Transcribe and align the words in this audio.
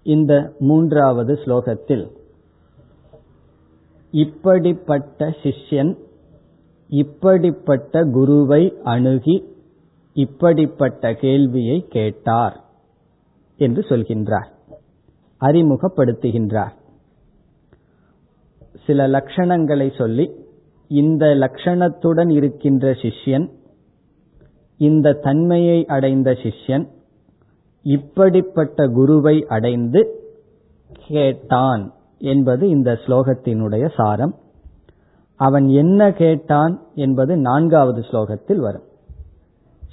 இந்த 0.02 0.52
மூன்றாவது 0.58 1.34
ஸ்லோகத்தில் 1.34 2.10
இப்படிப்பட்ட 4.10 5.28
சிஷ்யன் 5.28 5.96
இப்படிப்பட்ட 6.88 8.04
குருவை 8.04 8.74
அணுகி 8.84 9.56
இப்படிப்பட்ட 10.12 11.14
கேள்வியை 11.14 11.86
கேட்டார் 11.88 12.64
என்று 13.56 13.86
சொல்கின்றார். 13.88 14.56
அறிமுகப்படுத்துகின்றார். 15.40 16.72
சில 18.86 19.08
லட்சணங்களை 19.08 19.96
சொல்லி 19.98 20.30
இந்த 20.88 21.26
லட்சணத்துடன் 21.26 22.30
இருக்கின்ற 22.30 22.90
சிஷ்யன் 22.90 23.50
இந்த 24.76 25.12
தன்மையை 25.12 25.86
அடைந்த 25.86 26.30
சிஷ்யன் 26.30 26.88
இப்படிப்பட்ட 27.82 28.86
குருவை 28.86 29.46
அடைந்து 29.48 30.20
கேட்டான் 31.06 31.92
என்பது 32.18 32.68
இந்த 32.68 32.92
ஸ்லோகத்தினுடைய 32.92 33.90
சாரம். 33.96 34.34
அவன் 35.36 35.68
என்ன 35.68 36.12
கேட்டான் 36.12 36.82
என்பது 36.94 37.36
நான்காவது 37.36 38.00
ஸ்லோகத்தில் 38.00 38.56
வரும். 38.56 38.86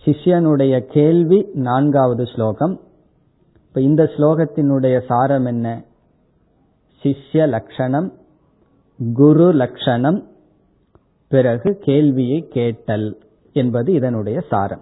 சிஷ்யனுடைய 0.06 0.80
கேள்வி 0.80 1.48
நான்காவது 1.54 2.26
ஸ்லோகம். 2.26 2.80
இப்ப 3.76 3.88
இந்த 3.88 4.04
ஸ்லோகத்தினுடைய 4.04 5.06
சாரம் 5.06 5.46
என்ன? 5.46 5.84
சிஷ்ய 7.04 7.48
லட்சணம் 7.48 8.14
குரு 9.14 9.54
லட்சணம் 9.54 10.28
பிறகு 11.28 11.78
கேள்வியை 11.82 12.48
கேட்டல் 12.48 13.22
என்பது 13.54 13.94
இதனுடைய 13.94 14.42
சாரம். 14.50 14.82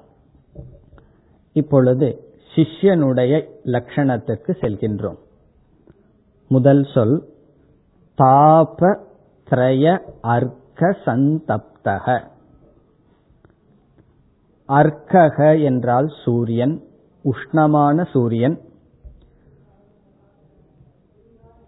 இப்பொழுது 1.53 2.23
சிஷ்யனுடைய 2.55 3.47
லட்சணத்துக்கு 3.65 4.51
செல்கின்றோம். 4.61 5.17
முதல் 6.47 6.87
சொல் 6.93 7.27
தாப 8.17 8.99
திரய 9.49 9.97
அர்க்க 10.21 10.97
சந்தப்தக. 11.05 12.23
அர்க்கக 14.67 15.63
என்றால் 15.63 16.07
சூரியன் 16.23 16.83
உஷ்ணமான 17.23 18.05
சூரியன் 18.11 18.71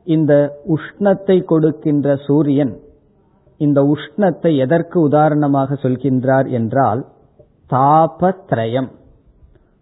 இந்த 0.05 0.61
உஷ்ணத்தை 0.67 1.43
கொடுக்கின்ற 1.43 2.15
சூரியன் 2.15 2.73
இந்த 3.57 3.79
உஷ்ணத்தை 3.83 4.57
எதற்கு 4.57 4.97
உதாரணமாக 5.01 5.73
சொல்கின்றார் 5.73 6.47
என்றால் 6.49 7.01
தாபத்ரயம். 7.69 8.89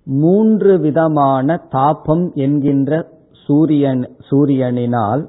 மூன்று 0.08 0.80
விதமான 0.80 1.56
தாபம் 1.70 2.26
என்கின்ற 2.36 2.92
சூரியன் 3.32 4.04
சூரியனினால் 4.30 5.24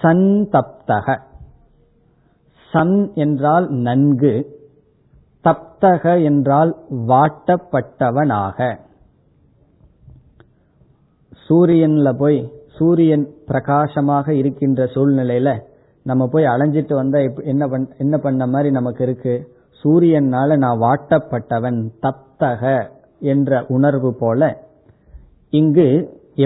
சந்தப்தக. 0.00 1.16
சன் 2.72 3.12
என்றால் 3.14 3.66
நன்கு 3.70 4.34
தப்தக 5.44 6.22
என்றால் 6.22 6.72
வாட்டப்பட்டவனாக. 7.06 8.58
சூரியன்ல 11.48 12.08
போய் 12.12 12.40
சூரியன் 12.80 13.24
பிரகாசமாக 13.46 14.34
இருக்கின்ற 14.34 14.84
சூழ்நிலையில 14.94 15.50
நம்ம 16.06 16.26
போய் 16.32 16.52
அலைஞ்சிட்டு 16.52 16.94
வந்தா 16.94 17.18
என்ன 17.52 17.68
என்ன 17.98 18.18
பண்ண 18.18 18.46
மாதிரி 18.46 18.70
நமக்கு 18.70 19.02
இருக்கு? 19.04 19.34
சூரியனால 19.80 20.56
நான் 20.56 20.80
வாட்டப்பட்டவன் 20.84 21.78
தப்தக 22.04 22.62
என்ற 23.32 23.60
உணர்வு 23.68 24.10
போல 24.20 24.48
இங்கு 25.52 25.88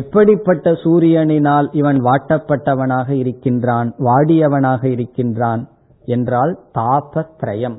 எப்படிப்பட்ட 0.01 0.73
சூரியனினால் 0.85 1.67
இவன் 1.73 1.99
வாட்டப்பட்டவனாக 2.05 3.09
இருக்கின்றான் 3.23 3.89
வாடியவனாக 3.99 4.83
இருக்கின்றான் 4.85 5.63
என்றால் 6.15 6.53
தாபத்ரயம். 6.79 7.79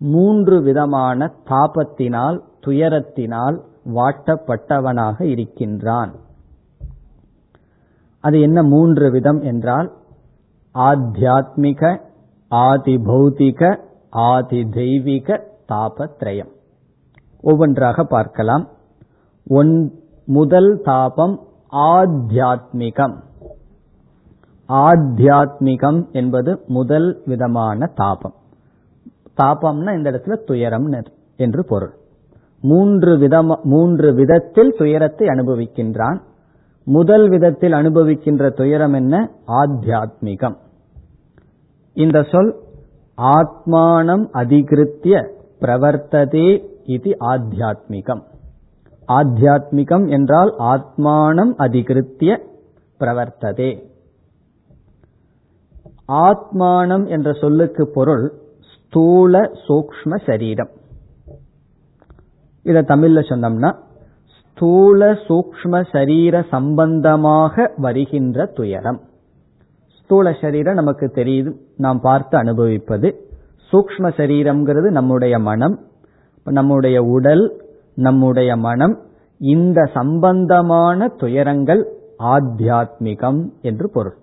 மூன்று 0.00 0.56
விதமான 0.62 1.30
தாபத்தினால் 1.50 2.38
துயரத்தினால் 2.66 3.58
வாட்டப்பட்டவனாக 3.98 5.18
இருக்கின்றான். 5.34 6.12
அது 8.24 8.40
என்ன 8.40 8.62
மூன்று 8.62 9.06
விதம் 9.10 9.40
என்றால் 9.50 9.88
ஆத்தியாத்மிக 10.74 12.00
ஆதி 12.48 12.94
பௌத்திக 13.08 13.70
ஆதி 14.10 14.60
தெய்வீக 14.70 15.38
தாபத்ரயம். 15.68 16.50
ஒவ்வொன்றாக 17.40 18.04
பார்க்கலாம். 18.04 18.64
ஒன் 19.46 19.72
முதல் 20.28 20.70
தாபம் 20.84 21.36
ஆத்தியாத்மிகம் 21.90 23.16
ஆத்தியாத்மிகம் 24.68 26.00
என்பது 26.12 26.50
முதல் 26.66 27.08
விதமான 27.24 27.90
தாபம். 27.94 28.36
தாபம்னா 29.40 29.90
இந்த 29.96 30.10
இடத்துல 30.10 30.36
துயரம் 30.44 30.88
என்று 31.36 31.62
பொருள். 31.64 31.94
மூன்று 32.62 33.12
விதம் 33.18 33.52
மூன்று 33.62 34.08
விதத்தில் 34.14 34.72
துயரத்தை 34.78 35.26
அனுபவிக்கின்றான். 35.26 36.18
முதல் 36.84 37.28
விதத்தில் 37.28 37.72
அனுபவிக்கின்ற 37.72 38.50
துயரம் 38.50 38.92
என்ன? 38.92 39.30
ஆத்தியாத்மிகம். 39.46 40.56
இந்த 41.92 42.22
சொல் 42.22 42.54
ஆத்மானம் 43.16 44.24
அதிகிருத்திய 44.32 45.28
பிரவர்த்ததே 45.60 46.64
இது 46.84 47.16
ஆத்தியாத்மிகம். 47.20 48.22
ஆத்தியாத்மிகம் 49.08 50.08
என்றால் 50.08 50.54
ஆத்மானம் 50.58 51.52
அதிகிருத்திய 51.58 52.36
பிரவர்த்ததே. 53.00 53.82
ஆத்மானம் 56.08 57.08
என்ற 57.08 57.32
சொல்லுக்கு 57.32 57.88
பொருள் 57.88 58.32
ஸ்தூல 58.60 59.50
சூக்ம 59.68 60.24
சரீரம். 60.26 60.68
இத 62.62 62.82
தமிழ்ல 62.82 63.20
சொன்னோம்னா 63.28 63.76
ஸ்தூல 64.60 65.12
சூக்ம 65.12 65.84
சரீர 65.92 66.44
சம்பந்தமாக 66.50 67.72
வருகின்ற 67.76 68.46
துயரம். 68.46 69.00
ஸ்தூல 70.04 70.36
சரீரம் 70.40 70.74
நமக்கு 70.74 71.10
தெரியுது. 71.14 71.56
நாம் 71.76 72.00
பார்த்து 72.00 72.38
அனுபவிப்பது. 72.38 73.30
சூக்ம 73.72 74.10
சரீரம்ங்கிறது 74.16 74.90
நம்முடைய 74.90 75.38
மனம் 75.38 75.78
நம்முடைய 76.44 77.02
உடல் 77.02 77.62
நம்முடைய 77.94 78.56
மனம் 78.56 78.98
இந்த 79.38 79.90
சம்பந்தமான 79.94 81.08
துயரங்கள் 81.08 81.88
ஆத்தியாத்மிகம் 82.18 83.50
என்று 83.62 83.90
பொருள். 83.90 84.16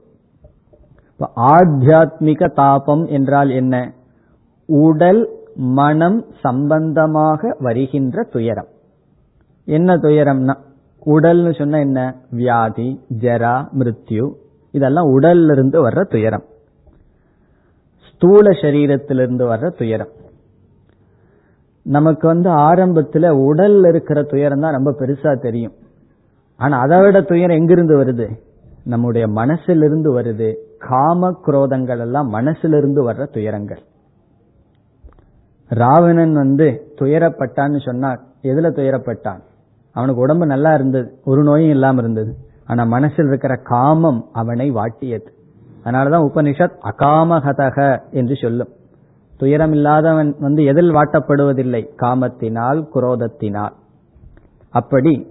ஆத்தியாத்மிக 1.36 2.54
தாபம் 2.54 3.08
என்றால் 3.08 3.50
என்ன? 3.50 3.94
உடல் 4.66 5.30
மனம் 5.56 6.26
சம்பந்தமாக 6.42 7.56
வருகின்ற 7.60 8.24
துயரம். 8.24 8.68
என்ன 9.70 9.96
துயரம்னா 9.96 10.54
உடல்னு 11.06 11.58
சொன்னா 11.58 11.78
என்ன? 11.78 12.16
வியாதி 12.32 13.02
ஜரா 13.20 13.68
மிருத்யு. 13.80 14.34
இதெல்லாம் 14.72 15.20
உடல்ல 15.20 15.52
இருந்து 15.52 15.90
வர்ற 15.90 16.04
துயரம். 16.04 16.44
ஸ்தூல 18.14 18.50
சரீரத்திலிருந்து 18.50 19.46
வர்ற 19.48 19.78
துயரம். 19.78 20.08
நமக்கு 21.82 22.28
வந்து 22.28 22.50
ஆரம்பத்துல 22.50 23.48
உடல்ல 23.48 23.88
இருக்கிற 23.88 24.24
துயரம் 24.24 24.60
தான் 24.60 24.74
ரொம்ப 24.74 24.92
பெருசா 25.00 25.42
தெரியும். 25.42 25.74
ஆனா 26.58 26.80
அதை 26.80 27.00
விட 27.00 27.22
துயரம் 27.22 27.58
எங்கிருந்து 27.58 28.04
வருது? 28.04 28.38
நம்முடைய 28.84 29.28
மனசிலிருந்து 29.28 30.22
வருது. 30.22 30.56
காம 30.78 31.40
குரோதங்கள் 31.48 32.00
எல்லாம் 32.00 32.34
மனசிலிருந்து 32.34 33.12
வர்ற 33.12 33.26
துயரங்கள். 33.34 33.80
ராவணன் 35.70 36.34
வந்து 36.34 36.92
துயரப்பட்டான்னு 36.96 37.86
சொன்னா 37.86 38.12
எதுல 38.42 38.72
துயரப்பட்டான்? 38.72 39.40
அவனுக்கு 39.98 40.22
உடம்பு 40.22 40.46
நல்லா 40.46 40.74
இருந்தது. 40.74 41.12
ஒரு 41.26 41.44
நோயும் 41.44 41.70
இல்லாம 41.70 42.02
இருந்தது. 42.02 42.36
ஆனா 42.66 42.84
மனசில் 42.84 43.28
இருக்கிற 43.28 43.56
காமம் 43.56 44.26
அவனை 44.34 44.72
வாட்டியது. 44.72 45.28
அதனாலதான் 45.84 46.26
உபனிஷத் 46.28 46.78
அகாமகதக 46.84 48.00
என்று 48.12 48.36
சொல்லும். 48.36 48.68
துயரம் 49.38 49.72
இல்லாதவன் 49.72 50.36
வந்து 50.40 50.64
எதில் 50.64 50.92
வாட்டப்படுவதில்லை? 50.92 51.82
காமத்தினால் 52.02 52.86
குரோதத்தினால். 52.96 53.74
அப்படி 54.70 55.28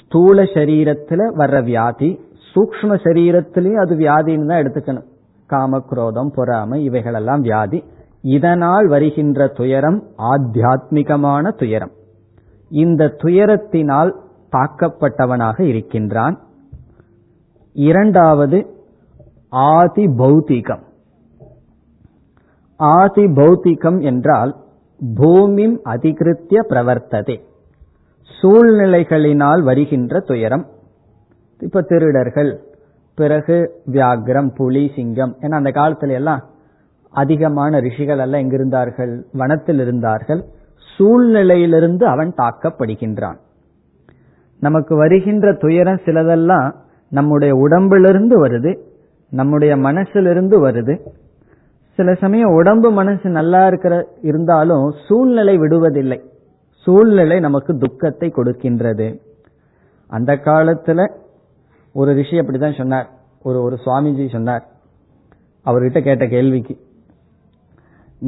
ஸ்தூல 0.00 0.42
சரீரத்துல 0.42 1.20
வர்ற 1.36 1.64
வியாதி 1.64 2.20
சூக்ம 2.54 2.90
சரீரத்திலையும் 3.04 3.80
அது 3.80 3.94
வியாதின்னு 3.96 4.46
தான் 4.46 4.62
எடுத்துக்கணும். 4.62 5.08
காம 5.46 5.78
குரோதம் 5.80 6.32
பொறாமை 6.34 6.84
இவைகளெல்லாம் 6.84 7.40
வியாதி. 7.40 7.84
இதனால் 8.22 8.86
வருகின்ற 8.88 9.46
துயரம் 9.46 10.02
ஆத்தியாத்மிகமான 10.18 11.58
துயரம். 11.58 11.90
இந்த 12.70 13.04
துயரத்தினால் 13.22 14.10
தாக்கப்பட்டவனாக 14.52 15.60
இருக்கின்றான். 15.60 16.36
இரண்டாவது 17.72 18.58
ஆதி 19.48 20.06
பௌத்திகம் 20.06 20.82
ஆதி 22.76 23.24
பௌத்திகம் 23.24 24.00
என்றால் 24.02 24.56
பூமிம் 25.14 25.80
அதிகிருத்திய 25.84 26.60
பிரவர்த்ததே 26.68 27.36
சூழ்நிலைகளினால் 28.42 29.62
வருகின்ற 29.62 30.20
துயரம். 30.20 30.66
இப்ப 31.60 31.82
திருடர்கள் 31.82 32.52
பிறகு 33.14 33.56
வியாகிரம் 33.86 34.54
புலி 34.56 34.92
சிங்கம் 34.94 35.36
ஏன்னா 35.40 35.54
அந்த 35.54 35.70
காலத்துல 35.70 36.12
எல்லாம் 36.12 36.42
அதிகமான 37.10 37.78
ரிஷிகள் 37.78 38.18
எல்லாம் 38.18 38.40
எங்கிருந்தார்கள்? 38.40 39.12
வனத்தில் 39.32 39.78
இருந்தார்கள் 39.78 40.44
சூழ்நிலையிலிருந்து 40.98 42.04
அவன் 42.04 42.34
தாக்கப்படுகின்றான். 42.36 43.36
நமக்கு 44.60 44.96
வருகின்ற 44.96 45.52
துயரம் 45.52 46.00
சிலதெல்லாம் 46.04 46.74
நம்முடைய 47.08 47.54
உடம்பிலிருந்து 47.54 48.46
வருது 48.46 48.78
நம்முடைய 49.30 49.76
மனசிலிருந்து 49.76 50.68
வருது. 50.68 50.98
சில 51.94 52.14
சமயம் 52.14 52.52
உடம்பு 52.52 52.90
மனசு 52.90 53.28
நல்லா 53.28 53.66
இருக்கிற 53.66 54.08
இருந்தாலும் 54.22 54.94
சூழ்நிலை 55.08 55.58
விடுவதில்லை. 55.58 56.20
சூழ்நிலை 56.70 57.40
நமக்கு 57.40 57.76
துக்கத்தை 57.76 58.32
கொடுக்கின்றது. 58.36 59.20
அந்த 60.06 60.34
காலத்துல 60.34 61.12
ஒரு 61.92 62.12
ரிஷி 62.12 62.38
அப்படித்தான் 62.38 62.74
சொன்னார். 62.76 63.08
ஒரு 63.42 63.62
ஒரு 63.62 63.78
சுவாமிஜி 63.84 64.30
சொன்னார். 64.30 64.68
அவர்கிட்ட 65.64 66.02
கேட்ட 66.02 66.26
கேள்விக்கு 66.26 66.76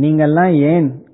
நீங்கெல்லாம் 0.01 0.53
ஏன் 0.53 1.05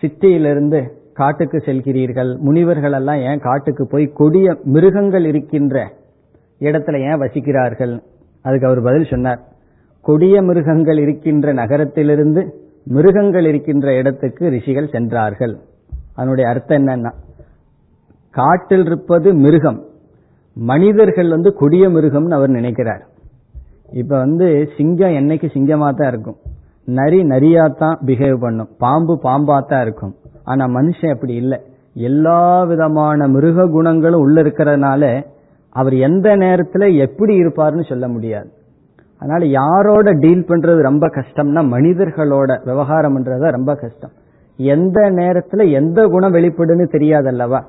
சிட்டியிலிருந்து 0.00 0.80
காட்டுக்கு 1.12 1.58
செல்கிறீர்கள். 1.58 2.38
முனிவர்கள் 2.38 2.92
எல்லாம் 2.92 3.20
ஏன் 3.20 3.38
காட்டுக்கு 3.38 3.86
போய் 3.86 4.12
கொடிய 4.20 4.56
மிருகங்கள் 4.64 5.24
இருக்கின்ற 5.24 5.92
இடத்துல 6.60 7.00
ஏன் 7.00 7.20
வசிக்கிறார்கள்? 7.20 7.94
அதுக்கு 8.42 8.66
அவர் 8.66 8.82
பதில் 8.82 9.10
சொன்னார். 9.10 9.40
கொடிய 10.00 10.42
மிருகங்கள் 10.42 10.98
இருக்கின்ற 10.98 11.52
நகரத்திலிருந்து 11.52 12.42
மிருகங்கள் 12.84 13.44
இருக்கின்ற 13.44 13.94
இடத்துக்கு 13.94 14.48
ரிஷிகள் 14.48 14.88
சென்றார்கள். 14.88 15.54
அதனுடைய 16.14 16.50
அர்த்தம் 16.50 16.86
என்னன்னா 16.86 17.12
காட்டில் 18.30 18.84
இருப்பது 18.84 19.34
மிருகம் 19.34 19.80
மனிதர்கள் 20.54 21.28
வந்து 21.28 21.50
கொடிய 21.54 21.88
மிருகம்னு 21.88 22.36
அவர் 22.38 22.48
நினைக்கிறார். 22.48 23.02
இப்ப 23.92 24.18
வந்து 24.18 24.68
சிங்கம் 24.76 25.10
என்னைக்கு 25.10 25.48
சிங்கமா 25.54 25.88
தான் 25.90 26.08
இருக்கும். 26.08 26.36
நரி 26.98 27.20
நரியா 27.22 27.64
தான் 27.78 27.98
பிஹேவ் 28.06 28.38
பண்ணும். 28.40 28.68
பாம்பு 28.78 29.14
பாம்பா 29.22 29.58
தான் 29.66 29.82
இருக்கும். 29.82 30.14
ஆனா 30.44 30.64
மனுஷன் 30.66 31.14
அப்படி 31.14 31.34
இல்லை. 31.34 31.58
எல்லா 31.94 32.62
விதமான 32.62 33.28
மிருக 33.28 33.66
குணங்களும் 33.66 34.20
உள்ள 34.20 34.42
இருக்கிறதுனால 34.42 35.24
அவர் 35.70 35.94
எந்த 36.08 36.36
நேரத்துல 36.36 36.96
எப்படி 36.96 37.34
இருப்பார்னு 37.42 37.88
சொல்ல 37.88 38.08
முடியாது. 38.08 38.48
அதனால 39.18 39.46
யாரோட 39.46 40.12
டீல் 40.12 40.44
பண்றது 40.48 40.80
ரொம்ப 40.80 41.06
கஷ்டம்னா 41.06 41.62
மனிதர்களோட 41.74 42.50
விவகாரம் 42.64 43.14
பண்றது 43.16 43.50
ரொம்ப 43.50 43.74
கஷ்டம். 43.74 44.10
எந்த 44.56 45.00
நேரத்துல 45.10 45.70
எந்த 45.72 46.06
குணம் 46.06 46.34
வெளிப்படுன்னு 46.34 46.86
தெரியாதல்லவா? 46.96 47.60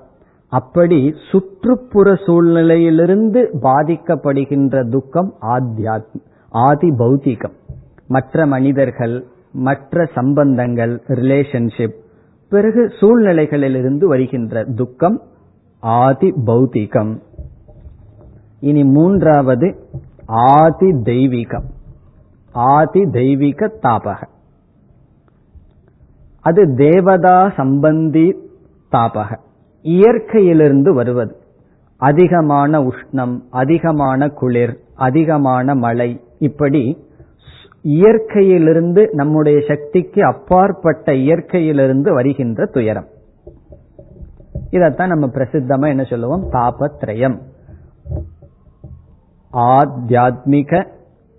அப்படி 0.49 0.99
சுற்றுப்புற 1.31 2.13
சூழ்நிலையிலிருந்து 2.25 3.41
பாதிக்கப்படுகின்ற 3.63 4.89
துக்கம் 4.89 5.33
ஆத்தியாத்ம 5.41 6.21
ஆதி 6.49 6.89
பௌத்திகம். 6.99 7.55
மற்ற 8.11 8.45
மனிதர்கள் 8.45 9.15
மற்ற 9.51 10.03
சம்பந்தங்கள் 10.15 10.93
ரிலேஷன்ஷிப் 11.07 11.95
பிறகு 12.49 12.93
சூழ்நிலைகளிலிருந்து 12.99 14.05
வருகின்ற 14.05 14.63
துக்கம் 14.63 15.21
ஆதி 15.79 16.33
பௌத்திகம். 16.45 17.11
இனி 18.59 18.83
மூன்றாவது 18.83 19.75
ஆதி 20.25 20.91
தெய்வீகம். 21.03 21.67
ஆதி 22.51 23.01
தெய்வீக 23.11 23.71
தாபக. 23.83 24.27
அது 26.41 26.75
தேவதா 26.75 27.47
சம்பந்தி 27.57 28.33
தாபக. 28.91 29.37
இயற்கையிலிருந்து 29.83 30.89
வருவது. 30.93 31.35
அதிகமான 31.97 32.81
உஷ்ணம் 32.81 33.39
அதிகமான 33.49 34.27
குளிர் 34.27 34.79
அதிகமான 34.95 35.75
மழை 35.75 36.19
இப்படி 36.39 36.83
இயற்கையிலிருந்து 37.83 39.09
நம்முடைய 39.11 39.59
சக்திக்கு 39.67 40.25
அப்பாற்பட்ட 40.25 41.11
இயற்கையிலிருந்து 41.11 42.13
வருகின்ற 42.13 42.65
துயரம். 42.65 43.07
இதத்தான் 44.71 45.07
நம்ம 45.07 45.27
பிரசித்தமா 45.27 45.87
என்ன 45.87 46.03
சொல்லுவோம்? 46.03 46.51
தாபத்ரயம். 46.51 47.37
ஆத்தியாத்மிக 49.53 50.87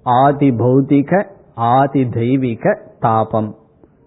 ஆதி 0.03 0.51
பௌதிக 0.51 1.27
ஆதி 1.55 2.09
தெய்வீக 2.09 2.79
தாபம். 3.01 3.57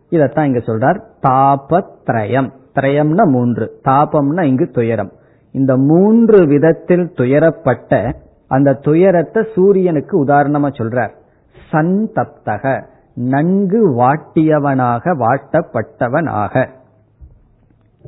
இதத்தான் 0.10 0.46
இங்க 0.46 0.60
சொல்றார். 0.60 1.00
தாபத்ரயம். 1.28 2.52
திரயம்னா 2.76 3.30
மூன்று. 3.30 3.82
தாபம்னா 3.88 4.44
இங்கு 4.44 4.68
துயரம். 4.68 5.12
இந்த 5.52 5.78
மூன்று 5.78 6.46
விதத்தில் 6.46 7.12
துயரப்பட்ட 7.12 8.16
அந்த 8.48 8.74
துயரத்தை 8.74 9.48
சூரியனுக்கு 9.56 10.26
உதாரணமா 10.26 10.68
சொல்றார். 10.78 11.24
சந்தப்தக. 11.72 12.84
நன்கு 13.14 13.92
வாட்டியவனாக 13.96 15.18
வாட்டப்பட்டவனாக. 15.18 16.70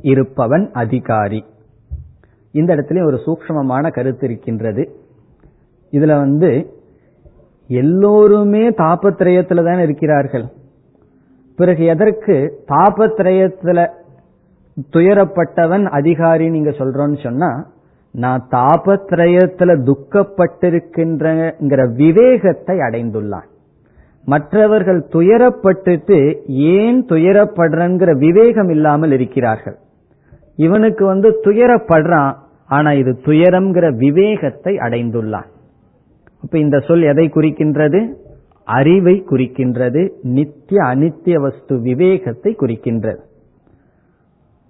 இருப்பவன் 0.02 0.70
அதிகாரி. 0.72 1.44
இந்த 2.50 2.76
இடத்துல 2.76 3.04
ஒரு 3.04 3.16
சூக்மமான 3.16 3.90
கருத்து 3.90 4.26
இருக்கின்றது. 4.28 4.96
இதுல 5.90 6.16
வந்து 6.16 6.72
எல்லோருமே 7.68 8.70
தாபத்திரயத்துல 8.70 9.64
தான் 9.64 9.82
இருக்கிறார்கள். 9.82 10.44
பிறகு 11.56 11.84
எதற்கு 11.84 12.64
தாபத்திரயத்துல 12.68 13.90
துயரப்பட்டவன் 14.92 15.84
அதிகாரி 15.84 16.50
நீங்க 16.50 16.70
சொல்றோன்னு 16.70 17.22
சொன்னா 17.22 17.66
நான் 18.10 18.48
தாபத்திரயத்துல 18.50 19.82
துக்கப்பட்டிருக்கின்றங்கிற 19.82 21.94
விவேகத்தை 21.94 22.78
அடைந்துள்ளான். 22.78 23.46
மற்றவர்கள் 24.24 25.06
துயரப்பட்டுட்டு 25.12 26.38
ஏன் 26.46 27.04
துயரப்படுறங்கிற 27.04 28.16
விவேகம் 28.16 28.68
இல்லாமல் 28.68 29.12
இருக்கிறார்கள். 29.12 29.76
இவனுக்கு 30.56 31.06
வந்து 31.06 31.40
துயரப்படுறான் 31.44 32.34
ஆனா 32.66 32.92
இது 32.92 33.20
துயரம்ங்கிற 33.24 33.96
விவேகத்தை 33.96 34.76
அடைந்துள்ளான். 34.76 35.46
இப்ப 36.42 36.58
இந்த 36.58 36.78
சொல் 36.78 37.02
எதை 37.02 37.30
குறிக்கின்றது? 37.34 38.12
அறிவை 38.64 39.24
குறிக்கின்றது 39.30 40.10
நித்திய 40.22 40.82
அனித்திய 40.82 41.40
வஸ்து 41.40 41.78
விவேகத்தை 41.78 42.56
குறிக்கின்றது. 42.60 43.18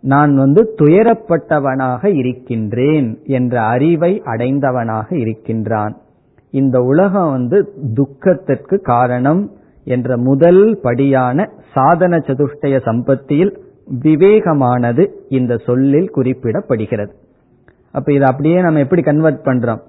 நான் 0.00 0.37
வந்து 0.37 0.75
துயரப்பட்டவனாக 0.78 2.07
இருக்கின்றேன் 2.07 3.21
என்ற 3.25 3.62
அறிவை 3.62 4.23
அடைந்தவனாக 4.25 5.12
இருக்கின்றான். 5.12 5.97
இந்த 6.50 6.81
உலகம் 6.81 7.31
வந்து 7.31 7.73
துக்கத்திற்கு 7.95 8.81
காரணம் 8.81 9.50
என்ற 9.85 10.17
முதல் 10.17 10.78
படியான 10.83 11.50
சாதன 11.75 12.17
சதுஷ்டய 12.17 12.81
சம்பத்தியில் 12.85 13.57
விவேகமானது 14.02 15.09
இந்த 15.28 15.57
சொல்லில் 15.57 16.12
குறிப்பிடப்படுகிறது. 16.17 17.11
அப்ப 17.90 18.12
இது 18.12 18.25
அப்படியே 18.25 18.61
நம்ம 18.61 18.78
எப்படி 18.78 19.02
கன்வெர்ட் 19.02 19.47
பண்றோம்? 19.47 19.81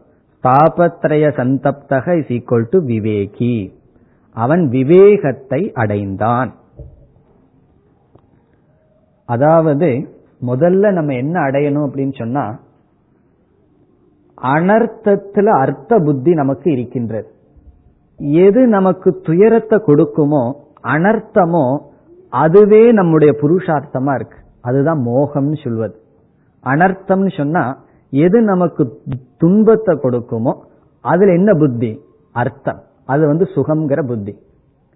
தாபத்ரய 0.43 1.29
சந்தப்தக 1.39 2.17
இஸ் 2.17 2.31
ஈக்வல் 2.31 2.67
டு 2.69 2.79
விவேகி. 2.79 3.71
அவன் 4.33 4.69
விவேகத்தை 4.69 5.71
அடைந்தான். 5.73 6.55
அதாவது 9.33 9.89
முதல்ல 10.49 10.91
நம்ம 10.97 11.13
என்ன 11.13 11.35
அடையணும் 11.47 11.85
அப்படின்னு 11.87 12.15
சொன்னா 12.21 12.43
அனர்த்தத்துல 14.37 15.47
அர்த்த 15.63 15.91
புத்தி 15.99 16.31
நமக்கு 16.33 16.67
இருக்கின்றது. 16.71 17.27
எது 18.45 18.61
நமக்கு 18.75 19.09
துயரத்தை 19.27 19.77
கொடுக்குமோ 19.87 20.43
அனர்த்தமோ 20.93 21.65
அதுவே 22.33 22.83
நம்முடைய 22.91 23.31
புருஷார்த்தமா 23.41 24.13
இருக்கு. 24.15 24.39
அதுதான் 24.61 25.01
மோகம்னு 25.07 25.57
சொல்வது. 25.63 25.95
அனர்த்தம்னு 26.63 27.31
சொன்னா 27.37 27.63
எது 28.13 28.37
நமக்கு 28.41 28.83
துன்பத்தை 29.37 29.93
கொடுக்குமோ 30.03 30.53
அதுல 31.05 31.33
என்ன 31.33 31.51
புத்தி? 31.53 31.91
அர்த்தம். 32.35 32.79
அது 33.05 33.23
வந்து 33.27 33.45
சுகம்ங்கிற 33.55 34.01
புத்தி. 34.07 34.33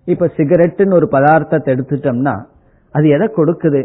இப்ப 0.07 0.29
சிகரெட்டுன்னு 0.37 0.97
ஒரு 0.99 1.07
பதார்த்தத்தை 1.11 1.69
எடுத்துட்டோம்னா 1.75 2.35
அது 2.95 3.05
எதை 3.09 3.27
கொடுக்குது? 3.37 3.81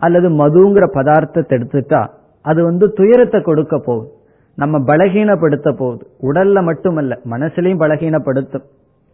அல்லது 0.00 0.28
மதுங்கிற 0.30 0.84
பதார்த்தத்தை 0.94 1.54
எடுத்துட்டா 1.56 2.02
அது 2.42 2.60
வந்து 2.64 2.92
துயரத்தை 2.92 3.40
கொடுக்க 3.42 3.78
போகுது. 3.78 4.10
நம்ம 4.56 4.78
பலகீனப்படுத்த 4.78 5.68
போகுது. 5.72 6.04
உடல்ல 6.22 6.62
மட்டுமல்ல 6.62 7.18
மனசுலையும் 7.30 7.82
பலகீனப்படுத்தும். 7.82 8.66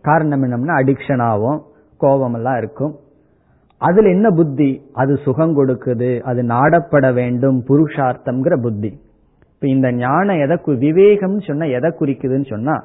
காரணம் 0.02 0.42
என்னம்னா 0.42 0.72
அடிக்ஷன் 0.72 1.22
ஆகும் 1.22 1.62
கோபமெல்லாம் 1.98 2.56
இருக்கும். 2.56 2.94
அதுல 3.78 4.08
என்ன 4.08 4.30
புத்தி? 4.30 4.70
அது 4.92 5.16
சுகம் 5.16 5.56
கொடுக்குது 5.56 6.20
அது 6.20 6.42
நாடப்பட 6.42 7.14
வேண்டும் 7.14 7.58
புருஷார்த்தம்ங்கிற 7.68 8.56
புத்தி. 8.62 8.90
இப்ப 9.54 9.68
இந்த 9.74 9.92
ஞானம் 9.92 10.40
எதை 10.44 10.58
விவேகம் 10.64 11.40
சொன்னா 11.40 11.66
எதை 11.78 11.90
குறிக்குதுன்னு 12.00 12.46
சொன்னா 12.46 12.76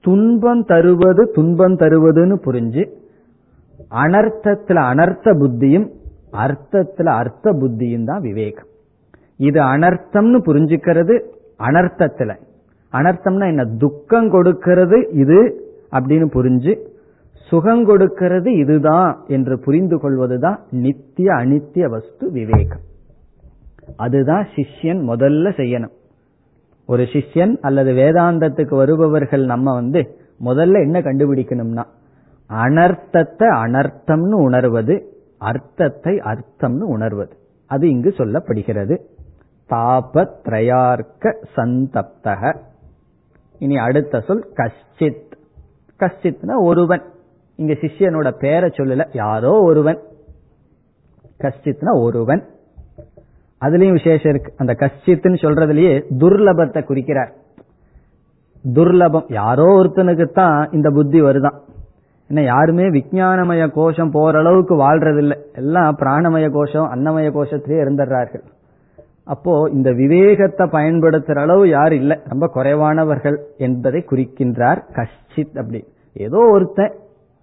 துன்பம் 0.00 0.64
தருவது 0.64 1.22
துன்பம் 1.34 1.76
தருவதுன்னு 1.76 2.36
புரிஞ்சு 2.46 2.82
அனர்த்தத்துல 3.94 4.78
அனர்த்த 4.92 5.32
புத்தியும் 5.40 5.88
அர்த்தத்துல 6.32 7.04
அர்த்த 7.04 7.52
புத்தியும் 7.52 8.04
தான் 8.04 8.20
விவேகம். 8.20 8.66
இது 9.36 9.60
அனர்த்தம்னு 9.60 10.40
புரிஞ்சுக்கிறது 10.46 11.20
அனர்த்தத்துல. 11.58 12.36
அனர்த்தம்னா 12.92 13.46
என்ன? 13.46 13.64
துக்கம் 13.64 14.30
கொடுக்கிறது 14.30 15.10
இது 15.12 15.68
அப்படின்னு 15.92 16.28
புரிஞ்சு 16.34 16.76
சுகம் 17.32 17.84
கொடுக்கிறது 17.84 18.56
இதுதான் 18.56 19.24
என்று 19.26 19.58
புரிந்து 19.58 20.00
கொள்வதுதான் 20.00 20.62
நித்திய 20.70 21.32
அனித்திய 21.32 21.84
வஸ்து 21.88 22.30
விவேகம். 22.30 22.80
அதுதான் 23.96 24.46
சிஷ்யன் 24.54 25.00
முதல்ல 25.08 25.48
செய்யணும். 25.56 25.92
ஒரு 26.86 27.02
சிஷ்யன் 27.02 27.56
அல்லது 27.60 27.92
வேதாந்தத்துக்கு 27.92 28.76
வருபவர்கள் 28.76 29.44
நம்ம 29.44 29.74
வந்து 29.74 30.18
முதல்ல 30.44 30.82
என்ன 30.82 31.00
கண்டுபிடிக்கணும்னா 31.00 31.84
அனர்த்தத்தை 32.50 33.48
அனர்த்தம்னு 33.64 34.32
உணர்வது 34.32 35.06
அர்த்தத்தை 35.40 36.18
அர்த்தம்னு 36.18 36.80
உணர்வது. 36.80 37.36
அது 37.66 37.88
இங்கு 37.88 38.14
சொல்லப்படுகிறது. 38.16 38.98
தாபத்ரயார்க்க 39.70 41.34
சந்தப்தக. 41.56 42.56
இனி 43.58 43.76
அடுத்த 43.76 44.20
சொல் 44.20 44.52
கஷ்டித். 44.56 45.32
கஷ்டித்னா 46.00 46.52
ஒருவன். 46.58 47.02
இங்க 47.56 47.72
சிஷ்யனோட 47.72 48.30
பேரை 48.30 48.70
சொல்லல 48.70 49.08
யாரோ 49.12 49.62
ஒருவன். 49.62 49.98
கஷ்டித்னா 51.38 52.00
ஒருவன். 52.00 52.44
அதுலயும் 53.60 53.92
விசேஷம் 53.92 54.34
இருக்கு. 54.34 54.54
அந்த 54.56 54.72
கஷ்டித்துன்னு 54.72 55.42
சொல்றதுலயே 55.44 56.02
துர்லபத்தை 56.18 56.84
குறிக்கிறார். 56.84 57.32
துர்லபம். 58.64 59.32
யாரோ 59.32 59.82
ஒருத்தனுக்கு 59.82 60.32
தான் 60.32 60.68
இந்த 60.72 60.90
புத்தி 60.90 61.22
வருதான். 61.22 61.58
என்ன 62.30 62.42
யாருமே 62.42 62.84
விஞ்ஞானமய 62.96 63.62
கோஷம் 63.76 64.10
போற 64.10 64.32
அளவுக்கு 64.38 64.74
வாழ்றதில்லை. 64.82 65.36
எல்லாம் 65.52 65.96
பிராணமய 66.00 66.46
கோஷம் 66.50 66.90
அன்னமய 66.94 67.28
கோஷத்திலேயே 67.36 67.80
இருந்துடுறார்கள் 67.84 68.44
அப்போ 69.32 69.52
இந்த 69.72 69.88
விவேகத்தை 69.92 70.64
பயன்படுத்துற 70.66 71.38
அளவு 71.40 71.64
யார் 71.68 71.92
இல்லை? 71.92 72.16
ரொம்ப 72.28 72.46
குறைவானவர்கள் 72.56 73.36
என்பதை 73.66 74.00
குறிக்கின்றார் 74.10 74.80
கஷ்டித் 74.98 75.58
அப்படி. 75.60 75.80
ஏதோ 76.16 76.38
ஒருத்தன் 76.54 76.94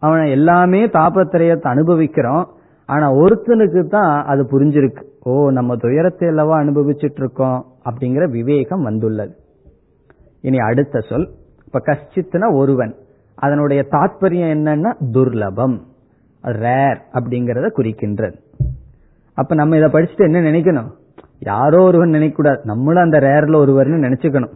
அவனை 0.01 0.25
எல்லாமே 0.31 0.81
தாபத்திரயத்தை 0.97 1.67
அனுபவிக்கிறோம் 1.67 2.45
ஆனா 2.89 3.07
ஒருத்தனுக்கு 3.23 3.81
தான் 3.87 4.13
அது 4.25 4.43
புரிஞ்சிருக்கு. 4.53 5.03
ஓ 5.21 5.33
நம்ம 5.49 5.75
துயரத்தை 5.75 6.27
அல்லவா 6.27 6.55
அனுபவிச்சுட்டு 6.61 7.21
இருக்கோம் 7.23 7.59
அப்படிங்கிற 7.89 8.25
விவேகம் 8.29 8.81
வந்துள்ளது. 8.81 9.33
இனி 10.41 10.59
அடுத்த 10.69 10.99
சொல் 11.09 11.27
இப்ப 11.65 11.81
கஷ்டித்னா 11.89 12.49
ஒருவன். 12.53 12.95
அதனுடைய 13.39 13.85
தாத்பரியம் 13.91 14.53
என்னன்னா 14.55 14.93
துர்லபம். 15.11 15.79
ரேர் 16.43 17.01
அப்படிங்கறத 17.13 17.69
குறிக்கின்றது. 17.77 18.35
அப்ப 19.33 19.55
நம்ம 19.55 19.77
இதை 19.77 19.89
படிச்சுட்டு 19.89 20.17
என்ன 20.17 20.41
நினைக்கணும்? 20.41 20.91
யாரோ 21.39 21.83
ஒருவன் 21.83 22.09
நினைக்க 22.09 22.35
கூடாது 22.35 22.61
நம்மளும் 22.63 23.03
அந்த 23.03 23.19
ரேர்ல 23.19 23.55
ஒருவர்னு 23.55 24.05
நினைச்சுக்கணும். 24.05 24.53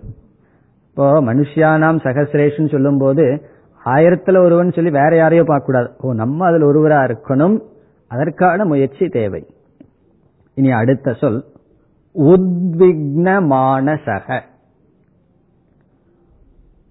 இப்போ 0.90 1.22
மனுஷியானாம் 1.22 2.00
சகசிரேஷன் 2.04 2.72
சொல்லும் 2.72 2.98
போது 2.98 3.46
ஆயிரத்துல 3.86 4.44
ஒருவன் 4.44 4.72
சொல்லி 4.72 4.90
வேற 4.90 5.16
யாரையோ 5.16 5.44
பார்க்க 5.44 5.66
கூடாது 5.66 5.94
ஓ 6.00 6.14
நம்ம 6.14 6.46
அதுல 6.46 6.72
ஒருவரா 6.72 7.10
இருக்கணும். 7.10 7.60
அதற்கான 8.08 8.66
முயற்சி 8.66 9.08
தேவை. 9.08 9.46
இனி 10.54 10.72
அடுத்த 10.72 11.14
சொல். 11.14 11.44
உத்விக்ன 12.16 13.40
மானசக 13.50 14.42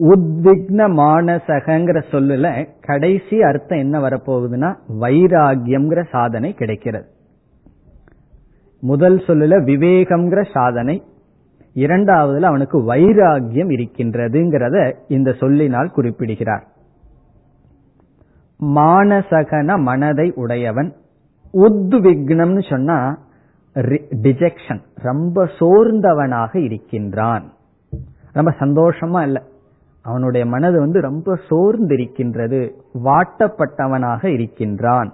உத்விக்ன 0.08 0.80
மானசகங்கிற 0.98 1.98
சொல்லுல 2.10 2.68
கடைசி 2.80 3.42
அர்த்தம் 3.42 3.78
என்ன 3.78 3.98
வரப்போகுதுன்னா 3.98 4.74
வைராகியம்ங்கிற 5.00 6.04
சாதனை 6.10 6.54
கிடைக்கிறது. 6.54 7.06
முதல் 8.80 9.18
சொல்லுல 9.26 9.54
விவேகம்ங்கிற 9.70 10.44
சாதனை 10.52 11.02
இரண்டாவதுல 11.74 12.42
அவனுக்கு 12.42 12.94
வைராகியம் 12.94 13.72
இருக்கின்றதுங்கிறத 13.76 14.94
இந்த 15.08 15.32
சொல்லினால் 15.32 15.90
குறிப்பிடுகிறார். 15.90 16.64
மானசகன 18.60 19.78
மனதை 19.82 20.32
உடையவன் 20.34 20.92
உத்விக்னம்னு 21.52 22.70
சொன்னா 22.70 23.18
டிஜெக்ஷன் 24.22 24.82
ரொம்ப 24.94 25.48
சோர்ந்தவனாக 25.58 26.56
இருக்கின்றான். 26.56 27.52
ரொம்ப 28.32 28.54
சந்தோஷமா 28.58 29.22
இல்லை. 29.22 29.42
அவனுடைய 30.02 30.46
மனது 30.46 30.78
வந்து 30.80 31.00
ரொம்ப 31.00 31.38
சோர்ந்திருக்கின்றது 31.48 32.60
வாட்டப்பட்டவனாக 33.04 34.24
இருக்கின்றான். 34.24 35.10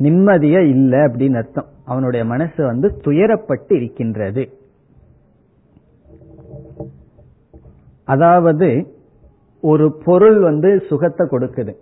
நிம்மதியா 0.00 0.60
இல்ல 0.68 1.06
அப்படின்னு 1.06 1.36
அர்த்தம். 1.36 1.68
அவனுடைய 1.84 2.22
மனசு 2.26 2.60
வந்து 2.64 2.88
துயரப்பட்டு 3.04 3.72
இருக்கின்றது. 3.72 4.44
அதாவது 8.04 8.68
ஒரு 9.62 9.86
பொருள் 10.04 10.38
வந்து 10.38 10.70
சுகத்தை 10.88 11.24
கொடுக்குது. 11.26 11.72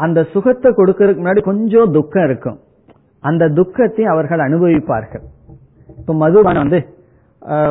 அந்த 0.00 0.20
சுகத்தை 0.32 0.72
கொடுக்கறதுக்கு 0.72 1.22
முன்னாடி 1.22 1.42
கொஞ்சம் 1.42 1.92
துக்கம் 1.92 2.24
இருக்கும். 2.24 2.58
அந்த 3.18 3.48
துக்கத்தை 3.48 4.04
அவர்கள் 4.04 4.38
அனுபவிப்பார்கள். 4.38 5.24
இப்ப 5.98 6.14
மதுபானம் 6.14 6.64
வந்து 6.64 6.80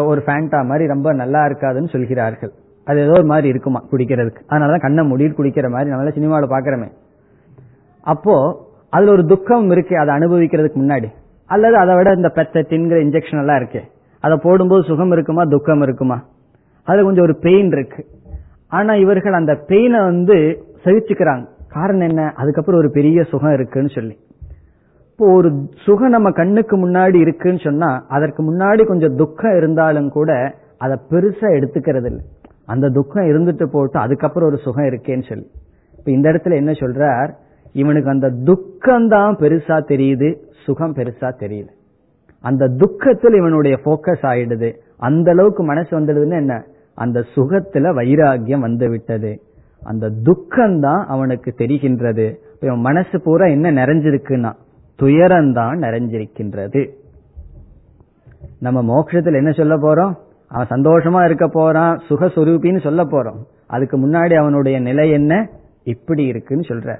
ஒரு 0.09 0.21
ஃபேண்டா 0.25 0.59
மாதிரி 0.65 0.85
ரொம்ப 0.87 1.13
நல்லா 1.13 1.41
இருக்காதுன்னு 1.45 1.89
சொல்கிறார்கள். 1.89 2.53
அது 2.85 2.99
ஏதோ 2.99 3.11
ஒரு 3.11 3.25
மாதிரி 3.25 3.47
இருக்குமா 3.47 3.83
குடிக்கிறதுக்கு. 3.91 4.41
அதனாலதான் 4.49 4.81
கண்ணை 4.81 5.05
முடிவு 5.05 5.43
குடிக்கிற 5.43 5.69
மாதிரி 5.69 5.91
நம்மளால 5.91 6.13
சினிமாவில் 6.13 6.49
பாக்குறோமே 6.49 6.89
அப்போ 8.01 8.35
அதுல 8.89 9.11
ஒரு 9.11 9.25
துக்கம் 9.25 9.71
இருக்கு 9.71 9.97
அதை 9.97 10.15
அனுபவிக்கிறதுக்கு 10.15 10.77
முன்னாடி. 10.77 11.05
அல்லது 11.45 11.75
அதை 11.75 11.95
விட 11.95 12.11
இந்த 12.11 12.31
பெத்தட்டின்கிற 12.35 12.97
இன்ஜெக்ஷன் 13.05 13.39
எல்லாம் 13.39 13.55
இருக்கு. 13.55 13.81
அதை 14.19 14.39
போடும்போது 14.43 14.83
சுகம் 14.83 15.11
இருக்குமா 15.11 15.43
துக்கம் 15.43 15.81
இருக்குமா? 15.81 16.23
அதுல 16.83 17.03
கொஞ்சம் 17.03 17.23
ஒரு 17.23 17.35
பெயின் 17.35 17.67
இருக்கு. 17.67 18.05
ஆனா 18.67 18.93
இவர்கள் 18.93 19.33
அந்த 19.33 19.53
பெயினை 19.67 20.03
வந்து 20.03 20.63
சகிச்சுக்கிறாங்க. 20.83 21.45
காரணம் 21.67 22.07
என்ன? 22.07 22.33
அதுக்கப்புறம் 22.35 22.79
ஒரு 22.79 22.91
பெரிய 22.91 23.23
சுகம் 23.23 23.53
இருக்குன்னு 23.53 23.89
சொல்லி. 23.89 24.17
இப்போ 25.11 25.33
ஒரு 25.33 25.51
சுகம் 25.85 26.09
நம்ம 26.09 26.31
கண்ணுக்கு 26.31 26.89
முன்னாடி 26.89 27.15
இருக்குன்னு 27.15 27.59
சொன்னா 27.59 28.05
அதற்கு 28.07 28.53
முன்னாடி 28.53 28.85
கொஞ்சம் 28.85 29.15
துக்கம் 29.15 29.57
இருந்தாலும் 29.57 30.09
கூட 30.09 30.55
அதை 30.77 30.97
பெருசா 31.09 31.47
எடுத்துக்கிறது 31.57 32.05
இல்லை 32.05 32.25
அந்த 32.71 32.89
துக்கம் 32.89 33.29
இருந்துட்டு 33.31 33.65
போட்டு 33.65 33.97
அதுக்கப்புறம் 33.99 34.49
ஒரு 34.49 34.57
சுகம் 34.57 34.85
இருக்கேன்னு 34.85 35.27
சொல்லி. 35.29 35.47
இப்ப 35.97 36.11
இந்த 36.11 36.27
இடத்துல 36.31 36.55
என்ன 36.61 36.71
சொல்றார்? 36.71 37.31
இவனுக்கு 37.73 38.09
அந்த 38.09 38.29
துக்கம் 38.43 39.07
தான் 39.07 39.37
பெருசா 39.39 39.77
தெரியுது 39.91 40.29
சுகம் 40.65 40.95
பெருசா 40.95 41.29
தெரியுது 41.43 41.71
அந்த 42.41 42.67
துக்கத்தில் 42.67 43.33
இவனுடைய 43.33 43.75
போக்கஸ் 43.85 44.25
ஆயிடுது. 44.31 44.69
அந்த 44.97 45.31
அளவுக்கு 45.31 45.63
மனசு 45.63 45.91
வந்துடுதுன்னு 45.99 46.37
என்ன? 46.43 46.55
அந்த 46.95 47.19
சுகத்துல 47.35 47.85
வைராகியம் 47.99 48.65
வந்து 48.67 48.89
விட்டது. 48.89 49.31
அந்த 49.83 50.09
துக்கம் 50.23 50.79
தான் 50.79 51.05
அவனுக்கு 51.07 51.53
தெரிகின்றது. 51.57 52.25
இவன் 52.59 52.79
மனசு 52.79 53.21
பூரா 53.21 53.45
என்ன 53.45 53.71
நிறைஞ்சிருக்குன்னா 53.71 54.51
துயரம்தான் 54.99 55.77
நிறைஞ்சிருக்கின்றது. 55.85 56.81
நம்ம 58.59 58.81
மோட்சத்தில் 58.81 59.39
என்ன 59.41 59.51
சொல்ல 59.51 59.75
போறோம்? 59.77 60.13
அவன் 60.51 60.67
சந்தோஷமா 60.69 61.25
இருக்க 61.25 61.47
போறான் 61.47 61.99
சுகஸ்வரூபின்னு 62.09 62.81
சொல்ல 62.81 63.03
போறோம். 63.03 63.39
அதுக்கு 63.67 63.97
முன்னாடி 63.99 64.33
அவனுடைய 64.33 64.79
நிலை 64.79 65.11
என்ன? 65.11 65.49
இப்படி 65.83 66.23
இருக்குன்னு 66.23 66.63
சொல்ற. 66.67 66.99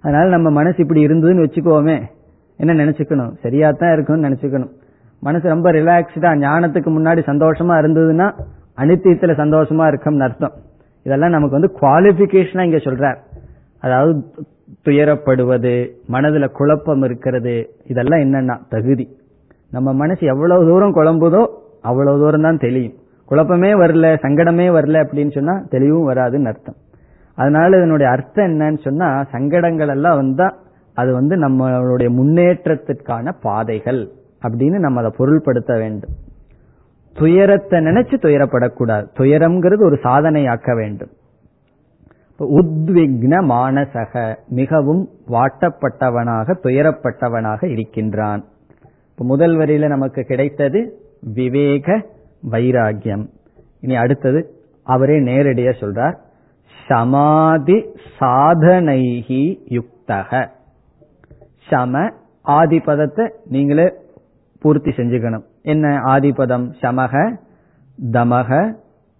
அதனால 0.00 0.28
நம்ம 0.28 0.50
மனசு 0.50 0.76
இப்படி 0.78 1.06
இருந்ததுன்னு 1.06 1.44
வச்சுக்கோமே. 1.44 2.02
என்ன 2.56 2.84
நினைச்சுக்கணும்? 2.84 3.32
சரியா 3.42 3.70
தான் 3.70 3.92
இருக்கும்னு 3.92 4.28
நினைச்சுக்கணும். 4.28 4.70
மனசு 5.20 5.48
ரொம்ப 5.48 5.72
ரிலாக்ஸ்டா 5.72 6.30
ஞானத்துக்கு 6.44 6.90
முன்னாடி 6.96 7.20
சந்தோஷமா 7.26 7.74
இருந்ததுன்னா 7.82 8.26
அனித்தியத்துல 8.76 9.34
சந்தோஷமா 9.42 9.86
இருக்கும்னு 9.86 10.24
அர்த்தம். 10.24 10.52
இதெல்லாம் 11.02 11.30
நமக்கு 11.30 11.58
வந்து 11.58 11.72
குவாலிபிகேஷனா 11.80 12.60
இங்க 12.60 12.76
சொல்றார். 12.76 13.16
அதாவது 13.80 14.24
துயரப்படுவது 14.84 15.90
மனதுல 16.08 16.48
குழப்பம் 16.48 17.02
இருக்கிறது 17.02 17.70
இதெல்லாம் 17.88 18.20
என்னன்னா 18.20 18.56
தகுதி. 18.68 19.08
நம்ம 19.70 19.92
மனசு 19.92 20.26
எவ்வளவு 20.26 20.66
தூரம் 20.66 20.94
குழம்புதோ 20.94 21.42
அவ்வளவு 21.88 22.20
தூரம் 22.22 22.46
தான் 22.46 22.62
தெளியும். 22.64 22.96
குழப்பமே 23.30 23.70
வரல 23.82 24.06
சங்கடமே 24.24 24.66
வரல 24.76 24.96
அப்படின்னு 25.04 25.32
சொன்னா 25.36 25.54
தெளிவும் 25.72 26.08
வராதுன்னு 26.10 26.50
அர்த்தம். 26.52 26.78
அதனால 27.38 27.70
இதனுடைய 27.76 28.08
அர்த்தம் 28.12 28.48
என்னன்னு 28.50 28.80
சொன்னா 28.86 29.08
சங்கடங்கள் 29.34 29.92
எல்லாம் 29.94 30.20
வந்தா 30.22 30.48
அது 31.00 31.10
வந்து 31.12 31.34
நம்மளுடைய 31.44 32.08
முன்னேற்றத்திற்கான 32.18 33.32
பாதைகள் 33.46 34.02
அப்படின்னு 34.44 34.78
நம்ம 34.86 35.00
அதை 35.00 35.12
பொருள்படுத்த 35.18 35.72
வேண்டும். 35.82 36.14
துயரத்தை 37.16 37.78
நினைச்சு 37.86 38.16
துயரப்படக்கூடாது. 38.24 39.04
துயரம்ங்கிறது 39.18 39.82
ஒரு 39.88 39.98
சாதனை 40.02 40.42
ஆக்க 40.54 40.72
வேண்டும் 40.74 41.12
உத்விக்ன 42.58 43.34
மானசக 43.50 44.22
மிகவும் 44.58 45.02
வாட்டப்பட்டவனாக 45.34 46.56
துயரப்பட்டவனாக 46.64 47.60
இருக்கின்றான். 47.74 48.42
முதல் 49.30 49.54
வரியில 49.58 49.88
நமக்கு 49.88 50.22
கிடைத்தது 50.30 50.80
விவேக 51.32 52.06
வைராகியம் 52.50 53.26
இனி 53.80 53.96
அடுத்தது 53.96 54.50
அவரே 54.82 55.20
நேரடியா 55.20 55.72
சொல்றார் 55.80 56.16
சமாதி 56.88 57.84
சாதனைகி 58.20 59.58
யுக்தக 59.68 60.48
சம 61.68 62.12
ஆதிபதத்தை 62.44 63.30
நீங்களே 63.48 63.92
பூர்த்தி 64.60 64.90
செஞ்சுக்கணும். 64.90 65.44
என்ன 65.62 65.88
ஆதிபதம்? 65.88 66.72
சமக 66.80 67.36
தமக 68.12 68.76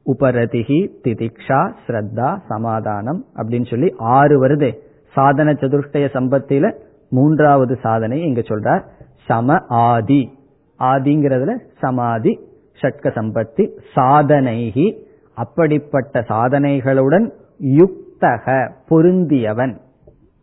உபரதிகி 0.06 0.90
திதிக்ஷா 1.04 1.72
ஸ்ரத்தா 1.86 2.40
சமாதானம் 2.48 3.24
அப்படின்னு 3.36 3.70
சொல்லி 3.70 3.94
ஆறு 3.98 4.46
வருது. 4.46 4.76
சாதன 5.08 5.52
சதுஷ்டய 5.52 6.06
சம்பத்தில 6.12 6.74
மூன்றாவது 7.10 7.78
சாதனை 7.82 8.22
இங்க 8.22 8.40
சொல்றார் 8.40 8.82
சம 9.24 9.56
ஆதி. 9.68 10.33
ஆதிங்கிறதுல 10.78 11.58
சமாதி 11.78 12.38
ஷட்க 12.82 13.06
சம்பத்தி 13.06 13.68
சாதனைகி 13.96 15.02
அப்படிப்பட்ட 15.34 16.20
சாதனைகளுடன் 16.20 17.30
யுக்தக 17.60 18.70
பொருந்தியவன். 18.90 19.80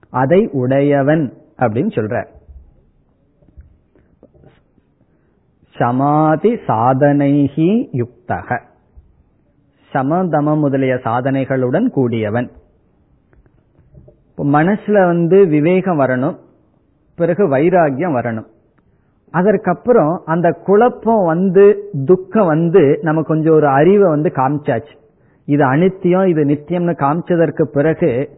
அதை 0.10 0.50
உடையவன் 0.52 1.34
அப்படின்னு 1.58 1.92
சொல்ற. 1.92 2.26
சமாதி 5.78 6.54
சாதனைகி 6.54 7.88
யுக்தக. 7.94 8.62
சமதம 9.94 10.58
முதலிய 10.58 10.96
சாதனைகளுடன் 10.96 11.90
கூடியவன். 11.90 12.52
மனசுல 14.38 15.06
வந்து 15.06 15.46
விவேகம் 15.46 16.00
வரணும் 16.00 16.38
பிறகு 17.16 17.58
வைராகியம் 17.58 18.16
வரணும். 18.16 18.48
அதற்கப்புறம் 19.32 20.22
அந்த 20.26 20.48
குழப்பம் 20.52 21.26
வந்து 21.26 21.90
துக்கம் 22.06 22.46
வந்து 22.46 23.00
நம்ம 23.02 23.22
கொஞ்சம் 23.22 23.54
ஒரு 23.54 23.68
அறிவை 23.68 24.10
வந்து 24.10 24.32
காமிச்சாச்சு. 24.36 24.94
இது 25.46 25.64
அனித்தியம் 25.66 26.28
இது 26.28 26.44
நித்தியம்னு 26.44 26.94
காமிச்சதற்கு 27.04 27.64
பிறகு 27.64 28.30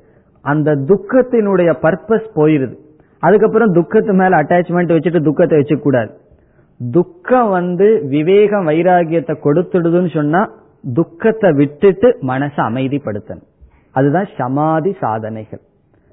அந்த 0.41 0.75
துக்கத்தினுடைய 0.75 1.71
பர்பஸ் 1.81 2.27
போயிருது. 2.35 2.75
அதுக்கப்புறம் 3.19 3.73
துக்கத்து 3.73 4.13
மேல 4.13 4.41
அட்டாச்மெண்ட் 4.41 4.93
வச்சுட்டு 4.95 5.21
துக்கத்தை 5.21 5.59
வச்சுக்கூடாது. 5.59 6.11
துக்கம் 6.91 7.49
வந்து 7.49 8.01
விவேகம் 8.05 8.67
வைராகியத்தை 8.67 9.35
கொடுத்துடுதுன்னு 9.43 10.13
சொன்னா 10.13 10.41
துக்கத்தை 10.93 11.51
விட்டுட்டு 11.51 12.17
மனசை 12.21 12.61
அமைதிப்படுத்தணும். 12.69 13.49
அதுதான் 13.91 14.27
சமாதி 14.37 14.95
சாதனைகள். 14.99 15.61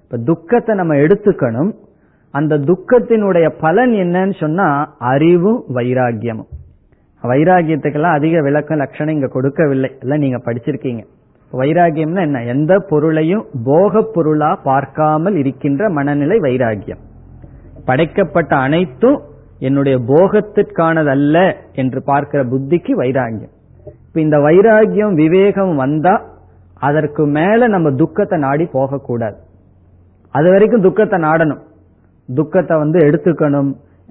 இப்ப 0.02 0.16
துக்கத்தை 0.16 0.76
நம்ம 0.76 0.94
எடுத்துக்கணும். 0.94 1.72
அந்த 2.34 2.58
துக்கத்தினுடைய 2.58 3.46
பலன் 3.60 3.92
என்னன்னு 3.92 4.34
சொன்னா 4.40 4.66
அறிவும் 4.98 5.62
வைராகியமும் 5.74 6.50
வைராகியத்துக்கெல்லாம் 7.22 8.16
அதிக 8.18 8.42
விளக்கம் 8.42 8.78
லட்சணம் 8.78 9.14
இங்க 9.14 9.26
கொடுக்கவில்லை. 9.26 9.90
எல்லாம் 10.00 10.18
நீங்க 10.18 10.36
படிச்சிருக்கீங்க. 10.36 11.02
வைராகியம்னா 11.52 12.20
என்ன? 12.20 12.42
எந்த 12.44 12.72
பொருளையும் 12.90 13.44
போக 13.64 14.02
பொருளா 14.14 14.50
பார்க்காமல் 14.62 15.36
இருக்கின்ற 15.36 15.88
மனநிலை 15.88 16.38
வைராகியம் 16.38 17.00
படைக்கப்பட்ட 17.84 18.56
அனைத்தும் 18.56 19.18
என்னுடைய 19.58 19.98
போகத்திற்கானதல்ல 19.98 21.36
என்று 21.72 22.02
பார்க்கிற 22.02 22.44
புத்திக்கு 22.44 22.92
வைராகியம் 23.02 23.52
இப்ப 24.06 24.20
இந்த 24.20 24.38
வைராகியம் 24.38 25.14
விவேகம் 25.14 25.74
வந்தா 25.76 26.14
அதற்கு 26.74 27.26
மேல 27.26 27.66
நம்ம 27.66 27.90
துக்கத்தை 27.90 28.38
நாடி 28.38 28.64
போகக்கூடாது. 28.72 29.36
அது 30.34 30.50
வரைக்கும் 30.50 30.82
துக்கத்தை 30.82 31.18
நாடணும். 31.20 31.62
துக்கத்தை 32.38 32.74
வந்து 32.78 32.98
எடுத்துக்கணும். 33.08 33.70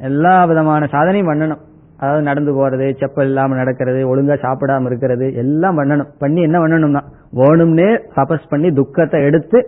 எல்லா 0.09 0.33
விதமான 0.49 0.87
சாதனையும் 0.93 1.29
பண்ணணும். 1.31 1.61
அதாவது 1.99 2.23
நடந்து 2.27 2.51
போறது 2.57 2.85
செப்பல் 2.99 3.29
இல்லாம 3.29 3.55
நடக்கிறது 3.55 4.01
ஒழுங்கா 4.11 4.35
சாப்பிடாம 4.43 4.85
இருக்கிறது 4.85 5.25
எல்லாம் 5.43 5.77
பண்ணணும். 5.79 6.09
பண்ணி 6.19 6.41
என்ன 6.41 6.57
பண்ணணும்னா 6.59 7.01
வேணும்னே 7.39 7.89
தபஸ் 8.17 8.49
பண்ணி 8.49 8.69
துக்கத்தை 8.71 9.19
எடுத்து 9.29 9.59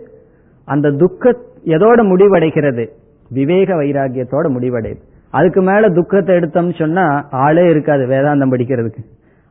அந்த 0.68 0.90
துக்க 1.02 1.34
எதோட 1.76 2.00
முடிவடைகிறது? 2.10 2.84
விவேக 3.30 3.74
வைராகியத்தோட 3.74 4.46
முடிவடையுது. 4.56 5.02
அதுக்கு 5.30 5.60
மேல 5.62 5.88
துக்கத்தை 5.98 6.32
எடுத்தோம்னு 6.38 6.74
சொன்னா 6.80 7.04
ஆளே 7.44 7.64
இருக்காது 7.70 8.04
வேதாந்தம் 8.06 8.52
படிக்கிறதுக்கு. 8.54 9.02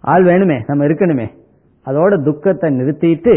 ஆள் 0.04 0.26
வேணுமே 0.30 0.58
நம்ம 0.68 0.86
இருக்கணுமே. 0.88 1.28
அதோட 1.88 2.14
துக்கத்தை 2.24 2.70
நிறுத்திட்டு 2.80 3.36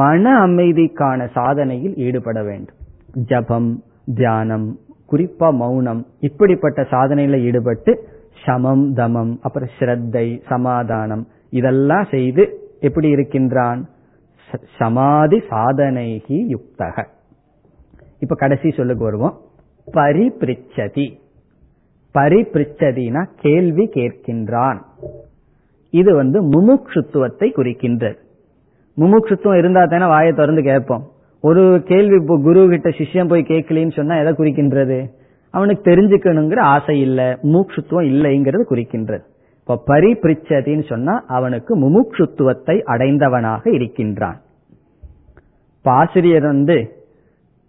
மன 0.00 0.24
அமைதிக்கான 0.46 1.28
சாதனையில் 1.36 1.94
ஈடுபட 2.06 2.38
வேண்டும். 2.42 2.78
ஜபம் 3.30 3.70
தியானம் 4.04 4.78
குறிப்பா 5.12 5.54
மௌனம் 5.54 6.06
இப்படிப்பட்ட 6.18 6.82
சாதனையில 6.82 7.40
ஈடுபட்டு 7.40 8.08
சமம் 8.44 8.96
தமம் 8.96 9.38
அப்புறம் 9.40 9.68
ஸ்ரத்தை 9.78 10.42
சமாதானம் 10.48 11.26
இதெல்லாம் 11.50 12.06
செய்து 12.10 12.58
எப்படி 12.80 13.08
இருக்கின்றான்? 13.08 13.88
சமாதி 14.78 15.36
சாதனைகி 15.36 16.54
யுக்தக. 16.54 17.06
இப்ப 18.18 18.34
கடைசி 18.34 18.70
சொல்லுக்கு 18.70 19.04
வருவோம். 19.04 19.40
பரிபிரிச்சதி 19.92 21.18
பரிபிரிச்சதினா 22.14 23.28
கேள்வி 23.36 23.84
கேட்கின்றான். 23.86 24.78
இது 25.90 26.14
வந்து 26.14 26.42
முமுட்சுத்துவத்தை 26.42 27.48
குறிக்கின்றது. 27.56 28.16
முமுட்சுத்துவம் 28.96 29.58
இருந்தா 29.58 29.84
தானே 29.84 30.06
வாயை 30.06 30.32
திறந்து 30.32 30.62
கேட்போம். 30.62 31.04
ஒரு 31.46 31.82
கேள்வி 31.84 32.14
இப்போ 32.14 32.36
குரு 32.42 32.68
கிட்ட 32.68 32.88
சிஷ்யம் 32.88 33.28
போய் 33.28 33.48
கேட்கலன்னு 33.48 33.92
சொன்னா 33.92 34.14
எதை 34.16 34.32
குறிக்கின்றது? 34.32 34.98
அவனுக்கு 35.50 35.90
தெரிஞ்சுக்கணுங்கிற 35.90 36.58
ஆசை 36.58 37.00
இல்ல 37.00 37.38
மூக்ஷுத்துவம் 37.42 38.08
இல்லைங்கிறது 38.12 38.62
குறிக்கின்றது. 38.70 39.24
இப்ப 39.60 39.82
பரிபிரிச்சதின்னு 39.86 40.86
சொன்னா 40.88 41.24
அவனுக்கு 41.26 41.72
முமுட்சுத்துவத்தை 41.78 42.76
அடைந்தவனாக 42.86 43.74
இருக்கின்றான். 43.74 44.38
ஆசிரியர் 45.82 46.42
வந்து 46.42 47.06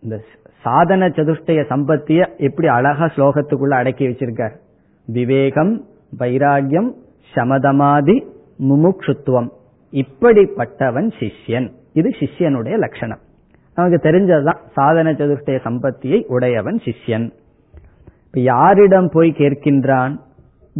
இந்த 0.03 0.21
சாதன 0.61 1.07
சதுஷ்டய 1.07 1.61
சம்பத்திய 1.69 2.37
எப்படி 2.37 2.67
அழகா 2.67 3.05
ஸ்லோகத்துக்குள்ள 3.05 3.73
அடக்கி 3.81 4.07
வச்சிருக்கார். 4.07 4.55
விவேகம் 5.07 5.85
வைராகியம் 6.19 6.89
சமதமாதி 7.35 8.17
முமுட்சுத்துவம் 8.69 9.49
இப்படிப்பட்டவன் 9.91 11.09
சிஷ்யன். 11.19 11.69
இது 11.93 12.09
சிஷ்யனுடைய 12.19 12.77
லட்சணம். 12.77 13.23
நமக்கு 13.75 14.09
தெரிஞ்சதுதான். 14.09 14.57
சாதன 14.73 15.11
சதுஷ்டய 15.11 15.59
சம்பத்தியை 15.63 16.25
உடையவன் 16.25 16.77
சிஷ்யன். 16.77 17.31
இப்ப 18.25 18.39
யாரிடம் 18.39 19.09
போய் 19.13 19.31
கேட்கின்றான்? 19.31 20.19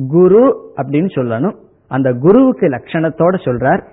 குரு 0.07 0.73
அப்படின்னு 0.77 1.05
சொல்லணும். 1.15 1.55
அந்த 1.87 2.13
குருவுக்கு 2.13 2.67
லட்சணத்தோட 2.67 3.35
சொல்றார் 3.35 3.83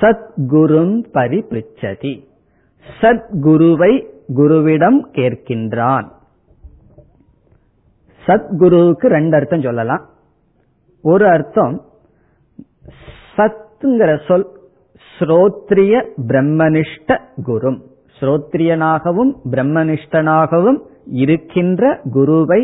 சத்குரும் 0.00 1.04
பரிபிச்சதி. 1.14 2.24
சத்குருவை 3.00 4.06
குருவிடம் 4.34 5.00
கேட்கின்றான். 5.12 6.08
சத்குருவுக்கு 8.26 9.06
ரெண்டு 9.06 9.36
அர்த்தம் 9.36 9.60
சொல்லலாம். 9.60 10.08
ஒரு 11.02 11.28
அர்த்தம் 11.28 11.82
சத்துங்கிற 13.36 14.26
சொல் 14.26 14.46
ஸ்ரோத்ரிய 15.18 16.04
பிரம்மனிஷ்ட 16.26 17.18
குரும். 17.46 17.80
ஸ்ரோத்ரியனாகவும் 18.24 19.32
பிரம்மனிஷ்டனாகவும் 19.52 20.78
இருக்கின்ற 21.22 21.82
குருவை 22.18 22.62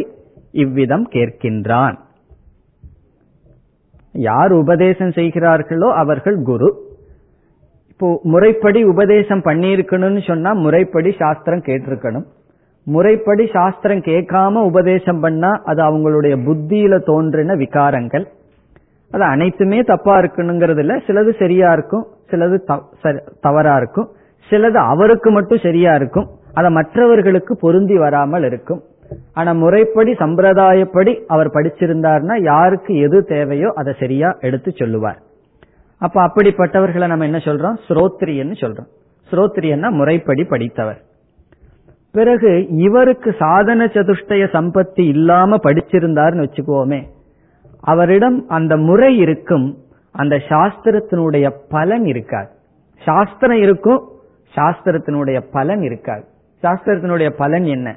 இவ்விதம் 0.65 1.09
கேட்கின்றான். 1.15 1.97
யார் 4.15 4.53
உபதேசம் 4.63 5.13
செய்கிறார்களோ 5.19 5.89
அவர்கள் 6.03 6.39
குரு. 6.51 6.69
இப்போ 7.91 8.09
முறைப்படி 8.33 8.81
உபதேசம் 8.93 9.43
பண்ணியிருக்கணும்னு 9.49 10.23
சொன்னா 10.29 10.51
முறைப்படி 10.65 11.11
சாஸ்திரம் 11.19 11.65
கேட்டிருக்கணும். 11.67 12.27
முறைப்படி 12.87 13.45
சாஸ்திரம் 13.57 14.03
கேட்காம 14.09 14.63
உபதேசம் 14.71 15.21
பண்ணா 15.25 15.51
அது 15.71 15.81
அவங்களுடைய 15.89 16.37
புத்தியில 16.47 16.95
தோன்றின 17.11 17.57
விகாரங்கள். 17.63 18.25
அது 19.11 19.25
அனைத்துமே 19.35 19.81
தப்பா 19.93 20.15
இருக்கணுங்கிறதுல 20.23 20.97
சிலது 21.07 21.33
சரியா 21.43 21.69
இருக்கும் 21.77 22.07
சிலது 22.31 22.59
தவறா 23.47 23.77
இருக்கும். 23.83 24.09
சிலது 24.51 24.79
அவருக்கு 24.93 25.31
மட்டும் 25.31 25.59
சரியா 25.63 25.95
இருக்கும். 25.95 26.29
அதை 26.55 26.71
மற்றவர்களுக்கு 26.71 27.57
பொருந்தி 27.57 27.99
வராமல் 27.99 28.45
இருக்கும். 28.45 28.83
ஆனா 29.35 29.53
முறைப்படி 29.53 30.13
சம்பிரதாயப்படி 30.13 31.21
அவர் 31.27 31.49
படிச்சிருந்தார்னா 31.49 32.43
யாருக்கு 32.43 32.99
எது 32.99 33.25
தேவையோ 33.25 33.73
அதை 33.77 33.95
சரியா 34.01 34.37
எடுத்து 34.41 34.73
சொல்லுவார். 34.73 35.19
அப்ப 35.99 36.27
அப்படிப்பட்டவர்களை 36.27 37.07
நம்ம 37.07 37.25
என்ன 37.25 37.37
சொல்றோம்? 37.37 37.77
ஸ்ரோத்ரியன்னு 37.89 38.57
சொல்றோம். 38.61 38.91
ஸ்ரோத்ரியன்னா 39.31 39.91
முறைப்படி 39.91 40.45
படித்தவர். 40.45 41.01
பிறகு 42.13 42.67
இவருக்கு 42.69 43.35
சாதன 43.39 43.85
சதுஷ்டய 43.85 44.47
சம்பத்தி 44.55 45.07
இல்லாம 45.07 45.57
படிச்சிருந்தார்னு 45.57 46.45
வச்சுக்கோமே 46.47 47.03
அவரிடம் 47.81 48.49
அந்த 48.49 48.77
முறை 48.77 49.17
இருக்கும் 49.17 49.77
அந்த 50.13 50.37
சாஸ்திரத்தினுடைய 50.37 51.53
பலன் 51.69 52.07
இருக்காது. 52.07 52.49
சாஸ்திரம் 53.05 53.57
இருக்கும் 53.57 54.01
சாஸ்திரத்தினுடைய 54.55 55.41
பலன் 55.53 55.83
இருக்காது. 55.83 56.25
சாஸ்திரத்தினுடைய 56.63 57.31
பலன் 57.31 57.65
என்ன? 57.65 57.97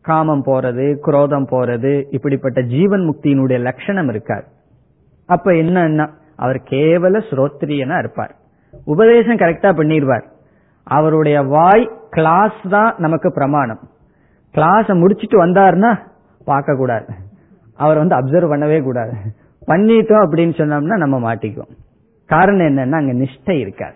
காமம் 0.00 0.44
போறது 0.44 0.94
குரோதம் 0.94 1.48
போறது 1.48 2.04
இப்படிப்பட்ட 2.10 2.62
ஜீவன் 2.62 3.00
முக்தியினுடைய 3.00 3.60
லட்சணம் 3.60 4.08
இருக்காது. 4.08 4.44
அப்ப 5.26 5.52
என்னன்னா 5.52 6.08
அவர் 6.36 6.62
கேவல 6.70 7.22
ஸ்ரோத்ரியனா 7.30 7.98
இருப்பார். 7.98 8.34
உபதேசம் 8.84 9.36
கரெக்டா 9.36 9.70
பண்ணிடுவார். 9.76 10.24
அவருடைய 10.82 11.42
வாய் 11.42 11.90
கிளாஸ் 12.10 12.60
தான் 12.70 12.94
நமக்கு 12.98 13.32
பிரமாணம். 13.32 13.80
கிளாஸ 14.54 14.98
முடிச்சிட்டு 14.98 15.46
வந்தாருன்னா 15.46 15.98
பார்க்க 16.44 16.76
கூடாது 16.76 17.06
அவர் 17.76 17.96
வந்து 17.96 18.16
அப்சர்வ் 18.16 18.52
பண்ணவே 18.52 18.82
கூடாது. 18.82 19.12
பண்ணிட்டோம் 19.66 20.24
அப்படின்னு 20.26 20.54
சொன்னோம்னா 20.60 20.96
நம்ம 20.96 21.34
மாட்டிக்குவோம். 21.34 21.74
காரணம் 22.26 22.66
என்னன்னா 22.66 22.92
அங்க 22.92 23.12
நிஷ்டை 23.12 23.58
இருக்காது. 23.58 23.94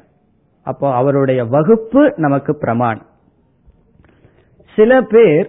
அப்போ 0.70 0.86
அவருடைய 1.00 1.40
வகுப்பு 1.54 2.02
நமக்கு 2.16 2.52
பிரமாணம். 2.64 3.06
சில 4.78 5.00
பேர் 5.12 5.48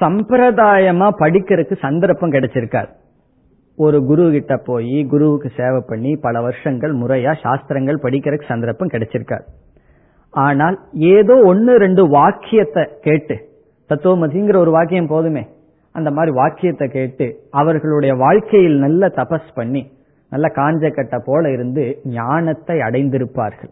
சம்பிரதாயமா 0.00 1.08
படிக்கிறதுக்கு 1.22 1.76
சந்தர்ப்பம் 1.86 2.34
கிடைச்சிருக்கார். 2.36 2.90
ஒரு 3.78 3.98
குரு 4.08 4.24
கிட்ட 4.30 4.54
போய் 4.66 4.98
குருவுக்கு 5.12 5.48
சேவை 5.58 5.80
பண்ணி 5.90 6.10
பல 6.26 6.40
வருஷங்கள் 6.40 6.94
முறையா 6.94 7.32
சாஸ்திரங்கள் 7.42 8.02
படிக்கிறதுக்கு 8.04 8.52
சந்தர்ப்பம் 8.52 8.92
கிடைச்சிருக்காது 8.94 9.46
ஆனால் 10.34 10.76
ஏதோ 11.14 11.34
ஒன்னு 11.50 11.72
ரெண்டு 11.84 12.02
வாக்கியத்தை 12.08 12.82
கேட்டு 13.06 13.36
தத்துவமதிங்கிற 13.90 14.56
ஒரு 14.64 14.72
வாக்கியம் 14.76 15.10
போதுமே 15.14 15.42
அந்த 15.94 16.10
மாதிரி 16.10 16.32
வாக்கியத்தை 16.36 16.86
கேட்டு 16.88 17.26
அவர்களுடைய 17.60 18.12
வாழ்க்கையில் 18.24 18.78
நல்ல 18.78 19.08
தபஸ் 19.16 19.50
பண்ணி 19.54 19.82
நல்ல 20.32 20.52
காஞ்ச 20.54 20.90
கட்ட 20.90 21.22
போல 21.24 21.50
இருந்து 21.50 22.00
ஞானத்தை 22.04 22.76
அடைந்திருப்பார்கள். 22.76 23.70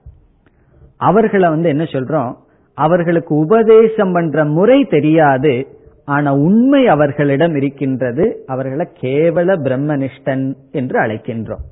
அவர்களை 0.97 1.49
வந்து 1.49 1.69
என்ன 1.69 1.83
சொல்றோம்? 1.83 2.37
அவர்களுக்கு 2.75 3.35
உபதேசம் 3.35 4.13
பண்ற 4.13 4.45
முறை 4.45 4.85
தெரியாது 4.85 5.67
ஆனா 6.05 6.35
உண்மை 6.35 6.89
அவர்களிடம் 6.89 7.55
இருக்கின்றது. 7.55 8.45
அவர்களை 8.47 8.89
கேவல 9.01 9.57
பிரம்மனிஷ்டன் 9.65 10.55
என்று 10.73 11.01
அழைக்கின்றோம். 11.01 11.65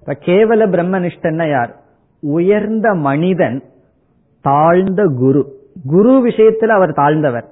இப்ப 0.00 0.16
கேவல 0.24 0.68
பிரம்மனிஷ்டன்னா 0.68 1.50
யார்? 1.50 1.76
உயர்ந்த 2.20 2.94
மனிதன் 2.94 3.62
தாழ்ந்த 4.40 5.04
குரு. 5.04 5.56
குரு 5.86 6.26
விஷயத்துல 6.28 6.66
அவர் 6.66 6.92
தாழ்ந்தவர். 6.92 7.44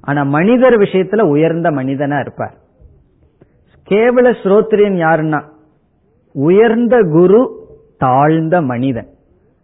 ஆனா 0.00 0.22
மனிதர் 0.22 0.78
விஷயத்துல 0.78 1.22
உயர்ந்த 1.22 1.70
மனிதனா 1.70 2.20
இருப்பார். 2.20 2.54
கேவல 3.88 4.34
ஸ்ரோத்ரியன் 4.42 4.98
யாருன்னா? 5.06 5.54
உயர்ந்த 6.44 6.96
குரு 7.12 7.40
தாழ்ந்த 7.98 8.62
மனிதன். 8.62 9.08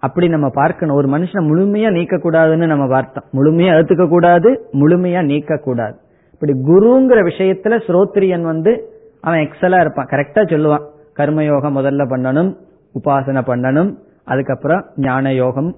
அப்படி 0.02 0.28
நம்ம 0.28 0.48
பார்க்கணும். 0.48 0.96
ஒரு 0.96 1.08
மனுஷனை 1.08 1.42
முழுமையா 1.50 1.90
நீக்க 1.90 2.16
கூடாதுன்னு 2.16 2.66
நம்ம 2.66 2.86
பார்த்தோம். 2.88 3.24
முழுமையா 3.32 3.72
ஏத்துக்க 3.78 4.08
கூடாது 4.08 4.50
முழுமையா 4.72 5.24
நீக்க 5.24 5.56
கூடாது 5.56 5.96
இப்படி 6.32 6.52
குருங்கிற 6.68 7.18
விஷயத்துல 7.30 7.74
ஸ்ரோத்ரியன் 7.86 8.42
வந்து 8.42 8.72
அவன் 9.20 9.38
எக்ஸலா 9.38 9.80
இருப்பான். 9.80 10.08
கரெக்டா 10.10 10.42
சொல்லுவான். 10.52 10.86
கர்மயோகம் 11.16 11.76
முதல்ல 11.78 12.02
பண்ணணும் 12.12 12.50
உபாசனை 12.98 13.42
பண்ணணும் 13.50 13.90
அதுக்கப்புறம் 14.24 14.84
ஞான 14.96 15.34
யோகம் 15.34 15.70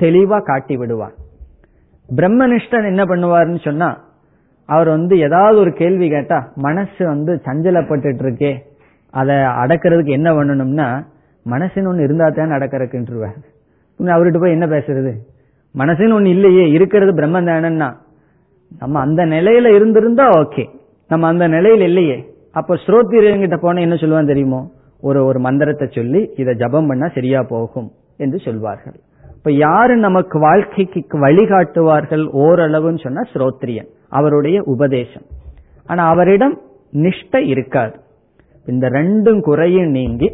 தெளிவா 0.00 0.38
காட்டி 0.42 0.76
விடுவான். 0.76 1.14
பிரம்மனிஷ்டன் 2.16 2.86
என்ன 2.86 3.02
பண்ணுவார்னு 3.04 3.60
சொன்னா 3.64 3.88
அவர் 4.66 4.88
வந்து 4.88 5.18
ஏதாவது 5.18 5.58
ஒரு 5.58 5.72
கேள்வி 5.72 6.08
கேட்டா 6.08 6.38
மனசு 6.54 7.06
வந்து 7.06 7.40
சஞ்சலப்பட்டு 7.44 8.08
இருக்கே 8.24 8.52
அதை 9.10 9.34
அடக்கிறதுக்கு 9.36 10.10
என்ன 10.10 10.32
பண்ணணும்னா 10.32 11.06
மனசுன்னு 11.50 11.86
ஒன்று 11.86 12.02
இருந்தா 12.02 12.28
தான் 12.28 12.50
அடக்கிறதுக்குன்றுவார். 12.50 13.38
அவர்கிட்ட 13.98 14.40
போய் 14.40 14.50
என்ன 14.50 14.66
பேசுறது? 14.66 15.12
மனசுன்னு 15.78 16.12
ஒன்று 16.12 16.30
இல்லையே 16.30 16.70
இருக்கிறது 16.70 17.12
பிரம்மன் 17.12 17.48
தானன்னா 17.50 17.92
நம்ம 18.78 19.00
அந்த 19.00 19.26
நிலையில 19.26 19.74
இருந்திருந்தா 19.74 20.28
ஓகே. 20.28 20.68
நம்ம 21.08 21.26
அந்த 21.26 21.48
நிலையில 21.48 21.80
இல்லையே. 21.80 22.34
அப்ப 22.52 22.74
ஸ்ரோத்திரியங்கிட்ட 22.74 23.56
போன 23.56 23.80
என்ன 23.80 23.94
சொல்லுவான் 23.94 24.26
தெரியுமோ? 24.26 24.70
ஒரு 25.00 25.24
ஒரு 25.24 25.38
மந்திரத்தை 25.38 25.88
சொல்லி 25.90 26.32
இதை 26.36 26.54
ஜபம் 26.54 26.86
பண்ணா 26.86 27.08
சரியா 27.08 27.42
போகும் 27.42 27.92
என்று 28.16 28.38
சொல்வார்கள். 28.38 29.00
இப்ப 29.36 29.52
யாரு 29.52 29.96
நமக்கு 29.96 30.38
வாழ்க்கைக்கு 30.38 31.18
வழிகாட்டுவார்கள் 31.18 32.28
ஓரளவுன்னு 32.32 33.02
சொன்னா 33.02 33.20
ஸ்ரோத்ரியன். 33.32 33.88
அவருடைய 34.08 34.62
உபதேசம். 34.62 35.22
ஆனா 35.86 36.08
அவரிடம் 36.08 36.60
நிஷ்டை 36.92 37.36
இருக்காது. 37.36 38.00
இந்த 38.70 38.86
ரெண்டும் 38.98 39.40
குறையும் 39.40 39.90
நீங்கி 39.90 40.28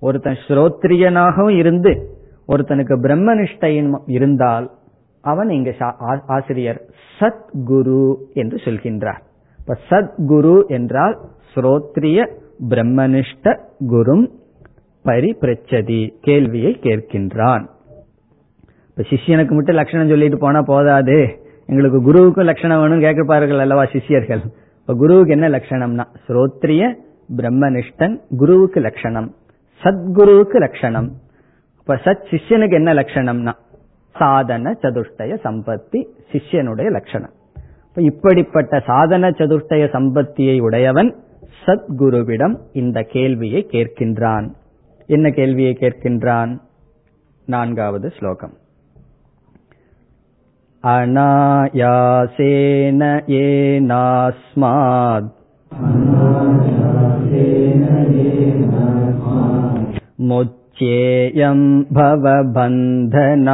ஒருத்தன் 0.00 0.38
ஸ்ரோத்ரியனாகவும் 0.46 1.56
இருந்து 1.62 1.92
ஒருத்தனுக்கு 2.52 2.94
பிரம்மனிஷ்டையின் 3.04 3.90
இருந்தால் 4.16 4.66
அவன் 5.24 5.50
இங்கு 5.56 5.72
ஆசிரியர் 6.36 6.80
சத்குரு 7.18 8.04
என்று 8.40 8.56
சொல்கின்றார். 8.64 9.20
இப்ப 9.60 9.76
சத்குரு 9.90 10.56
என்றால் 10.76 11.14
ஸ்ரோத்ரிய 11.52 12.18
பிரம்மனிஷ்ட 12.70 13.54
குரும் 13.92 14.24
பரிபிரச்சதி 15.04 16.00
கேள்வியை 16.20 16.72
கேட்கின்றான். 16.82 17.64
இப்ப 18.88 19.04
சிஷியனுக்கு 19.10 19.54
மட்டும் 19.58 19.78
லட்சணம் 19.80 20.08
சொல்லிட்டு 20.08 20.38
போனா 20.38 20.60
போதாது. 20.72 21.18
எங்களுக்கு 21.70 21.98
குருவுக்கும் 22.08 22.48
லட்சணம் 22.50 22.80
வேணும் 22.82 23.04
கேட்கப்பார்கள் 23.06 23.62
அல்லவா 23.64 23.84
சிஷியர்கள். 23.94 24.42
இப்ப 24.80 24.94
குருவுக்கு 25.02 25.34
என்ன 25.38 25.48
லட்சணம்னா 25.48 26.06
ஸ்ரோத்ரிய 26.26 26.84
பிரம்மனிஷ்டன் 27.36 28.20
குருவுக்கு 28.36 28.80
லட்சணம் 28.80 29.34
சத்குருவுக்கு 29.84 30.48
லட்சணம். 30.48 31.12
இப்ப 31.80 31.94
சத் 31.94 32.24
சிஷ்யனுக்கு 32.30 32.72
என்ன 32.72 32.94
லட்சணம்னா? 32.94 33.52
சாதன 34.18 34.76
சதுஷ்டய 34.82 35.08
சம்பத்தி 35.18 36.04
சிஷ்யனுடைய 36.32 36.90
லட்சணம். 36.90 37.30
இப்படிப்பட்ட 37.94 38.80
சாதன 38.80 39.30
சதுஷ்டய 39.30 39.68
சம்பத்தியை 39.68 40.60
உடையவன் 40.60 41.14
சத்குருவிடம் 41.66 42.58
இந்த 42.72 43.02
கேள்வியை 43.02 43.66
கேட்கின்றான். 43.70 44.50
என்ன 45.06 45.30
கேள்வியை 45.30 45.76
கேட்கின்றான்? 45.80 46.58
நான்காவது 47.46 48.12
ஸ்லோகம். 48.18 48.52
அநாயாசேன 50.82 53.20
ஏனாஸ்மாத். 53.26 55.30
मुच्येयं 60.29 61.59
भवबन्धनात् 61.97 63.47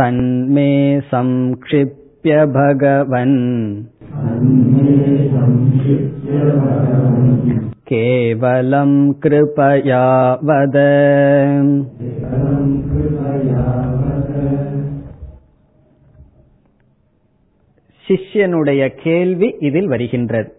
तन्मे 0.00 0.70
संक्षिप्य 1.14 2.44
भगवन् 2.56 3.38
केवलं 7.92 8.92
कृपया 9.22 10.04
वद 10.48 10.76
சிஷ்யனுடைய 18.07 18.87
கேள்வி 18.87 19.55
இதில் 19.59 19.87
வருகின்றது. 19.87 20.55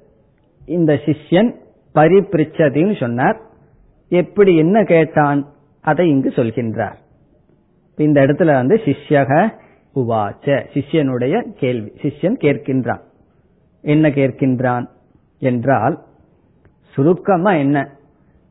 இந்த 0.67 0.93
சிஷ்யன் 0.93 1.55
பரிபிரிச்சதின்னு 1.95 3.01
சொன்னார். 3.01 3.41
எப்படி 4.09 4.57
என்ன 4.57 4.85
கேட்டான்? 4.85 5.49
அதை 5.81 6.09
இங்கு 6.09 6.29
சொல்கின்றார். 6.29 6.97
இந்த 7.97 8.27
இடத்துல 8.27 8.53
வந்து 8.53 8.81
சிஷ்யக 8.85 9.53
உவாச்ச 9.95 10.65
சிஷ்யனுடைய 10.75 11.51
கேள்வி 11.51 11.91
சிஷ்யன் 12.03 12.37
கேட்கின்றான். 12.43 13.01
என்ன 13.81 14.09
கேட்கின்றான் 14.09 14.87
என்றால் 15.39 15.99
சுருக்கமா 16.95 17.53
என்ன? 17.53 17.91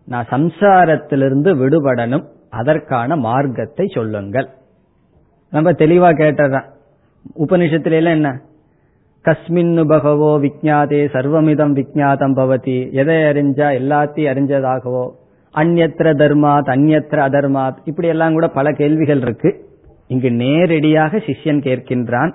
நான் 0.05 0.27
சம்சாரத்திலிருந்து 0.27 1.51
விடுபடணும் 1.55 2.25
அதற்கான 2.49 3.15
மார்க்கத்தை 3.15 3.85
சொல்லுங்கள். 3.93 4.49
நம்ம 5.51 5.71
தெளிவா 5.71 6.09
கேட்டதான் 6.13 6.69
உபனிஷத்துல 7.39 7.91
எல்லாம் 7.91 8.13
என்ன? 8.13 8.41
கஸ்மின்னு 9.27 9.87
பகவோ 9.87 10.39
விஜாதே 10.39 11.01
சர்வமிதம் 11.13 11.75
விஜாதம் 11.75 12.35
பவதி. 12.35 12.91
எதை 12.91 13.15
அறிஞ்சா 13.15 13.81
எல்லாத்தையும் 13.81 14.31
அறிஞ்சதாகவோ. 14.33 15.09
அந்நத்திர 15.55 16.09
தர்மாத் 16.15 16.69
அந்நத்திர 16.69 17.19
அதர்மாத். 17.29 17.77
இப்படி 17.83 18.07
எல்லாம் 18.07 18.33
கூட 18.33 18.47
பல 18.47 18.71
கேள்விகள் 18.71 19.21
இருக்கு. 19.21 19.65
இங்கு 20.07 20.31
நேரடியாக 20.31 21.17
சிஷ்யன் 21.17 21.61
கேட்கின்றான் 21.61 22.33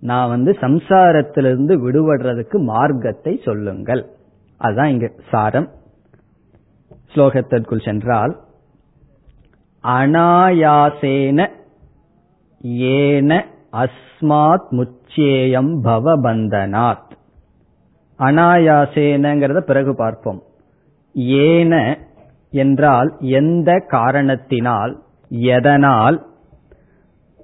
நான் 0.00 0.28
வந்து 0.28 0.56
சம்சாரத்திலிருந்து 0.60 1.74
விடுபடுறதுக்கு 1.74 2.62
மார்க்கத்தை 2.62 3.40
சொல்லுங்கள். 3.44 4.06
அதுதான் 4.56 4.88
இங்கு 4.88 5.14
சாரம். 5.30 5.68
ஸ்லோகத்திற்குள் 7.14 7.84
சென்றால் 7.84 8.36
அனாயாசேன 9.84 11.48
ஏன 12.62 13.46
அஸ்மாத் 13.72 14.66
சேயம் 15.14 15.84
பவபந்தனாத். 15.84 17.10
அனாயாசேனங்கிறத 18.18 19.60
பிறகு 19.60 19.94
பார்ப்போம். 19.94 20.42
ஏன 21.14 21.98
என்றால் 22.50 23.16
எந்த 23.18 23.84
காரணத்தினால் 23.88 25.02
எதனால்? 25.28 26.26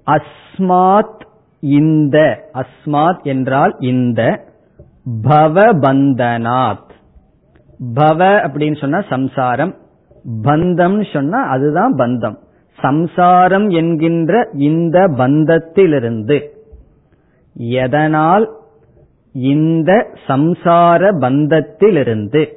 அஸ்மாத் 0.07 1.21
இந்த 1.61 2.45
அஸ்மாத் 2.55 3.23
என்றால் 3.23 3.77
இந்த 3.79 4.45
பவபந்தனாத். 5.23 6.91
பவ 7.95 8.19
அப்படின்னு 8.47 8.81
சொன்னா 8.81 9.01
சம்சாரம் 9.01 9.77
பந்தம் 10.43 11.13
சொன்னா 11.13 11.43
அதுதான் 11.43 11.95
பந்தம். 11.95 12.37
சம்சாரம் 12.81 13.69
என்கின்ற 13.69 14.49
இந்த 14.53 15.09
பந்தத்திலிருந்து 15.09 16.52
எதனால் 17.55 18.51
இந்த 19.33 20.07
சம்சார 20.27 21.17
பந்தத்திலிருந்து 21.21 22.53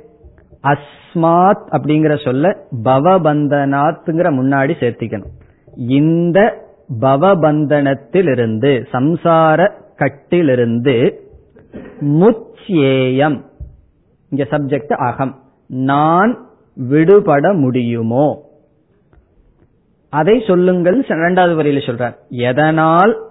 அஸ்மாத் 0.64 1.64
அப்படிங்கிற 1.72 2.24
சொல்ல 2.24 2.58
பவபந்தனாத்ங்கிற 2.84 4.34
முன்னாடி 4.34 4.72
சேர்த்திக்கணும். 4.80 5.32
இந்த 5.76 6.66
பவபந்தனத்திலிருந்து 7.02 8.86
சம்சார 8.92 9.72
கட்டிலிருந்து 9.96 11.24
முச்சேயம். 12.02 13.42
இங்க 14.30 14.44
சப்ஜெக்ட் 14.44 14.94
அகம். 14.94 15.40
நான் 15.68 16.48
விடுபட 16.74 17.54
முடியுமோ? 17.54 18.44
அதை 20.10 20.44
சொல்லுங்கள் 20.48 21.06
இரண்டாவது 21.06 21.64
வரியில 21.64 21.76
சொல்றார். 21.76 22.16
எதனால் 22.30 23.22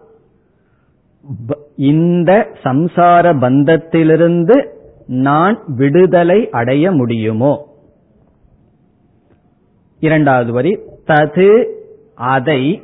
இந்த 1.76 2.48
சம்சார 2.62 3.24
பந்தத்திலிருந்து 3.40 4.68
நான் 5.06 5.62
விடுதலை 5.66 6.50
அடைய 6.50 6.92
முடியுமோ? 6.92 7.66
இரண்டாவது 10.00 10.52
வரி 10.52 10.78
தது 11.06 11.64
அதை 12.14 12.82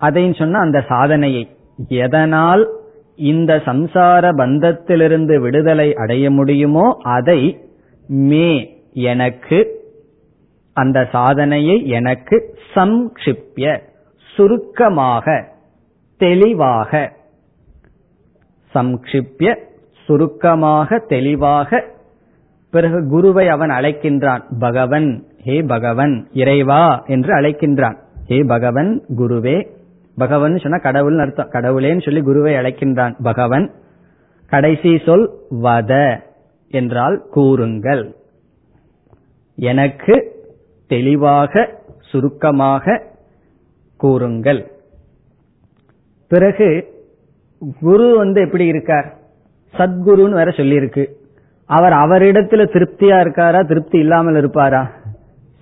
அதைன்னு 0.00 0.38
சொன்ன 0.38 0.58
அந்த 0.58 0.84
சாதனையை. 0.88 1.48
எதனால் 1.88 2.68
இந்த 3.16 3.56
சம்சார 3.56 4.24
பந்தத்திலிருந்து 4.36 5.40
விடுதலை 5.40 5.94
அடைய 5.94 6.30
முடியுமோ 6.30 6.96
அதை 7.02 7.58
மே 8.06 8.80
எனக்கு 8.92 9.58
அந்த 10.72 11.08
சாதனையை 11.12 11.86
எனக்கு 11.88 12.56
சம்ஷிப்ய 12.74 13.80
சுருக்கமாக 14.34 15.44
தெளிவாக 16.16 17.16
சம்க்ஷிப்ய 18.74 19.56
சுருக்கமாக 20.04 20.98
தெளிவாக 20.98 21.84
பிறகு 22.70 23.08
குருவை 23.08 23.48
அவன் 23.48 23.70
அழைக்கின்றான். 23.70 24.42
பகவன் 24.58 25.26
ஹே 25.42 25.62
பகவன் 25.62 26.28
இறைவா 26.32 27.04
என்று 27.06 27.34
அழைக்கின்றான். 27.34 27.96
ஹே 28.26 28.38
பகவன் 28.42 29.04
குருவே. 29.16 29.68
பகவன் 30.16 30.58
சொன்னா 30.58 30.78
கடவுள் 30.78 31.18
அர்த்தம். 31.18 31.50
கடவுளேன்னு 31.50 32.02
சொல்லி 32.02 32.20
குருவை 32.20 32.54
அழைக்கின்றான். 32.54 33.14
பகவன் 33.22 33.72
கடைசி 34.46 34.98
சொல் 35.06 35.30
வத 35.50 36.20
என்றால் 36.70 37.26
கூறுங்கள். 37.30 38.16
எனக்கு 39.56 40.36
தெளிவாக 40.86 41.80
சுருக்கமாக 42.00 43.02
கூறுங்கள். 43.96 44.70
பிறகு 46.26 46.96
குரு 47.80 48.16
வந்து 48.16 48.40
எப்படி 48.40 48.66
இருக்கார்? 48.66 49.14
சத்குருன்னு 49.78 50.30
வேற 50.30 50.50
சொல்லியிருக்கு. 50.50 51.06
அவர் 51.66 51.92
அவரிடத்துல 51.92 52.64
திருப்தியா 52.74 53.18
இருக்காரா? 53.20 53.66
திருப்தி 53.66 53.98
இல்லாமல் 53.98 54.36
இருப்பாரா? 54.36 54.90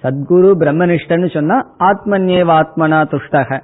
சத்குரு 0.03 0.51
பிரம்மனிஷ்டன்னு 0.61 1.31
சொன்னா 1.31 1.71
ஆத்மன்யேவ 1.79 2.63
ஆத்மனா 2.63 2.99
துஷ்டக. 3.11 3.61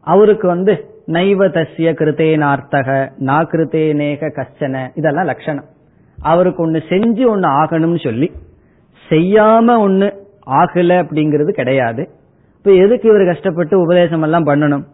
அவருக்கு 0.00 0.46
வந்து 0.48 0.72
நைவ 1.08 1.48
தசிய 1.48 1.92
கிருத்தேனார்த்தக 1.92 3.12
நா 3.18 3.42
கிருத்தேனேக 3.42 4.30
கஷ்டன 4.36 4.90
இதெல்லாம் 4.94 5.24
லட்சணம். 5.24 5.64
அவருக்கு 6.22 6.62
ஒன்னு 6.62 6.82
செஞ்சு 6.88 7.26
ஒன்னு 7.28 7.48
ஆகணும்னு 7.48 8.04
சொல்லி 8.04 8.32
செய்யாம 9.08 9.78
ஒன்னு 9.78 10.06
ஆகல 10.46 10.92
அப்படிங்கிறது 11.04 11.50
கிடையாது. 11.50 12.08
இப்ப 12.58 12.72
எதுக்கு 12.72 13.08
இவர் 13.08 13.26
கஷ்டப்பட்டு 13.26 13.80
உபதேசம் 13.80 14.22
எல்லாம் 14.22 14.46
பண்ணணும்? 14.46 14.84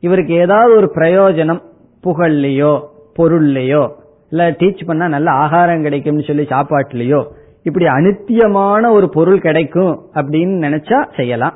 இவருக்கு 0.00 0.34
ஏதாவது 0.34 0.76
ஒரு 0.76 0.92
பிரயோஜனம் 0.94 1.62
புகழ்லையோ 2.04 2.80
பொருள்லையோ 3.18 3.88
இல்ல 4.30 4.50
டீச் 4.50 4.86
பண்ணா 4.86 5.08
நல்ல 5.08 5.30
ஆகாரம் 5.30 5.82
கிடைக்கும்னு 5.82 6.22
சொல்லி 6.22 6.42
சாப்பாட்டுலயோ 6.42 7.24
இப்படி 7.62 7.84
அனித்தியமான 7.84 8.90
ஒரு 8.92 9.08
பொருள் 9.08 9.40
கிடைக்கும் 9.40 10.00
அப்படின்னு 10.14 10.56
நினைச்சா 10.66 11.06
செய்யலாம். 11.16 11.54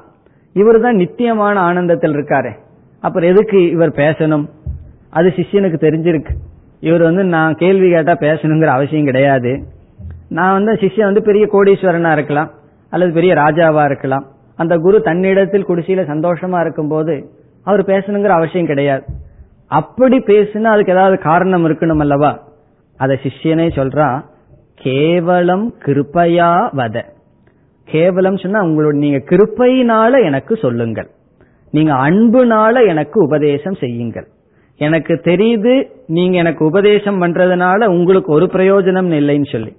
இவர் 0.53 0.81
தான் 0.81 0.97
நித்தியமான 0.97 1.61
ஆனந்தத்தில் 1.61 2.13
இருக்காரு. 2.13 2.53
அப்புறம் 3.01 3.31
எதுக்கு 3.31 3.71
இவர் 3.71 3.91
பேசணும்? 3.91 4.49
அது 5.11 5.33
சிஷ்யனுக்கு 5.37 5.79
தெரிஞ்சிருக்கு. 5.87 6.31
இவர் 6.81 7.03
வந்து 7.03 7.25
நான் 7.25 7.55
கேள்வி 7.55 7.91
கேட்டா 7.91 8.13
பேசணுங்கிற 8.13 8.65
அவசியம் 8.65 9.05
கிடையாது. 9.05 9.63
நான் 10.29 10.53
வந்து 10.53 10.73
சிஷ்யன் 10.73 11.05
வந்து 11.05 11.23
பெரிய 11.23 11.49
கோடீஸ்வரனா 11.53 12.13
இருக்கலாம் 12.13 12.51
அல்லது 12.91 13.13
பெரிய 13.13 13.35
ராஜாவா 13.35 13.85
இருக்கலாம். 13.85 14.27
அந்த 14.57 14.77
குரு 14.77 15.03
தன்னிடத்தில் 15.03 15.67
குடிசையில 15.67 16.03
சந்தோஷமா 16.13 16.61
இருக்கும் 16.61 16.89
போது 16.89 17.31
அவர் 17.65 17.85
பேசணுங்கிற 17.85 18.27
அவசியம் 18.27 18.67
கிடையாது. 18.67 19.03
அப்படி 19.69 20.19
பேசுனா 20.19 20.63
அதுக்கு 20.63 20.93
ஏதாவது 20.93 21.19
காரணம் 21.19 21.65
இருக்கணும் 21.67 21.99
அல்லவா? 21.99 22.49
அத 22.97 23.19
சிஷ்யனே 23.23 23.67
சொல்றா 23.79 24.25
கேவலம் 24.75 25.75
கிருப்பையா 25.85 26.51
வத 26.77 27.05
கேவலம் 27.85 28.37
சொன்னா 28.37 28.65
உங்களோட 28.65 28.93
நீங்க 28.93 29.17
கிருப்பையினால 29.17 30.25
எனக்கு 30.25 30.57
சொல்லுங்கள். 30.57 31.11
நீங்க 31.71 31.93
அன்புனால 31.93 32.87
எனக்கு 32.87 33.25
உபதேசம் 33.25 33.75
செய்யுங்கள். 33.75 34.27
எனக்கு 34.77 35.15
தெரியுது 35.15 35.91
நீங்க 36.07 36.37
எனக்கு 36.37 36.65
உபதேசம் 36.65 37.23
பண்றதுனால 37.23 37.87
உங்களுக்கு 37.87 38.33
ஒரு 38.33 38.47
பிரயோஜனம் 38.47 39.11
இல்லைன்னு 39.13 39.53
சொல்லி. 39.53 39.77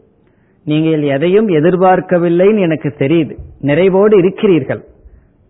நீங்கள் 0.66 1.02
எதையும் 1.02 1.48
எதிர்பார்க்கவில்லைன்னு 1.48 2.60
எனக்கு 2.60 2.94
தெரியுது. 2.98 3.36
நிறைவோடு 3.62 4.18
இருக்கிறீர்கள். 4.18 4.84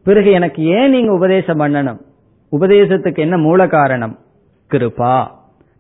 பிறகு 0.03 0.31
எனக்கு 0.31 0.63
ஏன் 0.63 0.89
நீங்க 0.89 1.11
உபதேசம் 1.13 1.59
பண்ணணும்? 1.59 1.99
உபதேசத்துக்கு 2.51 3.17
என்ன 3.17 3.37
மூல 3.37 3.67
காரணம் 3.67 4.17
கிருபா. 4.71 5.27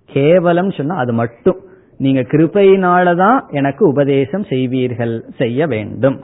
கேவலம் 0.05 0.71
சொன்னா 0.71 0.95
அது 0.95 1.13
மட்டும். 1.13 1.57
நீங்க 1.97 2.21
கிருப்பையினாலதான் 2.21 3.49
எனக்கு 3.51 3.87
உபதேசம் 3.87 4.43
செய்வீர்கள் 4.43 5.21
செய்ய 5.37 5.67
வேண்டும். 5.67 6.23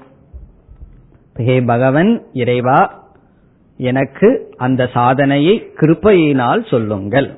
ஹே 1.34 1.62
பகவன் 1.62 2.25
இறைவா 2.34 3.04
எனக்கு 3.78 4.54
அந்த 4.58 4.88
சாதனையை 4.88 5.71
கிருப்பையினால் 5.75 6.69
சொல்லுங்கள். 6.69 7.36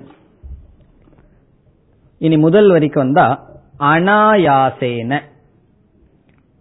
இனி 2.17 2.37
முதல் 2.37 2.69
வரிக்கு 2.69 2.99
வந்தா 2.99 3.49
அனாயாசேன. 3.79 5.19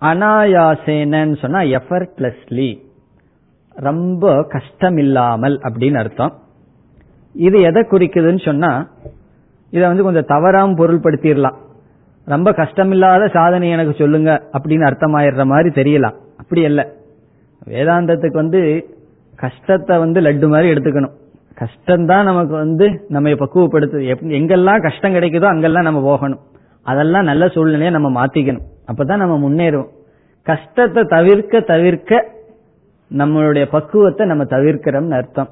அனாயாசேனன்னு 0.00 1.38
சொன்னா 1.38 1.60
எஃபர்ட்லெஸ்லி 1.60 2.80
ரொம்ப 3.74 4.46
கஷ்டமில்லாமல் 4.48 5.58
அப்படின்னு 5.58 5.98
அர்த்தம். 5.98 6.42
இது 7.36 7.60
எதை 7.60 7.82
குறிக்குதுன்னு 7.82 8.44
சொன்னா 8.44 8.88
இதை 9.70 9.86
வந்து 9.86 10.02
கொஞ்சம் 10.02 10.24
தவறாம 10.26 10.72
பொருள்படுத்திடலாம் 10.72 11.56
ரொம்ப 12.24 12.50
கஷ்டமில்லாத 12.50 13.30
சாதனை 13.30 13.70
எனக்கு 13.70 13.94
சொல்லுங்க 13.98 14.42
அப்படின்னு 14.52 14.84
அர்த்தமாயிடுற 14.88 15.44
மாதிரி 15.46 15.68
தெரியலாம். 15.68 16.16
அப்படி 16.36 16.64
அல்ல. 16.64 16.92
வேதாந்தத்துக்கு 17.68 18.32
வந்து 18.32 18.86
கஷ்டத்தை 19.36 19.98
வந்து 19.98 20.20
லட்டு 20.20 20.48
மாதிரி 20.48 20.72
எடுத்துக்கணும். 20.72 21.14
கஷ்டம்தான் 21.54 22.24
நமக்கு 22.24 22.54
வந்து 22.54 23.04
நம்ம 23.08 23.28
பக்குவப்படுத்து 23.28 24.16
எங்கெல்லாம் 24.40 24.82
கஷ்டம் 24.82 25.14
கிடைக்குதோ 25.14 25.44
அங்கெல்லாம் 25.44 25.82
நம்ம 25.82 26.02
போகணும். 26.02 26.40
அதெல்லாம் 26.82 27.24
நல்ல 27.24 27.48
சூழ்நிலையை 27.48 27.90
நம்ம 27.90 28.24
மாத்திக்கணும். 28.24 28.66
அப்பதான் 28.92 29.16
நம்ம 29.16 29.50
முன்னேறுவோம். 29.50 29.92
கஷ்டத்தை 30.42 31.04
தவிர்க்க 31.08 31.60
தவிர்க்க 31.60 32.28
நம்மளுடைய 33.18 33.64
பக்குவத்தை 33.70 34.26
நம்ம 34.26 34.44
தவிர்க்கிறோம்னு 34.44 35.10
அர்த்தம். 35.10 35.48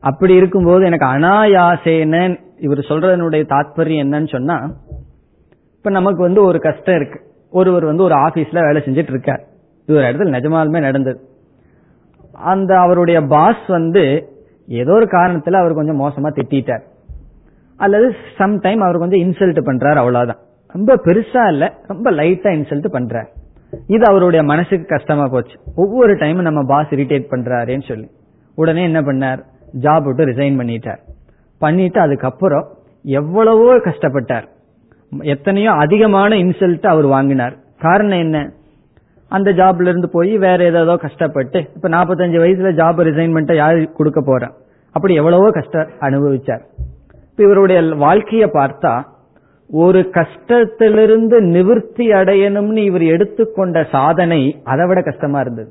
அப்படி 0.00 0.34
இருக்கும்போது 0.34 0.84
எனக்கு 0.84 1.06
அனாயாசேன 1.06 2.38
இவர் 2.58 2.78
சொல்றதனுடைய 2.78 3.42
தாத்பரியம் 3.48 4.02
என்னன்னு 4.04 4.28
சொன்னா 4.28 4.70
இப்ப 5.76 5.90
நமக்கு 5.90 6.22
வந்து 6.22 6.42
ஒரு 6.42 6.58
கஷ்டம் 6.60 6.94
இருக்கு. 6.94 7.20
ஒருவர் 7.50 7.84
வந்து 7.84 8.02
ஒரு 8.02 8.14
ஆபீஸ்ல 8.14 8.64
வேலை 8.64 8.82
செஞ்சுட்டு 8.84 9.10
இருக்கார். 9.10 9.42
இது 9.86 9.98
ஒரு 9.98 10.06
இடத்துல 10.06 10.32
நிஜமாலுமே 10.36 10.80
நடந்தது. 10.80 11.20
அந்த 12.32 12.78
அவருடைய 12.78 13.20
பாஸ் 13.20 13.66
வந்து 13.66 14.28
ஏதோ 14.66 14.92
ஒரு 14.92 15.04
காரணத்துல 15.04 15.52
அவர் 15.52 15.74
கொஞ்சம் 15.74 16.00
மோசமா 16.00 16.28
திட்டார் 16.28 16.82
அல்லது 17.76 18.14
சம்டைம் 18.38 18.78
அவர் 18.78 18.98
கொஞ்சம் 18.98 19.20
இன்சல்ட் 19.20 19.58
பண்றார் 19.66 19.94
அவ்வளவுதான். 19.94 20.38
ரொம்ப 20.68 20.96
பெருசா 20.96 21.48
இல்ல 21.48 21.74
ரொம்ப 21.86 22.10
லைட்டா 22.10 22.50
இன்சல்ட் 22.58 22.86
பண்றார். 22.92 23.26
இது 23.86 24.04
அவருடைய 24.04 24.44
மனசுக்கு 24.44 24.86
கஷ்டமா 24.86 25.26
போச்சு. 25.26 25.56
ஒவ்வொரு 25.74 26.14
டைமும் 26.14 26.40
நம்ம 26.40 26.62
பாஸ் 26.66 26.86
இரிட்டேட் 26.86 27.30
பண்றாருன்னு 27.30 27.88
சொல்லி. 27.88 28.10
உடனே 28.54 28.82
என்ன 28.82 29.00
பண்ணார்? 29.00 29.42
ஜாப் 29.78 30.02
விட்டு 30.02 30.26
ரிசைன் 30.26 30.58
பண்ணிட்டார். 30.58 30.98
பண்ணிட்டு 31.58 32.00
அதுக்கப்புறம் 32.00 32.68
எவ்வளவோ 33.02 33.76
கஷ்டப்பட்டார். 33.76 34.48
எத்தனையோ 35.18 35.70
அதிகமான 35.70 36.36
இன்சல்ட் 36.36 36.86
அவர் 36.86 37.06
வாங்கினார். 37.06 37.56
காரணம் 37.78 38.18
என்ன? 38.18 38.52
அந்த 39.28 39.52
ஜாப்ல 39.52 39.80
இருந்து 39.80 40.08
போய் 40.10 40.38
வேற 40.38 40.64
ஏதோ 40.64 40.96
கஷ்டப்பட்டு 40.96 41.70
இப்ப 41.74 41.88
நாற்பத்தஞ்சு 41.88 42.40
வயசுல 42.42 42.72
ஜாப் 42.72 43.00
ரிசைன்மெண்ட் 43.08 43.54
யார் 43.54 43.74
யாரு 43.74 43.92
கொடுக்க 43.92 44.22
போறேன் 44.26 44.50
அப்படி 44.92 45.14
எவ்வளவோ 45.14 45.50
கஷ்டம் 45.50 45.88
அனுபவிச்சார். 46.00 46.60
இப்ப 47.30 47.42
இவருடைய 47.42 47.80
வாழ்க்கைய 47.80 48.46
பார்த்தா 48.52 49.02
ஒரு 49.70 50.10
கஷ்டத்திலிருந்து 50.12 51.40
நிவிற்த்தி 51.40 52.12
அடையணும்னு 52.12 52.76
இவர் 52.76 53.02
எடுத்துக்கொண்ட 53.02 53.86
சாதனை 53.92 54.60
அதை 54.64 54.86
விட 54.86 55.02
கஷ்டமா 55.02 55.40
இருந்தது. 55.40 55.70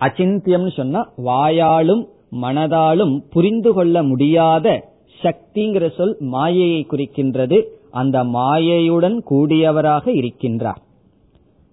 அச்சிந்தியம்னு 0.00 0.76
சொன்னா 0.76 1.08
வாயாலும் 1.24 2.04
மனதாலும் 2.42 3.18
புரிந்து 3.30 3.72
கொள்ள 3.72 4.02
முடியாத 4.02 4.92
சக்திங்கிற 5.22 5.94
சொல் 5.94 6.16
மாயையை 6.20 6.86
குறிக்கின்றது. 6.90 7.62
அந்த 7.90 8.24
மாயையுடன் 8.24 9.16
கூடியவராக 9.30 10.06
இருக்கின்றார். 10.12 10.80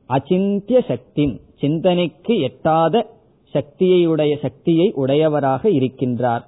அச்சிந்திய 0.05 0.81
சக்தி 0.87 1.41
சிந்தனைக்கு 1.55 2.39
எட்டாத 2.39 3.09
சக்தியை 3.53 4.05
உடைய 4.05 4.37
சக்தியை 4.41 4.91
உடையவராக 4.95 5.69
இருக்கின்றார். 5.69 6.43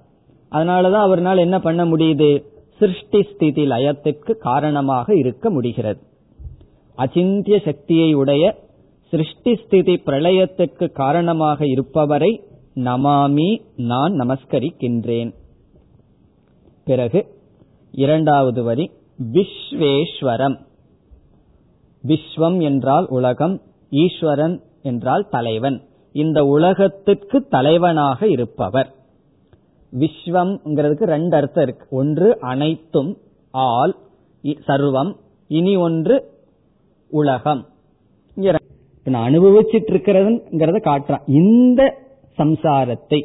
அதனாலதான் 0.52 1.06
அவர்னால் 1.08 1.38
என்ன 1.38 1.60
பண்ண 1.60 1.86
முடியுது? 1.86 2.44
சிருஷ்டி 2.80 3.24
ஸ்திதி 3.24 3.66
லயத்திற்கு 3.66 4.32
காரணமாக 4.38 5.16
இருக்க 5.16 5.50
முடிகிறது. 5.50 6.02
அச்சிந்திய 6.96 7.60
சக்தியை 7.60 8.14
உடைய 8.14 8.44
சிருஷ்டி 9.10 9.56
ஸ்திதி 9.56 10.02
பிரளயத்துக்கு 10.06 10.92
காரணமாக 10.92 11.66
இருப்பவரை 11.66 12.44
நமாமி 12.76 13.62
நான் 13.76 14.14
நமஸ்கரிக்கின்றேன். 14.14 15.34
பிறகு 16.86 17.26
இரண்டாவது 17.92 18.64
வரி 18.64 18.92
விஸ்வேஸ்வரம். 19.32 20.58
விஸ்வம் 22.08 22.62
என்றால் 22.62 23.06
உலகம் 23.10 23.62
ஈஸ்வரன் 23.90 24.62
என்றால் 24.82 25.28
தலைவன். 25.30 25.82
இந்த 26.12 26.46
உலகத்திற்கு 26.46 27.48
தலைவனாக 27.48 28.28
இருப்பவர். 28.28 28.96
விஸ்வம்ங்கிறதுக்கு 30.00 31.04
ரெண்டு 31.04 31.36
அர்த்தம் 31.38 31.64
இருக்கு. 31.64 31.88
ஒன்று 31.90 32.40
அனைத்தும் 32.40 33.18
ஆல் 33.52 33.96
சர்வம் 34.44 35.16
இனி 35.48 35.76
ஒன்று 35.76 36.32
உலகம். 37.10 37.66
நான் 39.06 39.34
அனுபவிச்சிட்டு 39.34 39.92
இருக்கிறதுங்கிறத 39.94 40.78
காட்டுறான். 40.84 41.22
இந்த 41.26 42.02
சம்சாரத்தை. 42.38 43.22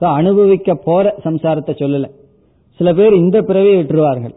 அனுபவிக்க 0.00 0.74
போற 0.74 1.14
சம்சாரத்தை 1.24 1.72
சொல்லல. 1.80 2.08
சில 2.78 2.92
பேர் 2.92 3.14
இந்த 3.14 3.38
பிறவியை 3.42 3.78
விட்டுருவார்கள். 3.78 4.34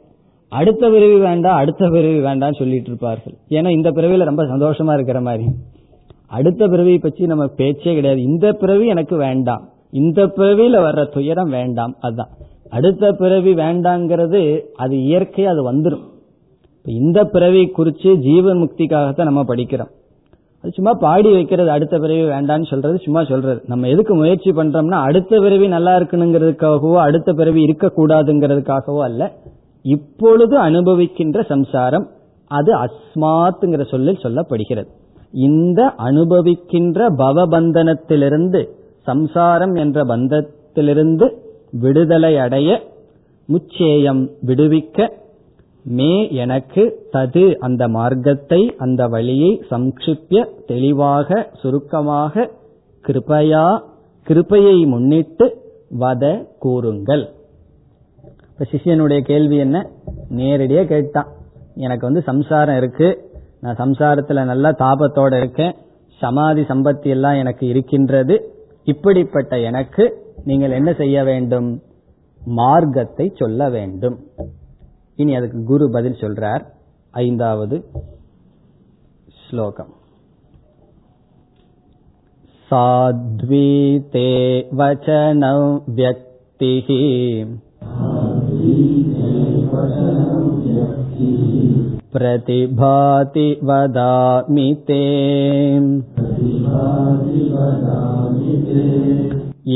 அடுத்த 0.49 0.89
பிறவி 0.89 1.17
வேண்டாம் 1.19 1.56
அடுத்த 1.56 1.89
பிறவி 1.89 2.19
வேண்டாம் 2.19 2.54
சொல்லிட்டு 2.54 2.88
இருப்பார்கள். 2.88 3.36
ஏன்னா 3.49 3.69
இந்த 3.69 3.91
பிறவியில 3.91 4.23
ரொம்ப 4.23 4.43
சந்தோஷமா 4.43 4.93
இருக்கிற 4.93 5.21
மாதிரி. 5.21 5.45
அடுத்த 6.27 6.67
பிறவியை 6.67 6.97
பற்றி 6.97 7.25
நம்ம 7.25 7.47
பேச்சே 7.60 7.93
கிடையாது. 7.93 8.21
இந்த 8.21 8.54
பிறவி 8.54 8.88
எனக்கு 8.88 9.15
வேண்டாம். 9.15 9.63
இந்த 9.91 10.27
பிறவியில 10.27 10.75
வர்ற 10.88 11.06
துயரம் 11.13 11.49
வேண்டாம். 11.49 11.93
அதுதான் 11.99 12.32
அடுத்த 12.69 13.12
பிறவி 13.12 13.54
வேண்டாங்கிறது 13.54 14.41
அது 14.75 14.95
இயற்கை 15.01 15.45
அது 15.45 15.62
வந்துடும் 15.71 16.06
இந்த 16.86 17.23
பிறவி 17.23 17.63
குறிச்சு 17.77 18.12
ஜீவ 18.15 18.54
முக்திக்காகத்தான் 18.56 19.30
நம்ம 19.30 19.43
படிக்கிறோம். 19.43 19.91
அது 20.63 20.71
சும்மா 20.71 20.91
பாடி 20.93 21.32
வைக்கிறது 21.32 21.69
அடுத்த 21.71 22.00
பிறவி 22.00 22.24
வேண்டாம்னு 22.24 22.67
சொல்றது 22.69 22.97
சும்மா 22.97 23.24
சொல்றது. 23.24 23.62
நம்ம 23.67 23.88
எதுக்கு 23.88 24.15
முயற்சி 24.15 24.52
பண்றோம்னா 24.52 24.97
அடுத்த 25.08 25.39
பிறவி 25.39 25.67
நல்லா 25.67 25.93
இருக்கணுங்கிறதுக்காகவோ 25.95 26.95
அடுத்த 26.95 27.34
பிறவி 27.34 27.62
இருக்கக்கூடாதுங்கிறதுக்காகவோ 27.63 29.02
அல்ல. 29.04 29.32
இப்பொழுது 29.86 30.56
அனுபவிக்கின்ற 30.60 31.45
சம்சாரம் 31.45 32.06
அது 32.52 32.71
அஸ்மாத்துங்கிற 32.76 33.86
சொல்லில் 33.89 34.24
சொல்லப்படுகிறது. 34.24 34.89
இந்த 35.32 35.82
அனுபவிக்கின்ற 35.97 37.00
பவபந்தனத்திலிருந்து 37.17 38.62
சம்சாரம் 39.04 39.76
என்ற 39.76 40.04
பந்தத்திலிருந்து 40.04 41.28
விடுதலை 41.71 42.38
அடைய 42.38 42.69
முச்சேயம் 43.50 44.21
விடுவிக்க 44.45 45.08
மே 45.84 46.34
எனக்கு 46.34 47.10
தது 47.13 47.56
அந்த 47.56 47.88
மார்க்கத்தை 47.88 48.76
அந்த 48.78 49.08
வழியை 49.08 49.63
சம்ஷிப்பிய 49.72 50.65
தெளிவாக 50.65 51.50
சுருக்கமாக 51.54 52.50
கிருபையா 53.08 53.82
கிருபையை 54.24 54.86
முன்னிட்டு 54.86 55.58
வத 56.00 56.48
கூறுங்கள். 56.60 57.30
இப்ப 58.52 58.65
சிஷியனுடைய 58.72 59.20
கேள்வி 59.20 59.58
என்ன? 59.58 59.89
நேரடியா 60.29 60.86
கேட்டான். 60.86 61.27
எனக்கு 61.75 62.06
வந்து 62.06 62.21
சம்சாரம் 62.21 62.77
இருக்கு. 62.77 63.29
நான் 63.62 63.75
சம்சாரத்துல 63.75 64.46
நல்ல 64.46 64.71
தாபத்தோட 64.71 65.38
இருக்கேன். 65.38 65.75
சமாதி 66.17 66.62
சம்பத்தி 66.62 67.08
எல்லாம் 67.08 67.34
எனக்கு 67.34 67.67
இருக்கின்றது. 67.67 68.54
இப்படிப்பட்ட 68.84 69.60
எனக்கு 69.60 70.34
நீங்கள் 70.44 70.71
என்ன 70.71 70.94
செய்ய 70.94 71.23
வேண்டும்? 71.23 71.82
மார்க்கத்தை 72.46 73.32
சொல்ல 73.36 73.69
வேண்டும். 73.69 74.19
இனி 75.21 75.35
அதுக்கு 75.35 75.60
குரு 75.64 75.87
பதில் 75.90 76.21
சொல்றார் 76.21 76.64
ஐந்தாவது 77.14 77.77
ஸ்லோகம் 79.42 79.92
साध्वीते 82.71 84.31
वचनं 84.73 85.60
व्यक्तिः 85.88 86.88
प्रतिभाति 92.12 93.46
वदामि 93.62 94.67
ते 94.88 95.02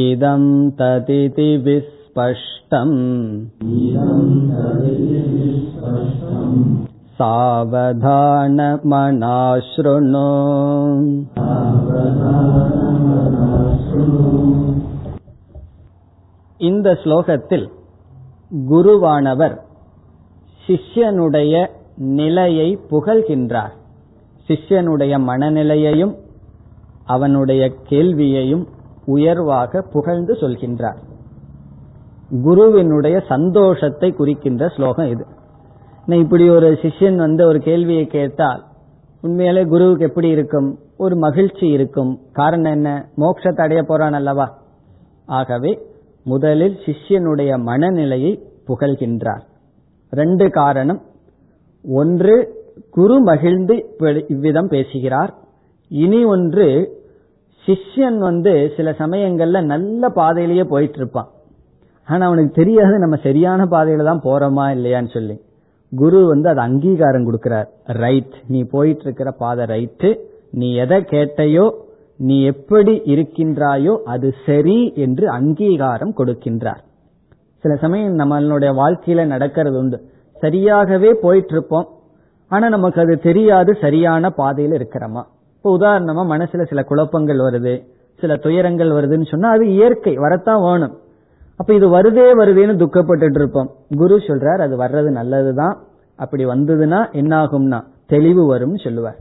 इदं 0.01 0.45
तदिति 0.80 1.51
विस्पष्टम् 2.14 2.97
सावधानमनाशृणु 8.93 10.28
இந்த 16.61 16.88
ஸ்லோகத்தில் 17.03 17.66
குருவானவர் 18.70 19.55
சிஷ்யனுடைய 20.62 21.55
நிலையை 22.16 22.68
புகழ்கின்றார் 22.91 23.74
சிஷ்யனுடைய 24.49 25.14
மனநிலையையும் 25.26 26.14
அவனுடைய 27.07 27.62
கேள்வியையும் 27.88 28.64
உயர்வாக 29.07 29.82
புகழ்ந்து 29.93 30.34
சொல்கின்றார் 30.34 31.01
குருவினுடைய 32.30 33.23
சந்தோஷத்தை 33.28 34.11
குறிக்கின்ற 34.11 34.67
ஸ்லோகம் 34.67 35.09
இது. 35.09 35.26
இப்படி 36.07 36.49
ஒரு 36.49 36.71
சிஷ்யன் 36.71 37.15
வந்து 37.15 37.47
ஒரு 37.47 37.59
கேள்வியை 37.59 38.05
கேட்டால் 38.05 38.63
உண்மையிலே 39.21 39.63
குருவுக்கு 39.63 40.05
எப்படி 40.05 40.28
இருக்கும்? 40.28 40.80
ஒரு 40.97 41.15
மகிழ்ச்சி 41.15 41.67
இருக்கும். 41.67 42.19
காரணம் 42.32 42.71
என்ன? 42.71 43.09
மோட்சத்தை 43.17 43.61
அடைய 43.61 43.84
போறான் 43.84 44.13
அல்லவா? 44.13 44.57
ஆகவே 45.26 45.80
முதலில் 46.23 46.78
சிஷ்யனுடைய 46.86 47.61
மனநிலையை 47.61 48.43
புகழ்கின்றார். 48.67 49.43
ரெண்டு 50.09 50.49
காரணம். 50.49 51.01
ஒன்று 51.86 52.36
குரு 52.91 53.19
மகிழ்ந்து 53.19 53.76
இவ்விதம் 54.28 54.67
பேசுகிறார். 54.67 55.34
இனி 55.89 56.23
ஒன்று 56.26 56.67
சிஷ்யன் 57.65 58.17
வந்து 58.17 58.71
சில 58.78 58.91
சமயங்கள்ல 58.91 59.65
நல்ல 59.65 60.09
பாதையிலேயே 60.09 60.63
போயிட்டு 60.63 60.97
இருப்பான் 60.97 61.30
ஆனா 62.08 62.24
அவனுக்கு 62.30 62.51
தெரியாது 62.62 62.95
நம்ம 63.03 63.16
சரியான 63.28 63.62
பாதையில 63.74 64.06
தான் 64.10 64.26
போறோமா 64.28 64.66
இல்லையான்னு 64.76 65.12
சொல்லி. 65.18 65.36
குரு 65.91 66.20
வந்து 66.32 66.47
அது 66.51 66.62
அங்கீகாரம் 66.68 67.28
கொடுக்கிறார். 67.28 67.68
ரைட் 68.03 68.36
நீ 68.53 68.60
போயிட்டு 68.74 69.03
இருக்கிற 69.08 69.30
பாதை 69.41 69.66
ரைட்டு 69.74 70.10
நீ 70.60 70.68
எதை 70.84 70.97
கேட்டையோ 71.14 71.66
நீ 72.28 72.36
எப்படி 72.51 72.93
இருக்கின்றாயோ 73.14 73.93
அது 74.14 74.28
சரி 74.45 74.80
என்று 75.06 75.26
அங்கீகாரம் 75.38 76.14
கொடுக்கின்றார். 76.20 76.82
சில 77.64 77.76
சமயம் 77.84 78.20
நம்மளுடைய 78.22 78.72
வாழ்க்கையில 78.82 79.26
நடக்கிறது 79.34 79.78
உண்டு. 79.82 79.97
சரியாகவே 80.43 81.12
போயிட்டு 81.24 81.53
இருப்போம் 81.56 81.88
ஆனா 82.51 82.66
நமக்கு 82.76 82.99
அது 83.03 83.16
தெரியாது 83.28 83.72
சரியான 83.84 84.30
பாதையில 84.39 84.78
இருக்கிறோமா. 84.80 85.24
இப்போ 85.56 85.70
உதாரணமா 85.78 86.24
மனசுல 86.34 86.66
சில 86.72 86.82
குழப்பங்கள் 86.91 87.41
வருது 87.47 87.74
சில 88.20 88.36
துயரங்கள் 88.45 88.91
வருதுன்னு 88.97 89.28
சொன்னா 89.32 89.49
அது 89.56 89.66
இயற்கை 89.78 90.14
வரத்தான் 90.26 90.62
வேணும். 90.68 90.93
அப்ப 91.60 91.74
இது 91.74 91.88
வருதே 91.88 92.26
வருதேன்னு 92.41 92.80
துக்கப்பட்டு 92.82 93.36
இருப்போம் 93.36 93.70
குரு 93.97 94.16
சொல்றார் 94.16 94.62
அது 94.62 94.76
வர்றது 94.78 95.10
நல்லதுதான். 95.10 95.76
அப்படி 96.16 96.45
வந்ததுன்னா 96.45 97.12
என்ன 97.12 97.43
ஆகும்னா 97.43 97.80
தெளிவு 98.08 98.43
வரும்னு 98.56 98.84
சொல்லுவார். 98.84 99.18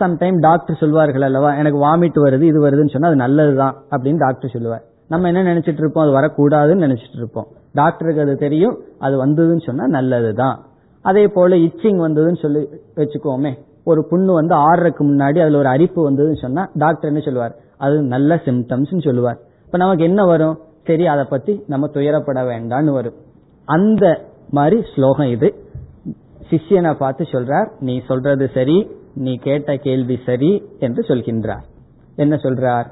சம்டைம் 0.00 0.38
டாக்டர் 0.38 0.76
சொல்வார்கள் 0.76 1.22
அல்லவா 1.22 1.54
எனக்கு 1.54 1.78
வாமிட் 1.86 2.18
வருது 2.24 2.42
இது 2.42 2.68
வருதுன்னு 2.68 2.90
சொன்னா 2.90 3.08
அது 3.08 3.16
நல்லதுதான் 3.16 3.74
அப்படின்னு 3.90 4.18
டாக்டர் 4.18 4.50
சொல்லுவார். 4.50 4.82
நம்ம 5.08 5.26
என்ன 5.26 5.54
நினைச்சிட்டு 5.54 5.82
இருப்போம் 5.84 6.04
அது 6.04 6.14
வரக்கூடாதுன்னு 6.18 6.84
நினைச்சிட்டு 6.86 7.18
இருப்போம் 7.22 7.46
டாக்டருக்கு 7.72 8.20
அது 8.20 8.36
தெரியும் 8.36 8.78
அது 8.98 9.26
வந்ததுன்னு 9.26 9.64
சொன்னா 9.66 9.86
நல்லதுதான். 9.86 10.56
அதே 11.02 11.28
போல 11.28 11.56
இச்சிங் 11.56 12.00
வந்ததுன்னு 12.06 12.40
சொல்லி 12.40 12.68
வச்சுக்கோமே 12.96 13.52
ஒரு 13.84 14.06
புண்ணு 14.10 14.32
வந்து 14.32 14.54
ஆறுறதுக்கு 14.54 15.02
முன்னாடி 15.02 15.38
அதுல 15.42 15.58
ஒரு 15.58 15.68
அரிப்பு 15.68 16.10
வந்ததுன்னு 16.10 16.40
சொன்னா 16.40 16.68
டாக்டர் 16.74 17.10
என்ன 17.10 17.22
சொல்லுவார்? 17.24 17.54
அது 17.78 18.02
நல்ல 18.02 18.34
சிம்டம்ஸ் 18.44 19.04
சொல்லுவார். 19.04 19.38
இப்ப 19.64 19.78
நமக்கு 19.78 20.04
என்ன 20.04 20.24
வரும்? 20.24 20.58
சரி 20.84 21.06
அதை 21.06 21.24
பத்தி 21.24 21.62
நம்ம 21.66 21.90
துயரப்பட 21.94 22.40
வேண்டாம்னு 22.50 22.92
வரும். 22.92 23.18
அந்த 23.64 24.04
மாதிரி 24.50 24.82
ஸ்லோகம் 24.94 25.28
இது. 25.28 25.48
சிஷ்யனை 26.50 26.94
பார்த்து 26.94 27.24
சொல்றார் 27.24 27.68
நீ 27.80 28.00
சொல்றது 28.06 28.50
சரி 28.54 28.90
நீ 29.14 29.34
கேட்ட 29.36 29.76
கேள்வி 29.76 30.18
சரி 30.26 30.50
என்று 30.78 31.02
சொல்கின்றார். 31.08 31.64
என்ன 32.16 32.34
சொல்றார்? 32.34 32.86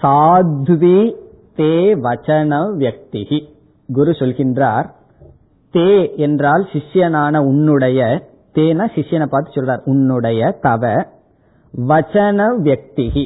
சாத்வி 0.00 0.98
தே 1.56 1.74
வச்சன 2.06 2.60
வியக்திகி 2.78 3.38
குரு 3.88 4.10
சொல்கின்றார். 4.10 4.86
தே 5.72 6.16
என்றால் 6.16 6.68
சிஷ்யனான 6.72 7.38
உன்னுடைய 7.38 8.00
தேனா 8.54 8.84
சிஷ்யனை 8.94 9.26
பார்த்து 9.26 9.62
சொல்றார். 9.62 9.82
உன்னுடைய 9.84 10.58
தவ 10.60 10.94
வச்சன 11.88 12.46
வியக்திகி 12.62 13.24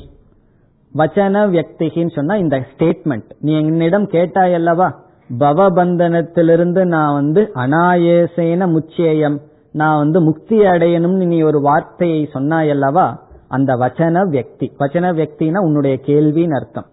வச்சன 0.94 1.42
வியக்திகின்னு 1.52 2.12
சொன்னா 2.12 2.36
இந்த 2.36 2.56
ஸ்டேட்மெண்ட் 2.56 3.30
நீ 3.40 3.58
என்னிடம் 3.58 4.06
கேட்டாய் 4.06 4.54
அல்லவா? 4.54 5.06
பவபந்தனத்திலிருந்து 5.38 6.84
நான் 6.84 7.12
வந்து 7.12 7.50
அனாயசேன 7.54 8.76
முச்சேயம். 8.76 9.38
நான் 9.72 9.98
வந்து 9.98 10.20
முக்தி 10.20 10.58
அடையணும்னு 10.58 11.26
நீ 11.26 11.40
ஒரு 11.40 11.60
வார்த்தையை 11.60 12.28
சொன்னாய் 12.32 12.70
அல்லவா? 12.70 13.26
அந்த 13.48 13.74
வச்சன 13.74 14.26
வியக்தி. 14.28 14.70
வச்சன 14.78 15.12
வியக்தினா 15.12 15.58
உன்னுடைய 15.58 15.98
கேள்வின்னு 16.06 16.54
அர்த்தம். 16.54 16.86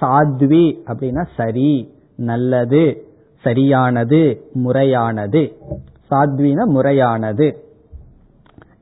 சாத்வி 0.00 0.74
அப்படின்னா 0.86 1.26
சரி 1.36 1.94
நல்லது 2.16 3.06
சரியானது 3.40 4.50
முறையானது. 4.52 5.56
சாத்வின 6.10 6.64
முறையானது. 6.64 7.64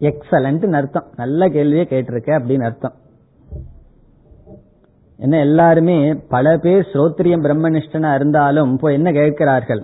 எக்ஸலண்ட் 0.01 0.73
அர்த்தம். 0.73 1.07
நல்ல 1.17 1.49
கேள்வியை 1.49 1.87
கேட்டிருக்க 1.91 2.29
அப்படின்னு 2.29 2.65
அர்த்தம். 2.65 2.93
என்ன 5.21 5.39
எல்லாருமே 5.39 6.15
பல 6.29 6.57
பேர் 6.57 6.89
ஸ்ரோத்ரியம் 6.93 7.43
பிரம்மனிஷ்டனா 7.47 8.15
இருந்தாலும் 8.15 8.73
இப்போ 8.73 8.93
என்ன 8.93 9.13
கேட்கிறார்கள்? 9.13 9.83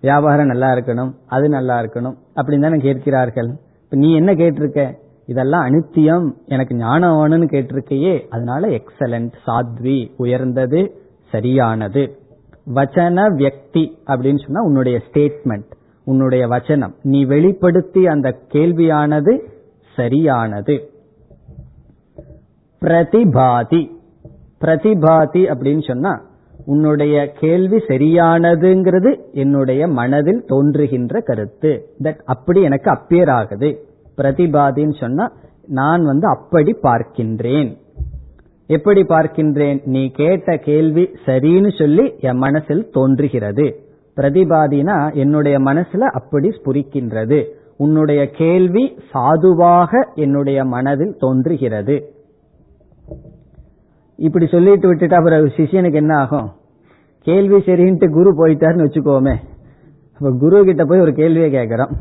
வியாபாரம் 0.00 0.46
நல்லா 0.46 0.68
இருக்கணும் 0.72 1.12
அது 1.26 1.48
நல்லா 1.48 1.80
இருக்கணும் 1.80 2.16
அப்படின்னு 2.34 2.60
தானே 2.60 2.78
கேட்கிறார்கள். 2.78 3.48
இப்ப 3.84 3.96
நீ 3.96 4.14
என்ன 4.14 4.34
கேட்டிருக்க? 4.34 4.96
இதெல்லாம் 5.26 5.64
அனித்தியம் 5.66 6.32
எனக்கு 6.46 6.76
ஞானம் 6.76 7.16
வேணும்னு 7.16 7.50
கேட்டிருக்கையே. 7.50 8.28
அதனால 8.28 8.68
எக்ஸலண்ட் 8.68 9.32
சாத்வி 9.46 10.10
உயர்ந்தது 10.16 10.94
சரியானது. 11.30 12.18
வச்சன 12.74 13.26
வியக்தி 13.34 13.84
அப்படின்னு 14.06 14.42
சொன்னா 14.42 14.62
உன்னுடைய 14.62 15.00
ஸ்டேட்மெண்ட் 15.10 15.70
உன்னுடைய 16.04 16.46
வச்சனம். 16.46 16.94
நீ 17.02 17.24
வெளிப்படுத்தி 17.24 18.06
அந்த 18.06 18.36
கேள்வியானது 18.52 19.38
சரியானது. 19.96 20.90
பிரதிபாதி. 22.82 23.98
பிரதிபாதி 24.64 25.42
அப்படின்னு 25.52 25.86
சொன்னா 25.86 26.28
உன்னுடைய 26.64 27.32
கேள்வி 27.32 27.76
சரியானதுங்கிறது 27.76 29.20
என்னுடைய 29.32 29.86
மனதில் 29.86 30.44
தோன்றுகின்ற 30.46 31.20
கருத்து. 31.20 31.88
தட் 32.02 32.18
அப்படி 32.24 32.62
எனக்கு 32.62 32.90
அப்பியர் 32.90 33.30
ஆகுது. 33.30 33.84
பிரதிபாதின்னு 34.16 35.00
சொன்னா 35.00 35.32
நான் 35.66 36.04
வந்து 36.04 36.28
அப்படி 36.28 36.76
பார்க்கின்றேன். 36.82 37.76
எப்படி 38.66 39.02
பார்க்கின்றேன்? 39.02 39.80
நீ 39.84 40.10
கேட்ட 40.10 40.56
கேள்வி 40.56 41.10
சரின்னு 41.26 41.78
சொல்லி 41.78 42.14
என் 42.20 42.36
மனசில் 42.36 42.90
தோன்றுகிறது. 42.90 43.80
பிரதிபாதினா 44.16 45.14
என்னுடைய 45.14 45.58
மனசுல 45.58 45.98
அப்படி 45.98 46.48
ஸ்புரிக்கின்றது. 46.48 47.44
உன்னுடைய 47.76 48.30
கேள்வி 48.30 48.98
சாதுவாக 49.10 50.08
என்னுடைய 50.14 50.64
மனதில் 50.64 51.16
தோன்றுகிறது. 51.18 52.14
இப்படி 54.26 54.46
சொல்லிட்டு 54.46 54.86
விட்டுட்டா 54.90 55.18
அப்புறம் 55.18 55.52
சிஷியனுக்கு 55.58 56.00
என்ன 56.02 56.14
ஆகும்? 56.16 56.48
கேள்வி 57.26 57.56
சரின்ட்டு 57.56 58.06
குரு 58.16 58.30
போயிட்டாருன்னு 58.38 58.86
வச்சுக்கோமே. 58.86 59.34
அப்ப 60.16 60.30
குரு 60.38 60.64
கிட்ட 60.64 60.84
போய் 60.84 61.00
ஒரு 61.00 61.12
கேள்வியை 61.12 61.50
கேட்கிறோம் 61.50 61.92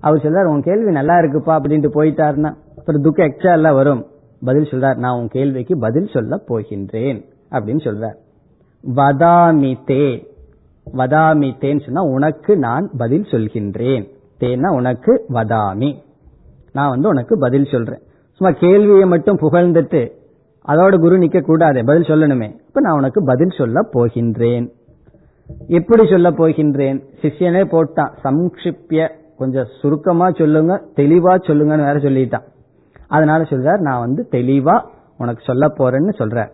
அவர் 0.00 0.22
சொல்றாரு 0.24 0.44
உன் 0.44 0.62
கேள்வி 0.62 0.90
நல்லா 0.90 1.14
இருக்குப்பா 1.14 1.52
அப்படின்ட்டு 1.58 1.90
போயிட்டாருன்னா 1.96 2.50
அப்புறம் 2.78 3.02
துக்கம் 3.02 3.26
எக்ஸ்ட்ரா 3.26 3.52
எல்லாம் 3.52 3.74
வரும். 3.74 4.02
பதில் 4.44 4.68
சொல்றார் 4.70 4.96
நான் 4.96 5.18
உன் 5.18 5.28
கேள்விக்கு 5.28 5.78
பதில் 5.78 6.08
சொல்ல 6.12 6.38
போகின்றேன் 6.48 7.20
அப்படின்னு 7.50 7.82
சொல்றார். 7.86 8.18
வதாமி 8.84 9.72
தே 9.90 10.06
வதாமி 10.96 11.50
தேன்னு 11.62 11.84
சொன்னா 11.84 12.02
உனக்கு 12.16 12.56
நான் 12.56 12.90
பதில் 12.98 13.26
சொல்கின்றேன். 13.30 14.04
தேன்னா 14.40 14.70
உனக்கு 14.74 15.12
வதாமி. 15.28 15.90
நான் 16.72 16.92
வந்து 16.94 17.08
உனக்கு 17.08 17.38
பதில் 17.38 17.70
சொல்றேன். 17.72 18.02
சும்மா 18.32 18.52
கேள்வியை 18.58 19.06
மட்டும் 19.06 19.38
புகழ்ந்துட்டு 19.38 20.02
அதோட 20.68 20.98
குரு 20.98 21.18
நிக்க 21.18 21.40
கூடாது 21.40 21.84
பதில் 21.84 22.02
சொல்லணுமே. 22.02 22.52
இப்ப 22.66 22.80
நான் 22.80 22.96
உனக்கு 22.96 23.24
பதில் 23.24 23.54
சொல்ல 23.56 23.80
போகின்றேன். 23.94 24.70
எப்படி 25.66 26.06
சொல்ல 26.06 26.30
போகின்றேன்? 26.30 27.02
சிஷ்யனே 27.22 27.62
போட்டான். 27.74 28.12
சம்ஷிப்ய 28.24 29.10
கொஞ்சம் 29.36 29.66
சுருக்கமா 29.80 30.30
சொல்லுங்க 30.30 30.82
தெளிவா 30.96 31.34
சொல்லுங்கன்னு 31.46 31.84
வேற 31.88 31.92
சொல்லிட்டான். 31.92 32.44
அதனால 33.08 33.42
சொல்றார் 33.42 33.78
நான் 33.78 34.00
வந்து 34.00 34.28
தெளிவா 34.30 34.82
உனக்கு 35.18 35.42
சொல்ல 35.44 35.66
போறேன்னு 35.78 36.12
சொல்றார். 36.18 36.50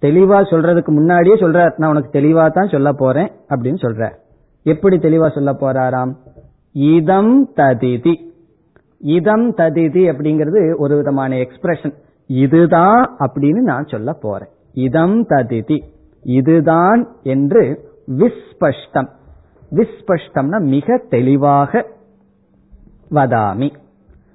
தெளிவா 0.00 0.38
சொல்றதுக்கு 0.50 0.86
முன்னாடியே 0.86 1.34
சொல்றார் 1.34 1.72
நான் 1.76 1.90
உனக்கு 1.90 2.20
தெளிவா 2.20 2.50
தான் 2.50 2.68
சொல்ல 2.68 2.92
போறேன் 2.92 3.30
அப்படின்னு 3.48 3.82
சொல்றார். 3.82 4.14
எப்படி 4.62 4.96
தெளிவா 4.96 5.30
சொல்ல 5.30 5.52
போறாராம்? 5.52 6.12
இதம் 6.72 7.52
ததிதி. 7.54 8.34
இதம் 8.98 9.54
ததிதி 9.54 10.08
அப்படிங்கிறது 10.10 10.76
ஒரு 10.76 10.96
விதமான 10.96 11.36
எக்ஸ்பிரஷன் 11.36 11.92
இதுதான் 12.26 13.16
அப்படின்னு 13.18 13.60
நான் 13.60 13.84
சொல்ல 13.84 14.12
போறேன். 14.12 14.48
இதம் 14.72 15.26
ததிதி. 15.26 15.84
இதுதான் 16.22 17.08
என்று 17.22 17.90
விஸ்பஷ்டம். 18.16 19.08
விஸ்பஷ்டம்னா 19.70 20.60
மிக 20.60 21.02
தெளிவாக 21.08 21.86
வதாமி. 23.10 23.74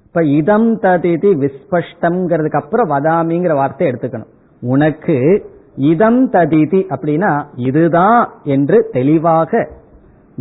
இப்ப 0.06 0.24
இதம் 0.24 0.78
ததிதி 0.78 1.28
விஸ்பஷ்டம்ங்கிறதுக்கு 1.28 2.56
அப்புறம் 2.56 2.90
வதாமிங்கிற 2.90 3.54
வார்த்தை 3.54 3.90
எடுத்துக்கணும். 3.90 4.32
உனக்கு 4.60 5.46
இதம் 5.76 6.30
ததிதி 6.30 6.86
அப்படின்னா 6.88 7.46
இதுதான் 7.56 8.32
என்று 8.44 8.88
தெளிவாக 8.92 9.68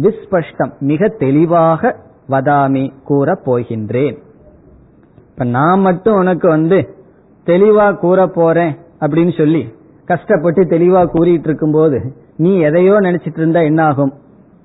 விஸ்பஷ்டம் 0.01 0.79
மிக 0.79 1.07
தெளிவாக 1.07 1.95
வதாமி 2.29 2.93
கூற 3.03 3.39
போகின்றேன். 3.45 4.17
இப்ப 5.31 5.43
நான் 5.43 5.79
மட்டும் 5.79 6.15
உனக்கு 6.15 6.47
வந்து 6.47 6.95
தெளிவா 7.45 7.93
கூற 7.93 8.27
போறேன் 8.27 8.77
அப்படின்னு 8.99 9.37
சொல்லி 9.37 9.73
கஷ்டப்பட்டு 10.05 10.63
தெளிவா 10.63 11.05
கூறிட்டு 11.05 11.47
இருக்கும் 11.47 11.71
போது 11.71 12.15
நீ 12.37 12.59
எதையோ 12.59 12.93
நினைச்சிட்டு 12.93 13.37
இருந்தா 13.37 13.59
என்ன 13.59 13.83
ஆகும் 13.83 14.13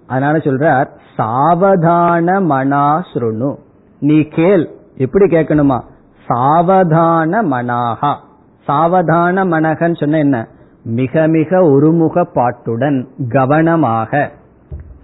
அதனால 0.06 0.38
சொல்றார் 0.38 0.86
சாவதான 1.18 2.40
மனாசுருணு 2.42 3.56
நீ 4.00 4.22
கேள் 4.22 4.70
எப்படி 4.96 5.24
கேட்கணுமா? 5.24 5.80
சாவதான 6.28 7.42
மனாகா 7.42 8.14
சாவதான 8.68 9.44
மனகன்னு 9.44 9.96
சொன்ன 9.96 10.18
என்ன? 10.18 10.48
மிக 10.84 11.26
மிக 11.26 11.62
ஒருமுக 11.62 12.24
பாட்டுடன் 12.24 13.08
கவனமாக. 13.28 14.30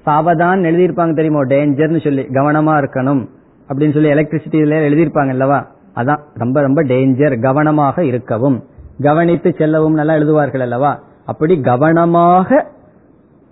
சாவதான் 0.07 0.63
எழுதியிருப்பாங்க 0.63 1.15
தெரியுமோ? 1.15 1.45
டேஞ்சர்னு 1.45 2.01
சொல்லி 2.01 2.23
கவனமா 2.23 2.75
இருக்கணும். 2.75 3.29
அப்படின்னு 3.69 3.93
சொல்லி 3.93 4.13
எலக்ட்ரிசிட்டியில 4.13 4.75
எழுதியிருப்பாங்க 4.89 5.29
அல்லவா? 5.29 5.72
அதான் 5.95 6.23
ரொம்ப 6.35 6.61
ரொம்ப 6.61 6.85
டேஞ்சர் 6.85 7.41
கவனமாக 7.41 8.05
இருக்கவும். 8.05 8.65
கவனித்து 9.03 9.55
செல்லவும் 9.59 9.93
நல்லா 9.93 10.15
எழுதுவார்கள் 10.15 10.61
அல்லவா? 10.61 11.01
அப்படி 11.25 11.61
கவனமாக 11.61 12.67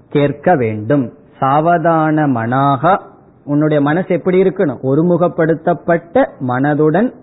கேட்க 0.09 0.57
வேண்டும். 0.57 1.12
சாவதான 1.41 2.28
மனாக 2.28 3.01
உன்னுடைய 3.45 3.82
மனசு 3.82 4.14
எப்படி 4.14 4.43
இருக்கணும்? 4.43 4.80
ஒருமுகப்படுத்தப்பட்ட 4.82 6.28
மனதுடன் 6.49 7.14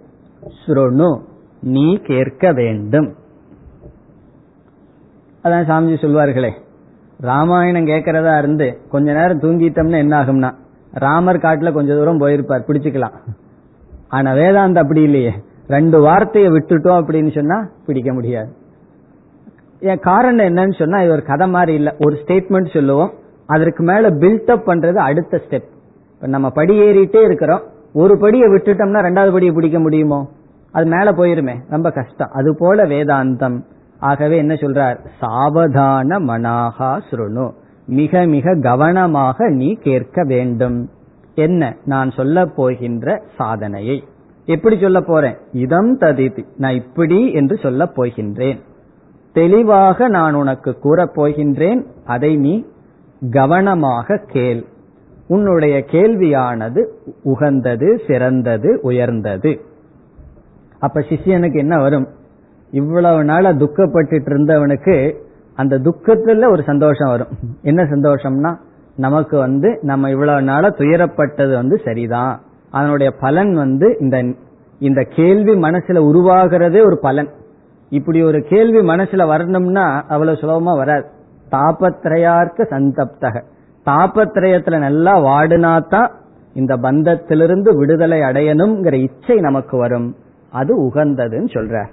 சுருணு. 0.65 1.21
நீ 1.61 1.97
கேட்க 2.03 2.51
வேண்டும். 2.51 3.15
அதான் 5.43 5.67
சாமிஜி 5.69 5.97
சொல்வார்களே 6.03 6.51
ராமாயணம் 7.19 7.85
கேட்கறதா 7.85 8.37
இருந்து 8.37 8.81
கொஞ்ச 8.89 9.13
நேரம் 9.13 9.41
தூங்கிட்டோம்னா 9.41 9.97
என்ன 9.97 10.23
ஆகும்னா 10.23 10.49
ராமர் 10.91 11.37
காட்டுல 11.37 11.71
கொஞ்ச 11.71 11.93
தூரம் 11.93 12.19
போயிருப்பார் 12.19 12.67
பிடிச்சுக்கலாம். 12.67 13.15
ஆனா 14.09 14.33
வேதாந்த 14.33 14.79
அப்படி 14.79 15.01
இல்லையே. 15.01 15.33
ரெண்டு 15.67 16.01
வார்த்தையை 16.01 16.51
விட்டுட்டோம் 16.51 17.01
அப்படின்னு 17.01 17.35
சொன்னா 17.35 17.67
பிடிக்க 17.85 18.13
முடியாது. 18.13 18.51
என் 19.79 19.99
காரணம் 19.99 20.45
என்னன்னு 20.45 20.77
சொன்னா 20.77 21.01
இது 21.01 21.11
ஒரு 21.11 21.23
கதை 21.23 21.47
மாதிரி 21.47 21.73
இல்ல. 21.73 21.95
ஒரு 21.99 22.17
ஸ்டேட்மெண்ட் 22.25 22.73
சொல்லுவோம். 22.73 23.11
அதற்கு 23.45 23.83
மேல 23.83 24.09
பில்டப் 24.09 24.61
பண்றது 24.65 24.95
அடுத்த 24.95 25.41
ஸ்டெப் 25.49 25.75
இப்ப 26.13 26.27
நம்ம 26.27 26.49
படி 26.49 26.79
ஏறிட்டே 26.79 27.23
இருக்கிறோம். 27.23 27.61
ஒரு 27.93 28.15
படியை 28.15 28.43
விட்டுட்டோம்னா 28.43 29.01
ரெண்டாவது 29.01 29.31
படியை 29.31 29.53
பிடிக்க 29.53 29.79
முடியுமோ? 29.79 30.29
அது 30.71 30.85
மேல 30.85 31.11
போயிருமே. 31.11 31.55
ரொம்ப 31.69 31.91
கஷ்டம். 31.91 32.29
அது 32.31 32.55
போல 32.57 32.83
வேதாந்தம். 32.83 33.63
ஆகவே 33.99 34.37
என்ன 34.37 34.53
சொல்றார்? 34.53 35.05
சாவதான 35.21 36.19
மனாகா 36.19 37.01
சுருணு 37.11 37.51
மிக 37.85 38.25
மிக 38.25 38.59
கவனமாக 38.59 39.49
நீ 39.49 39.73
கேட்க 39.73 40.23
வேண்டும். 40.23 40.89
என்ன 41.37 41.75
நான் 41.85 42.11
சொல்ல 42.11 42.45
போகின்ற 42.45 43.21
சாதனையை. 43.37 44.03
எப்படி 44.45 44.77
சொல்ல 44.81 45.01
போறேன்? 45.01 45.37
இதம் 45.51 45.97
ததிதி. 45.97 46.45
நான் 46.57 46.73
இப்படி 46.73 47.31
என்று 47.31 47.57
சொல்ல 47.57 47.89
போகின்றேன். 47.95 48.59
தெளிவாக 49.33 50.07
நான் 50.07 50.33
உனக்கு 50.33 50.77
கூறப் 50.79 51.21
போகின்றேன். 51.21 51.85
அதை 52.05 52.35
நீ 52.35 52.65
கவனமாக 53.31 54.21
கேள். 54.27 54.65
உன்னுடைய 55.27 55.85
கேள்வியானது 55.91 56.85
உகந்தது 57.23 57.99
சிறந்தது 58.07 58.79
உயர்ந்தது. 58.81 59.59
அப்ப 60.79 60.99
சிஷியனுக்கு 60.99 61.57
என்ன 61.57 61.79
வரும்? 61.81 62.07
இவ்வளவு 62.71 63.23
நாள 63.23 63.53
துக்கப்பட்டு 63.53 64.21
இருந்தவனுக்கு 64.25 65.15
அந்த 65.55 65.79
துக்கத்துல 65.79 66.49
ஒரு 66.51 66.63
சந்தோஷம் 66.63 67.09
வரும். 67.09 67.27
என்ன 67.61 67.83
சந்தோஷம்னா 67.83 68.55
நமக்கு 68.97 69.37
வந்து 69.37 69.79
நம்ம 69.81 70.09
இவ்வளவு 70.09 70.41
நாள 70.41 70.69
துயரப்பட்டது 70.69 71.53
வந்து 71.53 71.81
சரிதான். 71.85 72.41
அதனுடைய 72.71 73.11
பலன் 73.11 73.53
வந்து 73.53 73.97
இந்த 73.99 74.33
இந்த 74.79 75.05
கேள்வி 75.09 75.51
மனசுல 75.51 75.97
உருவாகிறதே 75.97 76.85
ஒரு 76.85 76.99
பலன். 76.99 77.29
இப்படி 77.89 78.21
ஒரு 78.21 78.41
கேள்வி 78.41 78.79
மனசுல 78.79 79.27
வரணும்னா 79.27 80.05
அவ்வளவு 80.07 80.37
சுலபமா 80.37 80.75
வராது. 80.75 81.09
தாபத்திரையார்க்க 81.51 82.63
சந்தப்தக. 82.69 83.41
தாபத்திரயத்துல 83.85 84.77
நல்லா 84.77 85.25
வாடினாதான் 85.25 86.11
இந்த 86.53 86.77
பந்தத்திலிருந்து 86.77 87.75
விடுதலை 87.75 88.19
அடையணுங்கிற 88.19 88.93
இச்சை 88.93 89.35
நமக்கு 89.35 89.77
வரும். 89.77 90.15
அது 90.51 90.83
உகந்ததுன்னு 90.83 91.47
சொல்ற. 91.47 91.87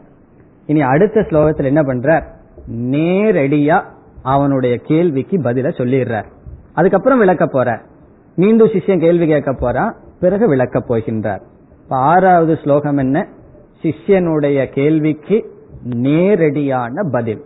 இனி 0.67 0.83
அடுத்த 0.83 1.21
ஸ்லோகத்தில் 1.21 1.65
என்ன 1.65 1.83
பண்ற? 1.83 2.25
நேரடியா 2.73 3.83
அவனுடைய 4.23 4.77
கேள்விக்கு 4.77 5.41
பதில 5.41 5.69
சொல்லிடுறார் 5.69 6.33
அதுக்கப்புறம் 6.74 7.18
விளக்க 7.18 7.48
போற 7.48 7.82
மீண்டும் 8.38 8.68
சிஷ்யன் 8.68 9.00
கேள்வி 9.00 9.28
கேட்க 9.28 9.56
போறான் 9.56 9.96
பிறகு 10.20 10.48
விளக்க 10.48 10.84
போகின்றார் 10.90 11.42
இப்ப 11.82 12.10
ஆறாவது 12.10 12.60
ஸ்லோகம் 12.64 12.98
என்ன 12.98 13.28
சிஷ்யனுடைய 13.84 14.72
கேள்விக்கு 14.72 15.46
நேரடியான 16.04 17.04
பதில் 17.12 17.44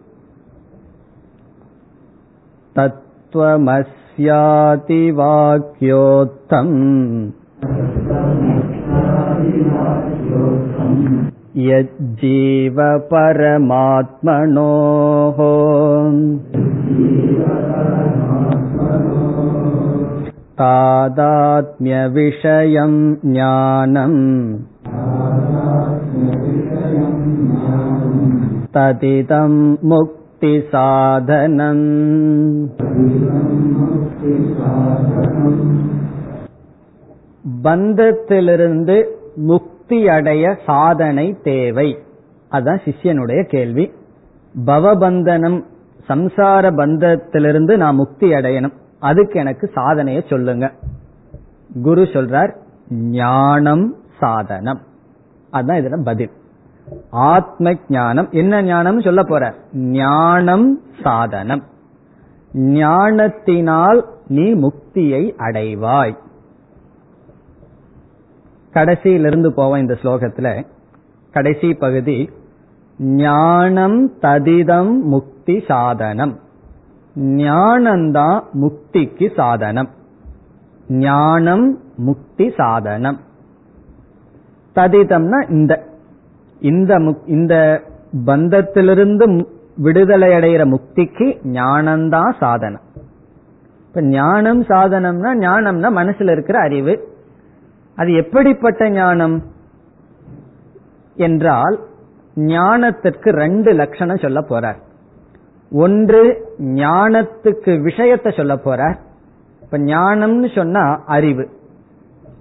தத்துவமஸ்யாதி 2.75 5.11
வாக்கியோத்தம் 5.19 6.75
यज्जीव 11.63 12.77
परमात्मनोः 13.11 15.37
तादात्म्यविषयं 20.59 21.83
ज्ञानम् 23.25 24.21
तदिदं 28.75 29.53
मुक्तिसाधनम् 29.89 31.85
பந்தத்திலிருந்து 37.63 38.95
முக்தி 39.43 39.99
அடைய 40.07 40.43
சாதனை 40.65 41.25
தேவை 41.43 41.89
அதுதான் 42.51 42.83
சிஷ்யனுடைய 42.85 43.41
கேள்வி 43.45 43.85
பவபந்தனம் 44.55 45.59
சம்சார 46.09 46.71
பந்தத்திலிருந்து 46.71 47.73
நான் 47.77 47.95
முக்தி 47.95 48.27
அடையணும் 48.33 48.75
அதுக்கு 49.00 49.40
எனக்கு 49.40 49.70
சாதனைய 49.74 50.28
சொல்லுங்க. 50.28 50.72
குரு 51.82 52.02
சொல்றார் 52.02 52.56
ஞானம் 52.90 53.96
சாதனம். 54.20 54.80
அதுதான் 55.50 55.78
இதுல 55.78 56.04
பதில். 56.04 56.30
ஆத்ம 57.10 57.74
ஞானம். 57.88 58.30
என்ன 58.30 58.62
ஞானம் 58.62 59.00
சொல்ல 59.00 59.22
போற? 59.22 59.54
ஞானம் 59.72 60.80
சாதனம். 61.02 61.62
ஞானத்தினால் 62.52 64.04
நீ 64.26 64.54
முக்தியை 64.54 65.32
அடைவாய். 65.38 66.16
கடைசியிலிருந்து 68.72 69.48
போவோம் 69.48 69.80
இந்த 69.80 69.98
ஸ்லோகத்துல. 70.02 70.66
கடைசி 71.32 71.74
பகுதி 71.74 72.30
ஞானம் 72.98 74.12
ததிதம் 74.12 75.00
முக்தி 75.00 75.64
சாதனம். 75.68 76.38
ஞானம்தான் 77.18 78.40
முக்திக்கு 78.52 79.34
சாதனம். 79.34 79.88
ஞானம் 80.88 81.78
முக்தி 81.96 82.52
சாதனம். 82.56 83.20
ததிதம்னா 84.74 85.50
இந்த. 85.50 85.84
இந்த 86.60 87.14
இந்த 87.26 87.82
பந்தத்திலிருந்து 88.26 89.46
விடுதலை 89.76 90.30
அடைகிற 90.32 90.74
முக்திக்கு 90.74 91.38
ஞானம்தான் 91.44 92.34
சாதனம். 92.38 92.80
இப்ப 93.88 94.02
ஞானம் 94.02 94.62
சாதனம்னா 94.62 95.38
ஞானம்னா 95.38 95.88
மனசுல 95.96 96.32
இருக்கிற 96.32 96.60
அறிவு. 96.60 97.16
அது 97.96 98.12
எப்படிப்பட்ட 98.12 98.90
ஞானம்? 98.90 99.42
என்றால் 101.14 101.78
ஞானத்திற்கு 102.34 103.30
ரெண்டு 103.30 103.72
லட்சணம் 103.72 104.16
சொல்ல 104.16 104.40
போறார். 104.40 104.86
ஒன்று 105.70 106.50
ஞானத்துக்கு 106.58 107.82
விஷயத்தை 107.82 108.32
சொல்ல 108.36 108.54
போறார் 108.54 108.96
இப்ப 109.62 109.78
ஞானம்னு 109.78 110.54
சொன்னா 110.54 111.02
அறிவு. 111.06 111.48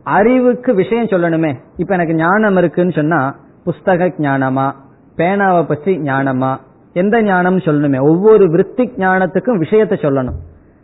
அறிவுக்கு 0.04 0.74
விஷயம் 0.74 1.06
சொல்லணுமே. 1.06 1.56
இப்ப 1.78 1.94
எனக்கு 1.94 2.14
ஞானம் 2.14 2.58
இருக்குன்னு 2.58 2.92
சொன்னா 2.92 3.36
புஸ்தக 3.66 4.14
ஞானமா 4.18 4.72
பேனாவை 5.18 5.68
பற்றி 5.68 5.98
ஞானமா 5.98 6.58
எந்த 6.94 7.22
ஞானம் 7.22 7.58
சொல்லணுமே. 7.58 8.00
ஒவ்வொரு 8.02 8.46
விற்பி 8.46 8.92
ஞானத்துக்கும் 8.98 9.58
விஷயத்தை 9.58 9.98
சொல்லணும். 10.02 10.38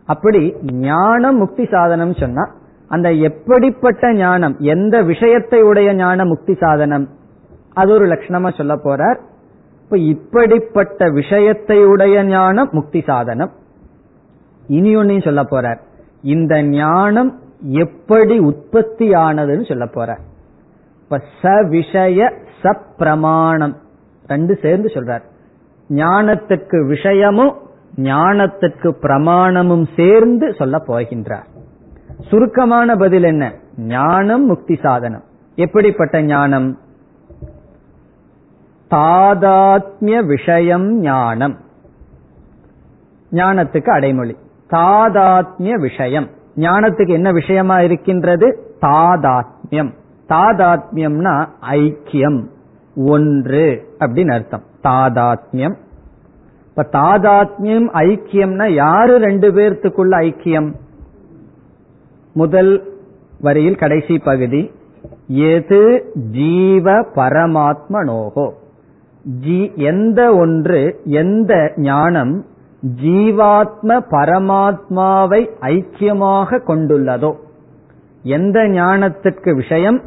அப்படி 0.06 0.56
ஞானம் 0.62 1.38
முக்தி 1.38 1.66
சாதனம் 1.66 2.14
சொன்னா 2.14 2.50
அந்த 2.88 3.12
எப்படிப்பட்ட 3.12 4.14
ஞானம் 4.14 4.56
எந்த 4.60 5.02
விஷயத்தை 5.02 5.62
உடைய 5.62 5.94
ஞான 5.94 6.26
முக்தி 6.26 6.54
சாதனம் 6.54 7.10
அது 7.74 7.94
ஒரு 7.94 8.06
லட்சணமா 8.06 8.58
சொல்ல 8.58 8.76
போறார். 8.76 9.20
இப்ப 9.84 9.98
இப்படிப்பட்ட 9.98 11.10
விஷயத்தை 11.10 11.86
உடைய 11.86 12.24
ஞானம் 12.24 12.70
முக்தி 12.72 13.04
சாதனம். 13.06 13.52
இனி 14.68 14.96
ஒன்னையும் 14.96 15.24
சொல்ல 15.24 15.42
போறார். 15.42 15.80
இந்த 16.22 16.64
ஞானம் 16.64 17.40
எப்படி 17.62 18.40
உற்பத்தி 18.40 19.10
ஆனதுன்னு 19.10 19.68
சொல்ல 19.68 19.86
போறார். 19.86 20.20
இப்ப 21.04 21.22
ச 21.42 21.68
விஷய 21.68 22.34
சப்பிரமாணம் 22.64 23.76
ரெண்டு 24.28 24.60
சேர்ந்து 24.62 24.88
சொல்றார். 24.94 25.22
ஞானத்துக்கு 25.90 26.88
விஷயமும் 26.88 27.58
ஞானத்துக்கு 27.96 28.96
பிரமாணமும் 29.02 29.88
சேர்ந்து 29.96 30.54
சொல்ல 30.54 30.84
போகின்றார். 30.88 31.46
சுருக்கமான 32.30 32.96
பதில் 32.96 33.24
என்ன? 33.24 33.54
ஞானம் 33.78 34.46
முக்தி 34.46 34.80
சாதனம். 34.82 35.24
எப்படிப்பட்ட 35.56 36.22
ஞானம்? 36.22 36.78
தாதாத்மிய 38.94 40.26
விஷயம் 40.26 41.00
ஞானம். 41.00 41.58
ஞானத்துக்கு 43.32 43.90
அடைமொழி. 43.90 44.36
தாதாத்மிய 44.72 45.74
விஷயம். 45.74 46.30
ஞானத்துக்கு 46.56 47.10
என்ன 47.10 47.32
விஷயமா 47.32 47.82
இருக்கின்றது? 47.82 48.76
தாதாத்மியம். 48.82 49.94
தாதாத்மியம்னா 50.30 51.46
ஐக்கியம். 51.72 52.48
ஒன்று 52.96 53.88
அப்படின்னு 54.00 54.32
அர்த்தம். 54.32 54.64
தாதாத்மியம். 54.84 55.76
இப்ப 56.70 56.88
தாதாத்மியம் 56.92 57.88
ஐக்கியம்னா 57.94 58.74
யாரு 58.74 59.18
ரெண்டு 59.18 59.52
பேர்த்துக்குள்ள 59.52 60.18
ஐக்கியம்? 60.20 60.74
முதல் 62.34 62.94
வரியில் 63.42 63.76
கடைசி 63.76 64.18
பகுதி 64.18 64.72
எது 65.28 66.12
ஜீவ 66.32 66.92
பரமாத்மனோகோ. 67.02 68.62
ஜீ 69.24 69.72
எந்த 69.76 70.36
ஒன்று 70.36 71.02
எந்த 71.06 71.74
ஞானம் 71.76 72.46
ஜீவாத்ம 73.04 74.00
பரமாத்மாவை 74.12 75.50
ஐக்கியமாக 75.62 76.60
கொண்டுள்ளதோ 76.68 77.36
எந்த 78.24 78.60
ஞானத்திற்கு 78.60 79.56
விஷயம் 79.56 80.02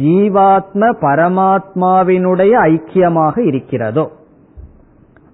ஜீவாத்ம 0.00 0.92
பரமாத்மாவினுடைய 1.00 2.50
ஐக்கியமாக 2.64 3.38
இருக்கிறதோ. 3.38 4.10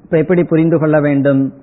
இப்ப 0.02 0.18
எப்படி 0.18 0.44
புரிந்து 0.44 0.78
கொள்ள 0.78 1.00
வேண்டும்? 1.00 1.54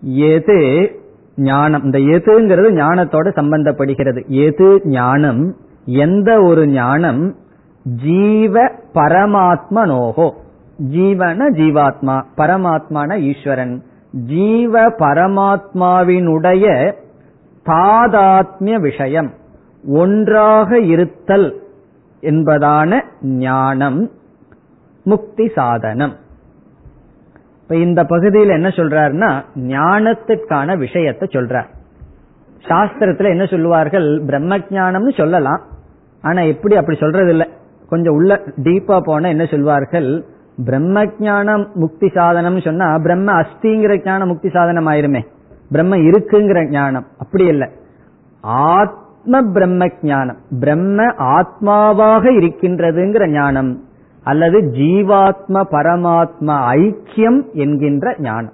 எது 0.00 0.90
ஞானம் 1.36 1.84
இந்த 1.84 1.98
எதுங்கிறது 1.98 2.70
ஞானத்தோடு 2.72 3.28
சம்பந்தப்படுகிறது. 3.36 4.26
எது 4.26 4.80
ஞானம் 4.84 5.56
எந்த 5.84 6.42
ஒரு 6.42 6.66
ஞானம் 6.66 7.34
ஜீவ 7.82 8.72
பரமாத்மனோகோ. 8.94 10.30
ஜீவன 10.78 11.50
ஜீவாத்மா 11.50 12.22
பரமாத்மான 12.36 13.18
ஈஸ்வரன். 13.18 13.82
ஜீவ 14.12 14.82
பரமாத்மாவினுடைய 14.82 16.94
தாதாத்மிய 17.66 18.80
விஷயம் 18.80 19.34
ஒன்றாக 19.84 20.78
இருத்தல் 20.78 21.62
என்பதான 22.22 23.02
ஞானம் 23.22 24.10
முக்தி 25.04 25.50
சாதனம். 25.54 26.12
இப்ப 27.62 27.76
இந்த 27.76 28.04
பகுதியில் 28.04 28.48
என்ன 28.48 28.68
சொல்றாருன்னா 28.68 29.42
ஞானத்துக்கான 29.56 30.76
விஷயத்தை 30.76 31.28
சொல்றார். 31.32 31.66
சாஸ்திரத்துல 32.62 33.28
என்ன 33.28 33.44
சொல்லுவார்கள் 33.44 34.22
பிரம்ம 34.26 34.58
ஜானம்னு 34.58 35.16
சொல்லலாம் 35.16 35.62
ஆனா 36.22 36.42
எப்படி 36.42 36.76
அப்படி 36.76 36.98
சொல்றது 36.98 37.30
இல்லை 37.30 37.46
கொஞ்சம் 37.88 38.14
உள்ள 38.14 38.40
டீப்பா 38.56 39.00
போன 39.00 39.28
என்ன 39.28 39.44
சொல்வார்கள் 39.44 40.24
பிரம்ம 40.58 41.04
ஜானம் 41.04 41.64
முக்தி 41.74 42.08
சாதனம் 42.08 42.58
சொன்னா 42.60 42.98
பிரம்ம 42.98 43.28
அஸ்திங்கிற 43.42 44.04
ஞானம் 44.04 44.28
முக்தி 44.28 44.48
சாதனம் 44.48 44.86
ஆயிருமே. 44.86 45.20
பிரம்ம 45.70 45.96
இருக்குங்கிற 45.96 46.70
ஞானம். 46.70 47.06
அப்படி 47.18 47.44
இல்லை. 47.44 47.68
ஆத்ம 48.44 49.42
பிரம்ம 49.54 49.88
ஞானம். 50.02 50.36
பிரம்ம 50.60 51.06
ஆத்மாவாக 51.36 52.24
இருக்கின்றதுங்கிற 52.40 53.26
ஞானம். 53.30 53.82
அல்லது 54.22 54.60
ஜீவாத்ம 54.60 55.64
பரமாத்மா 55.70 56.56
ஐக்கியம் 56.74 57.40
என்கின்ற 57.52 58.14
ஞானம். 58.18 58.52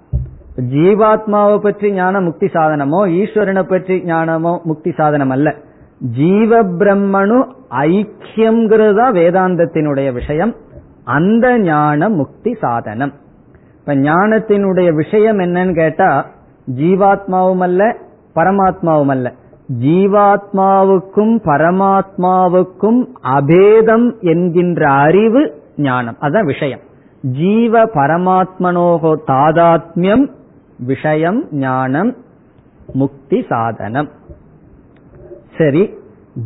ஜீவாத்மாவை 0.72 1.58
பற்றி 1.58 1.92
ஞானம் 1.92 2.24
முக்தி 2.24 2.46
சாதனமோ 2.46 3.00
ஈஸ்வரனை 3.18 3.62
பற்றி 3.62 3.96
ஞானமோ 4.06 4.62
முக்தி 4.62 4.90
சாதனம் 4.90 5.30
அல்ல. 5.30 5.54
ஜீவ 6.00 6.62
பிரம்மனு 6.62 7.38
ஐக்கியம்ங்கிறது 7.70 8.94
தான் 8.96 9.14
வேதாந்தத்தினுடைய 9.14 10.12
விஷயம். 10.12 10.54
அந்த 11.10 11.58
ஞானம் 11.58 12.14
முக்தி 12.14 12.52
சாதனம். 12.60 13.12
இப்ப 13.78 13.94
ஞானத்தினுடைய 13.94 14.88
விஷயம் 14.94 15.38
என்னன்னு 15.38 15.74
கேட்டா 15.74 16.10
ஜீவாத்மாவும் 16.76 17.60
அல்ல 17.60 17.96
பரமாத்மாவும் 18.34 19.08
அல்ல 19.08 19.28
ஜீவாத்மாவுக்கும் 19.80 21.34
பரமாத்மாவுக்கும் 21.48 23.00
அபேதம் 23.38 24.06
என்கின்ற 24.20 24.90
அறிவு 24.90 25.42
ஞானம். 25.76 26.16
அதான் 26.20 26.44
விஷயம். 26.44 26.80
ஜீவ 27.22 27.84
பரமாத்மனோகோ 27.84 29.12
தாதாத்மியம் 29.26 30.26
விஷயம் 30.78 31.40
ஞானம் 31.50 32.10
முக்தி 32.92 33.38
சாதனம். 33.48 34.08
சரி 35.58 35.82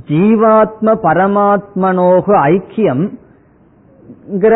ஜீவாத்ம 0.08 0.94
பரமாத்மனோக 1.02 2.26
ஐக்கியம் 2.52 3.04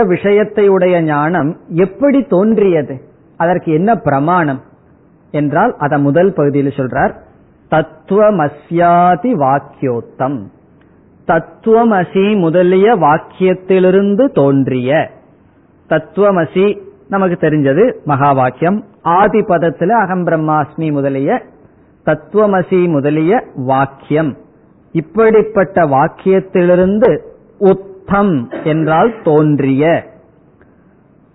விஷயத்தை 0.04 0.68
ஞானம் 1.02 1.56
எப்படி 1.68 2.22
தோன்றியது? 2.22 3.00
அதற்கு 3.36 3.72
என்ன 3.72 3.94
பிரமாணம்? 3.94 4.60
என்றால் 5.30 5.74
அத 5.78 5.98
முதல் 5.98 6.32
பகுதியில் 6.32 6.72
சொல்றார். 6.76 7.12
தத்துவமஸ்யாதி 7.70 9.34
வாக்கியோத்தம். 9.34 10.42
தத்துவமசி 11.26 12.38
முதலிய 12.38 12.94
வாக்கியத்திலிருந்து 12.94 14.32
தோன்றிய. 14.32 15.10
தத்துவமசி 15.88 16.78
நமக்கு 17.08 17.48
தெரிஞ்சது 17.48 18.04
மகா 18.04 18.32
வாக்கியம் 18.32 18.84
ஆதி 19.02 19.38
பதத்துல 19.38 19.88
அகம் 19.88 20.26
பிரம்மாஸ்மி 20.26 20.92
முதலிய 20.92 21.42
தத்துவமசி 22.06 22.88
முதலிய 22.88 23.44
வாக்கியம். 23.54 24.36
இப்படிப்பட்ட 24.92 25.82
வாக்கியத்திலிருந்து 25.82 27.18
உத்தம் 28.08 28.50
என்றால் 28.64 29.14
தோன்றிய. 29.24 30.04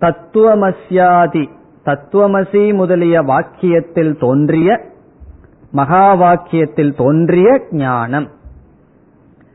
தத்துவமசியாதி 0.00 1.48
தத்துவமசி 1.84 2.74
முதலிய 2.74 3.22
வாக்கியத்தில் 3.22 4.18
தோன்றிய 4.18 4.80
மகா 5.70 6.14
வாக்கியத்தில் 6.14 6.96
தோன்றிய 6.96 7.62
ஞானம். 7.70 8.30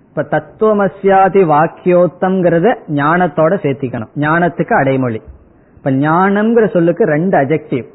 இப்ப 0.09 0.27
தத்துவமசியாதி 0.31 1.43
வாக்கியோத்தம்ங்கிறத 1.55 2.75
ஞானத்தோட 2.87 3.51
சேர்த்திக்கணும். 3.65 4.13
ஞானத்துக்கு 4.15 4.73
அடைமொழி. 4.73 5.21
இப்ப 5.75 5.91
ஞானம்ங்கிற 5.91 6.69
சொல்லுக்கு 6.69 7.05
ரெண்டு 7.05 7.37
அஜெக்டிவ் 7.37 7.85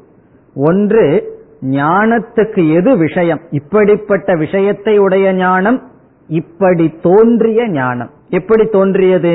ஒன்று 0.55 1.05
ஞானத்துக்கு 1.61 2.73
எது 2.73 2.97
விஷயம்? 2.97 3.41
இப்படிப்பட்ட 3.49 4.35
விஷயத்தை 4.35 4.97
உடைய 4.97 5.33
ஞானம் 5.33 5.81
இப்படி 6.27 6.93
தோன்றிய 7.01 7.69
ஞானம். 7.69 8.09
எப்படி 8.35 8.65
தோன்றியது? 8.65 9.33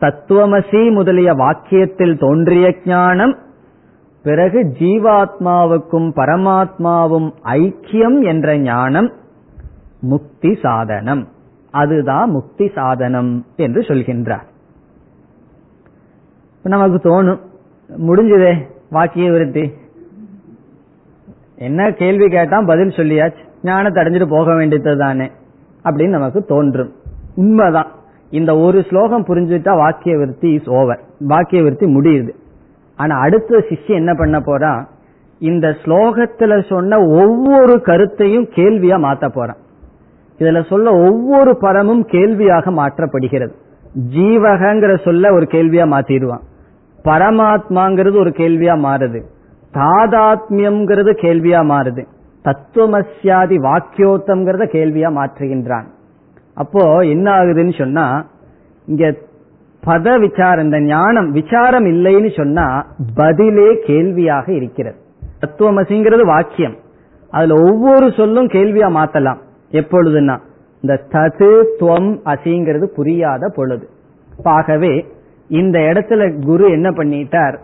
தத்துவமசி 0.00 0.92
முதலிய 0.92 1.32
வாக்கியத்தில் 1.32 2.18
தோன்றிய 2.18 2.74
ஞானம் 2.84 3.34
பிறகு 4.22 4.60
ஜீவாத்மாவுக்கும் 4.78 6.08
பரமாத்மாவும் 6.16 7.28
ஐக்கியம் 7.44 8.18
என்ற 8.22 8.58
ஞானம் 8.58 9.12
முக்தி 10.00 10.58
சாதனம். 10.62 11.28
அதுதான் 11.70 12.30
முக்தி 12.30 12.70
சாதனம் 12.74 13.46
என்று 13.56 13.80
சொல்கின்றார். 13.80 14.46
நமக்கு 16.62 16.98
தோணும் 17.08 17.40
முடிஞ்சதே 18.06 18.54
வாக்கிய 18.90 19.30
விருத்தி. 19.30 19.72
என்ன 21.56 21.92
கேள்வி 21.92 22.28
கேட்டா 22.28 22.60
பதில் 22.60 22.96
சொல்லியாச்சு 22.98 23.44
ஞானத்தை 23.62 24.04
அடைஞ்சிட்டு 24.04 24.26
போக 24.28 24.54
வேண்டியது 24.54 24.96
தானே 24.96 25.30
அப்படின்னு 25.84 26.16
நமக்கு 26.18 26.44
தோன்றும். 26.44 26.92
உண்மைதான். 27.34 27.90
இந்த 28.30 28.56
ஒரு 28.56 28.82
ஸ்லோகம் 28.82 29.24
புரிஞ்சுட்டா 29.24 29.76
வாக்கிய 29.76 30.16
விருத்தி 30.18 30.52
இஸ் 30.52 30.68
ஓவர் 30.68 31.00
வாக்கிய 31.20 31.62
விருத்தி 31.62 31.86
முடியுது. 31.86 32.30
ஆனா 32.96 33.18
அடுத்த 33.18 33.64
சிஷ்யம் 33.68 33.94
என்ன 33.94 34.14
பண்ண 34.14 34.38
போறா? 34.38 34.84
இந்த 35.38 35.76
ஸ்லோகத்துல 35.84 36.68
சொன்ன 36.68 36.98
ஒவ்வொரு 36.98 37.80
கருத்தையும் 37.80 38.48
கேள்வியா 38.54 38.96
மாத்த 38.96 39.28
போறான் 39.28 39.56
இதுல 40.38 40.66
சொல்ல 40.68 40.90
ஒவ்வொரு 40.90 41.56
பரமும் 41.56 42.04
கேள்வியாக 42.04 42.70
மாற்றப்படுகிறது. 42.70 43.52
ஜீவகங்கிற 44.14 45.02
சொல்ல 45.04 45.32
ஒரு 45.32 45.46
கேள்வியா 45.50 45.86
மாத்திடுவான். 45.86 46.42
பரமாத்மாங்கிறது 47.04 48.18
ஒரு 48.18 48.30
கேள்வியா 48.30 48.76
மாறுது. 48.86 49.22
தாதாத்மியம்ங்கிறது 49.74 51.12
கேள்வியா 51.22 51.62
மாறுது. 51.72 52.04
தத்துவமசியாதி 52.44 53.56
வாக்கியோத்தம்ங்கிறத 53.56 54.64
கேள்வியா 54.74 55.10
மாற்றுகின்றான். 55.18 55.84
அப்போ 56.62 56.82
என்ன 57.14 57.26
ஆகுதுன்னு 57.32 57.74
சொன்னா 57.78 58.06
இங்க 58.86 59.04
பத 59.86 60.06
விசாரம் 60.20 60.64
இந்த 60.64 60.78
ஞானம் 60.80 61.28
விசாரம் 61.30 61.86
இல்லைன்னு 61.86 62.30
சொன்னா 62.36 62.66
பதிலே 63.14 63.68
கேள்வியாக 63.86 64.46
இருக்கிறது. 64.52 64.98
தத்துவமசிங்கிறது 65.40 66.24
வாக்கியம். 66.26 66.76
அதுல 67.30 67.54
ஒவ்வொரு 67.68 68.06
சொல்லும் 68.12 68.48
கேள்வியா 68.48 68.88
மாத்தலாம். 68.98 69.40
எப்பொழுதுன்னா 69.72 70.36
இந்த 70.82 70.94
தது 71.12 71.50
துவம் 71.80 72.10
அசிங்கிறது 72.24 72.86
புரியாத 72.96 73.52
பொழுது. 73.56 73.86
ஆகவே 74.42 74.92
இந்த 75.48 75.78
இடத்துல 75.78 76.22
குரு 76.44 76.70
என்ன 76.70 76.88
பண்ணிட்டார்? 76.90 77.56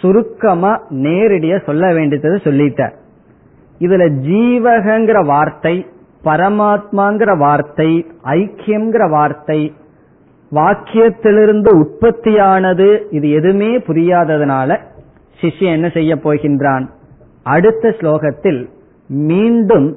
சுருக்கமா 0.00 0.72
நேரடியா 0.90 1.56
சொல்ல 1.66 1.92
வேண்டியதை 1.92 2.30
சொல்லிட்டார். 2.30 2.94
இதுல 3.78 4.04
ஜீவகங்கிற 4.28 5.18
வார்த்தை 5.26 5.76
பரமாத்மாங்கிற 6.28 7.38
வார்த்தை 7.38 7.90
ஐக்கியம்ங்கிற 8.22 9.10
வார்த்தை 9.10 9.60
வாக்கியத்திலிருந்து 10.52 11.70
உற்பத்தியானது 11.82 12.88
இது 13.10 13.30
எதுவுமே 13.30 13.78
புரியாததுனால 13.78 14.78
சிஷ்யன் 15.40 15.76
என்ன 15.78 15.88
செய்ய 15.88 16.12
போகின்றான்? 16.14 16.84
அடுத்த 17.42 17.88
ஸ்லோகத்தில் 17.88 18.60
மீண்டும் 19.08 19.88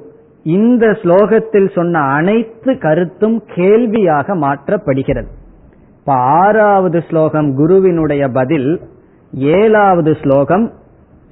இந்த 0.42 0.86
ஸ்லோகத்தில் 0.86 1.70
சொன்ன 1.74 1.98
அனைத்து 1.98 2.78
கருத்தும் 2.78 3.42
கேள்வியாக 3.54 4.36
மாற்றப்படுகிறது. 4.36 5.30
இப்ப 5.98 6.12
ஆறாவது 6.12 7.04
ஸ்லோகம் 7.08 7.48
குருவினுடைய 7.56 8.28
பதில் 8.28 8.80
ஏழாவது 9.32 10.16
ஸ்லோகம் 10.22 10.72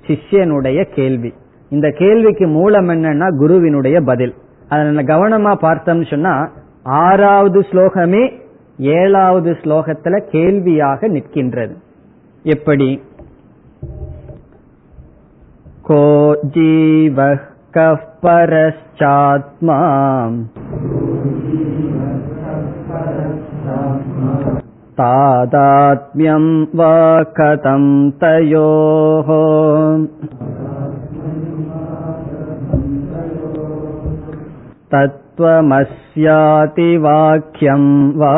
சிஷ்யனுடைய 0.07 0.83
கேள்வி. 0.95 1.31
இந்த 1.71 1.89
கேள்விக்கு 1.99 2.47
மூலம் 2.47 2.89
என்னன்னா 2.89 3.29
குருவினுடைய 3.39 4.01
பதில். 4.01 4.35
அதை 4.70 5.04
கவனமா 5.06 5.54
பார்த்தோம்னு 5.62 6.08
சொன்னா 6.10 6.34
ஆறாவது 7.00 7.62
ஸ்லோகமே 7.72 8.24
ஏழாவது 8.96 9.52
ஸ்லோகத்துல 9.64 10.16
கேள்வியாக 10.32 11.08
நிற்கின்றது 11.08 11.76
எப்படி 12.46 12.90
கோ 15.88 16.04
ஜீவ 16.56 17.28
பரச்சாத்மா 18.24 19.80
तादात्म्यम् 24.98 26.52
वा 26.76 26.96
कथम् 27.38 27.90
तयोः 28.22 29.30
तत्त्वमस्याति 34.92 36.98
वाक्यम् 36.98 38.18
वा 38.18 38.34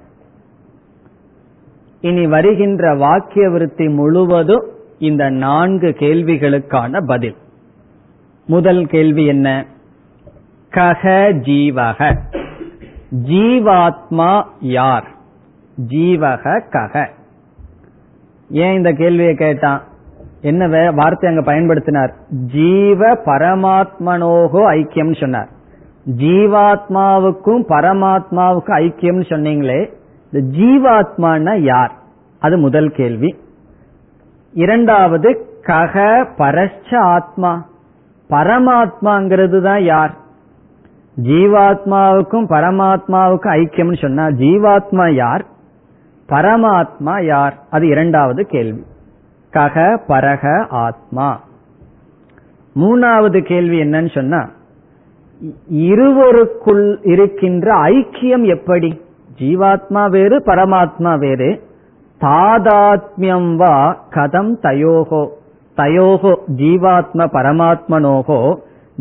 இனி 2.04 2.26
வருகின்ற 2.26 2.96
வாக்கிய 2.96 3.50
விருத்தி 3.50 3.88
முழுவதும் 3.88 4.62
இந்த 4.98 5.30
நான்கு 5.44 5.96
கேள்விகளுக்கான 6.02 7.06
பதில் 7.06 7.36
முதல் 8.49 8.85
கேள்வி 8.85 9.25
என்ன? 9.25 9.65
கக 10.69 11.03
ஜீவக 11.33 12.15
ஜீவாத்மா 13.23 14.43
யார்? 14.59 15.07
ஜீவக 15.87 16.61
கக 16.69 17.09
ஏன் 18.49 18.73
இந்த 18.73 18.91
கேள்வியை 18.91 19.35
கேட்டான்? 19.35 19.83
என்ன 20.41 20.91
வார்த்தை 20.91 21.35
அங்க 21.35 21.51
பயன்படுத்தினார்? 21.51 22.11
ஜீவ 22.29 23.13
பரமாத்மனோகோ 23.13 24.63
ஐக்கியம் 24.77 25.19
சொன்னார். 25.19 25.49
ஜீவாத்மாவுக்கும் 26.17 27.63
பரமாத்மாவுக்கும் 27.69 28.79
ஐக்கியம்னு 28.85 29.25
சொன்னீங்களே 29.29 29.93
இந்த 30.31 30.57
ஜீவாத்மானா 30.57 31.59
யார்? 31.59 31.91
அது 32.39 32.57
முதல் 32.57 32.91
கேள்வி. 32.91 33.35
இரண்டாவது 34.53 35.59
கக 35.61 36.25
பரஸ்ச 36.37 36.95
ஆத்மா. 36.95 37.68
பரமாத்மாங்கிறது 38.29 39.61
தான் 39.61 39.83
யார்? 39.83 40.13
ஜீவாத்மாவுக்கும் 41.23 42.45
பரமாத்மாவுக்கும் 42.49 43.55
ஐக்கியம்னு 43.55 44.01
சொன்னா 44.01 44.27
ஜீவாத்மா 44.27 45.13
யார்? 45.13 45.45
பரமாத்மா 46.29 47.25
யார்? 47.25 47.57
அது 47.69 47.87
இரண்டாவது 47.87 48.45
கேள்வி. 48.45 48.83
கக 49.53 49.99
பரக 50.07 50.65
ஆத்மா. 50.69 51.39
மூணாவது 52.79 53.41
கேள்வி 53.41 53.81
என்னன்னு 53.81 54.13
சொன்னா 54.13 54.49
இருவருக்குள் 55.73 56.97
இருக்கின்ற 57.01 57.73
ஐக்கியம் 57.75 58.45
எப்படி? 58.45 59.01
ஜீவாத்மா 59.39 60.09
வேறு 60.09 60.39
பரமாத்மா 60.39 61.17
வேறு. 61.17 61.63
தாதாத்மியம் 62.21 63.55
வா 63.55 64.05
கதம் 64.09 64.53
தயோகோ. 64.63 65.29
தயோகோ 65.79 66.31
ஜீவாத்ம 66.55 67.25
பரமாத்மனோகோ 67.35 68.55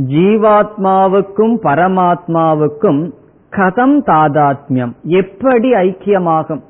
ஜீவாத்மாவுக்கும் 0.08 1.54
பரமாத்மாவுக்கும் 1.62 3.00
கதம் 3.50 3.96
தாதாத்மியம். 4.06 4.92
எப்படி 5.02 5.72
ஐக்கியமாகும்? 5.72 6.62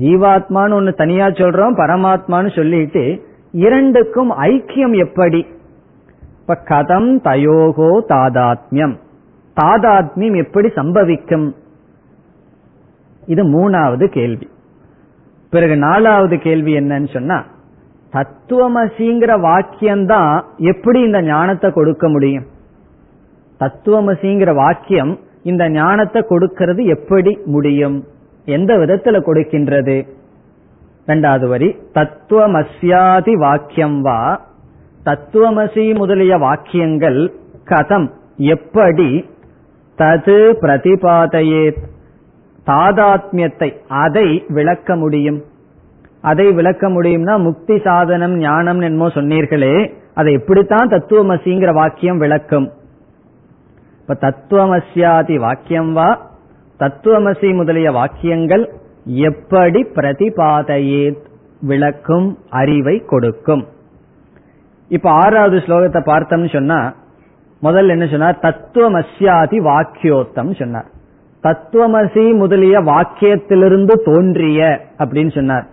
ஜீவாத்மான்னு 0.00 0.72
ஒன்னு 0.72 0.92
தனியா 0.92 1.26
சொல்றோம் 1.26 1.74
பரமாத்மான்னு 1.76 2.54
சொல்லிட்டு 2.56 3.26
இரண்டுக்கும் 3.52 4.30
ஐக்கியம் 4.30 4.96
எப்படி? 4.96 5.46
இப்ப 6.40 6.58
கதம் 6.64 7.10
தயோகோ 7.24 7.90
தாதாத்மியம். 8.08 8.98
தாதாத்மியம் 9.62 10.36
எப்படி 10.36 10.68
சம்பவிக்கும்? 10.68 11.54
இது 13.26 13.44
மூணாவது 13.44 14.06
கேள்வி. 14.06 14.48
பிறகு 15.50 15.76
நாலாவது 15.76 16.38
கேள்வி 16.38 16.72
என்னன்னு 16.76 17.12
சொன்னா 17.12 17.44
தத்துவமசிங்கிற 18.14 19.32
வாக்கியம்தான் 19.46 20.42
எப்படி 20.56 21.00
இந்த 21.00 21.22
ஞானத்தை 21.22 21.72
கொடுக்க 21.72 22.08
முடியும்? 22.08 22.46
தத்துவமசிங்கிற 23.58 24.54
வாக்கியம் 24.54 25.18
இந்த 25.42 25.70
ஞானத்தை 25.70 26.22
கொடுக்கிறது 26.22 26.84
எப்படி 26.84 27.38
முடியும்? 27.44 28.04
எந்த 28.44 28.76
விதத்துல 28.76 29.18
கொடுக்கின்றது? 29.20 30.08
இரண்டாவது 31.04 31.48
வரி 31.48 31.76
தத்துவமசியாதி 31.94 33.32
வாக்கியம் 33.32 34.00
வா. 34.00 34.46
தத்துவமசி 35.04 35.96
முதலிய 35.96 36.36
வாக்கியங்கள் 36.38 37.32
கதம் 37.64 38.10
எப்படி? 38.36 39.24
தது 39.98 40.38
பிரதிபாதையே 40.60 41.76
தாதாத்மியத்தை 42.66 43.76
அதை 43.88 44.44
விளக்க 44.48 44.96
முடியும்? 44.96 45.44
அதை 46.30 46.46
விளக்க 46.58 46.88
முடியும்னா 46.88 47.34
முக்தி 47.38 47.76
சாதனம் 47.86 48.36
ஞானம் 48.38 48.80
என்னமோ 48.80 49.08
சொன்னீர்களே 49.08 49.76
அதை 50.14 50.32
எப்படித்தான் 50.32 50.92
தத்துவமசிங்கிற 50.94 51.70
வாக்கியம் 51.72 52.18
விளக்கும். 52.18 52.66
இப்ப 54.00 54.16
தத்துவமசியாதி 54.20 55.36
வாக்கியம் 55.38 55.92
வா 55.92 56.08
தத்துவமசி 56.80 57.50
முதலிய 57.54 57.90
வாக்கியங்கள் 57.90 58.64
எப்படி 59.28 59.80
பிரதிபாதையே 59.96 61.04
விளக்கும் 61.60 62.28
அறிவை 62.50 62.96
கொடுக்கும். 63.12 63.64
இப்ப 64.90 65.10
ஆறாவது 65.22 65.58
ஸ்லோகத்தை 65.66 66.00
பார்த்தோம்னு 66.10 66.50
சொன்னா 66.52 66.80
முதல்ல 67.62 67.94
என்ன 67.96 68.06
சொன்னார் 68.06 68.42
தத்துவமசியாதி 68.42 69.58
வாக்கியோத்தம் 69.70 70.52
சொன்னார். 70.58 70.88
தத்துவமசி 71.44 72.24
முதலிய 72.36 72.76
வாக்கியத்திலிருந்து 72.90 73.94
தோன்றிய 74.08 74.60
அப்படின்னு 74.98 75.32
சொன்னார். 75.34 75.66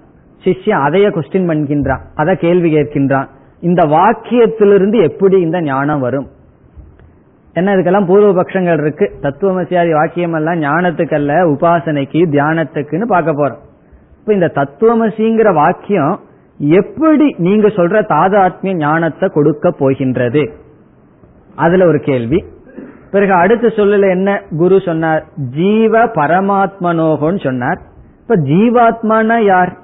சிஷ்யன் 0.43 0.83
அதைய 0.87 1.07
கொஸ்டின் 1.09 1.49
பண்ணுகின்றான் 1.49 2.01
அதை 2.15 2.35
கேள்வி 2.35 2.75
கேட்கின்றான் 2.75 3.27
இந்த 3.59 3.83
வாக்கியத்திலிருந்து 3.83 5.01
எப்படி 5.01 5.39
இந்த 5.39 5.61
ஞானம் 5.61 5.99
வரும்? 5.99 6.27
என்ன 7.53 7.75
இதுக்கெல்லாம் 7.75 8.05
பூர்வ 8.05 8.41
பட்சங்கள் 8.41 8.81
இருக்கு? 8.81 9.11
தத்துவமசியாதி 9.21 9.93
வாக்கியம் 9.93 10.33
எல்லாம் 10.33 10.61
ஞானத்துக்கு 10.61 11.13
அல்ல 11.13 11.33
உபாசனைக்கு 11.33 12.21
தியானத்துக்குன்னு 12.31 13.05
பார்க்க 13.05 13.31
போறோம். 13.31 13.59
இப்ப 14.19 14.33
இந்த 14.33 14.51
தத்துவமசிங்கிற 14.55 15.53
வாக்கியம் 15.53 16.19
எப்படி 16.57 17.35
நீங்க 17.37 17.67
சொல்ற 17.67 18.03
தாதாத்மிய 18.09 18.73
ஞானத்தை 18.73 19.29
கொடுக்க 19.29 19.71
போகின்றது? 19.71 20.53
அதுல 21.55 21.85
ஒரு 21.85 21.99
கேள்வி. 21.99 22.45
பிறகு 23.11 23.33
அடுத்த 23.33 23.67
சொல்லல 23.67 24.09
என்ன 24.09 24.41
குரு 24.57 24.81
சொன்னார்? 24.85 25.25
ஜீவ 25.35 26.05
பரமாத்மனோகோன்னு 26.05 27.43
சொன்னார். 27.43 27.79
இப்ப 28.21 28.35
ஜீவாத்மானா 28.35 29.43
யார்? 29.43 29.79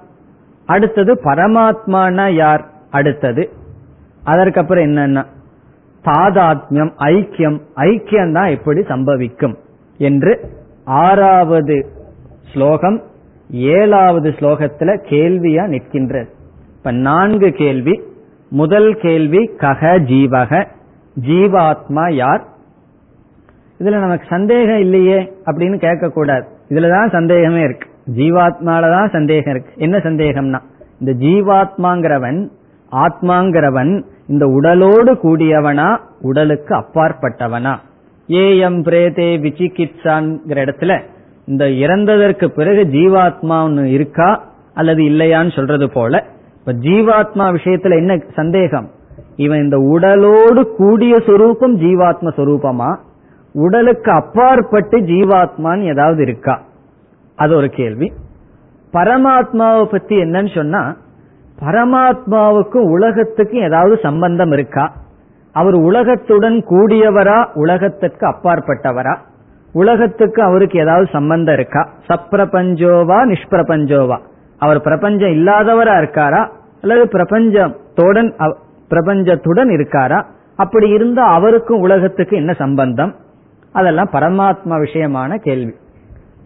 அடுத்தது 0.68 1.13
பரமாத்மானா 1.24 2.34
யார்? 2.34 2.65
அடுத்தது. 2.91 3.49
அதற்கப்புறம் 4.24 4.86
என்னன்னா 4.86 5.26
தாதாத்மியம் 6.05 6.91
ஐக்கியம். 6.99 7.61
ஐக்கியம் 7.76 8.34
தான் 8.34 8.49
எப்படி 8.49 8.82
சம்பவிக்கும்? 8.82 9.55
என்று 9.97 10.51
ஆறாவது 10.86 11.86
ஸ்லோகம் 12.53 13.01
ஏழாவது 13.51 14.30
ஸ்லோகத்துல 14.30 14.99
கேள்வியா 15.09 15.68
நிற்கின்றது. 15.68 16.28
இப்ப 16.78 16.91
நான்கு 16.91 17.51
கேள்வி. 17.51 18.01
முதல் 18.49 18.95
கேள்வி 18.95 19.51
கக 19.57 19.99
ஜீவக 19.99 20.68
ஜீவாத்மா 21.22 22.13
யார்? 22.13 22.43
இதுல 23.80 23.99
நமக்கு 23.99 24.26
சந்தேகம் 24.30 24.80
இல்லையே 24.80 25.34
அப்படின்னு 25.45 25.78
கேட்க 25.78 26.09
கூடாது 26.09 26.47
இதுலதான் 26.70 27.11
சந்தேகமே 27.11 27.61
இருக்கு. 27.61 27.89
ஜீவாத்மாலதான் 28.15 29.11
சந்தேகம் 29.11 29.55
இருக்கு. 29.55 29.73
என்ன 29.75 29.97
சந்தேகம்னா 29.97 30.59
இந்த 30.99 31.25
ஜீவாத்மாங்கிறவன் 31.25 32.49
ஆத்மாங்கிறவன் 32.91 34.03
இந்த 34.27 34.45
உடலோடு 34.45 35.13
கூடியவனா 35.13 35.97
உடலுக்கு 36.21 36.75
அப்பாற்பட்டவனா. 36.75 37.77
ஏஎம் 38.27 38.81
பிரேதே 38.81 39.39
விசிகிட்சான்ங்கிற 39.41 40.57
இடத்துல 40.65 41.01
இந்த 41.45 41.65
இறந்ததற்கு 41.65 42.47
பிறகு 42.47 42.83
ஜீவாத்மா 42.83 43.63
ஒன்று 43.63 43.89
இருக்கா 43.89 44.43
அல்லது 44.73 45.03
இல்லையான்னு 45.03 45.55
சொல்றது 45.55 45.91
போல 45.91 46.23
இப்ப 46.59 46.73
ஜீவாத்மா 46.73 47.55
விஷயத்துல 47.55 47.95
என்ன 47.97 48.17
சந்தேகம்? 48.35 48.89
இவன் 49.35 49.63
இந்த 49.63 49.77
உடலோடு 49.77 50.75
கூடிய 50.75 51.15
சொரூபம் 51.25 51.79
ஜீவாத்ம 51.79 52.31
சொரூபமா? 52.37 52.97
உடலுக்கு 53.53 54.11
அப்பாற்பட்டு 54.11 54.99
ஜீவாத்மான்னு 54.99 55.83
ஏதாவது 55.83 56.21
இருக்கா? 56.21 56.61
அது 57.38 57.55
ஒரு 57.55 57.69
கேள்வி. 57.69 58.07
பரமாத்மாவை 58.93 59.85
பத்தி 59.85 60.15
என்னன்னு 60.23 60.55
சொன்னா 60.55 60.95
பரமாத்மாவுக்கும் 61.59 62.88
உலகத்துக்கும் 62.95 63.65
ஏதாவது 63.69 63.99
சம்பந்தம் 64.01 64.51
இருக்கா? 64.51 64.85
அவர் 65.51 65.73
உலகத்துடன் 65.73 66.57
கூடியவரா 66.69 67.39
உலகத்திற்கு 67.53 68.25
அப்பாற்பட்டவரா? 68.27 69.15
உலகத்துக்கு 69.73 70.41
அவருக்கு 70.41 70.79
ஏதாவது 70.79 71.07
சம்பந்தம் 71.11 71.53
இருக்கா? 71.53 71.81
சப்பிரபஞ்சோவா 72.09 73.19
நிஷ்பிரபஞ்சோவா? 73.31 74.17
அவர் 74.57 74.81
பிரபஞ்சம் 74.81 75.29
இல்லாதவரா 75.29 75.95
இருக்காரா? 76.01 76.43
அல்லது 76.81 77.03
பிரபஞ்சத்துடன் 77.13 78.29
பிரபஞ்சத்துடன் 78.89 79.69
இருக்காரா? 79.77 80.19
அப்படி 80.55 80.89
இருந்தா 80.89 81.23
அவருக்கும் 81.33 81.79
உலகத்துக்கு 81.79 82.35
என்ன 82.38 82.53
சம்பந்தம்? 82.53 83.15
அதெல்லாம் 83.71 84.09
பரமாத்மா 84.13 84.75
விஷயமான 84.85 85.35
கேள்வி. 85.35 85.73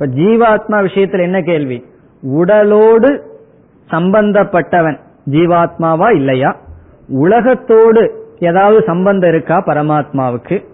இப்ப 0.01 0.13
ஜீவாத்மா 0.13 0.77
விஷயத்துல 0.85 1.21
என்ன 1.21 1.41
கேள்வி? 1.41 1.85
உடலோடு 2.23 3.23
சம்பந்தப்பட்டவன் 3.91 4.97
ஜீவாத்மாவா 5.29 6.15
இல்லையா? 6.15 6.55
உலகத்தோடு 7.07 8.15
ஏதாவது 8.39 8.83
சம்பந்தம் 8.85 9.29
இருக்கா 9.29 9.63
பரமாத்மாவுக்கு? 9.65 10.65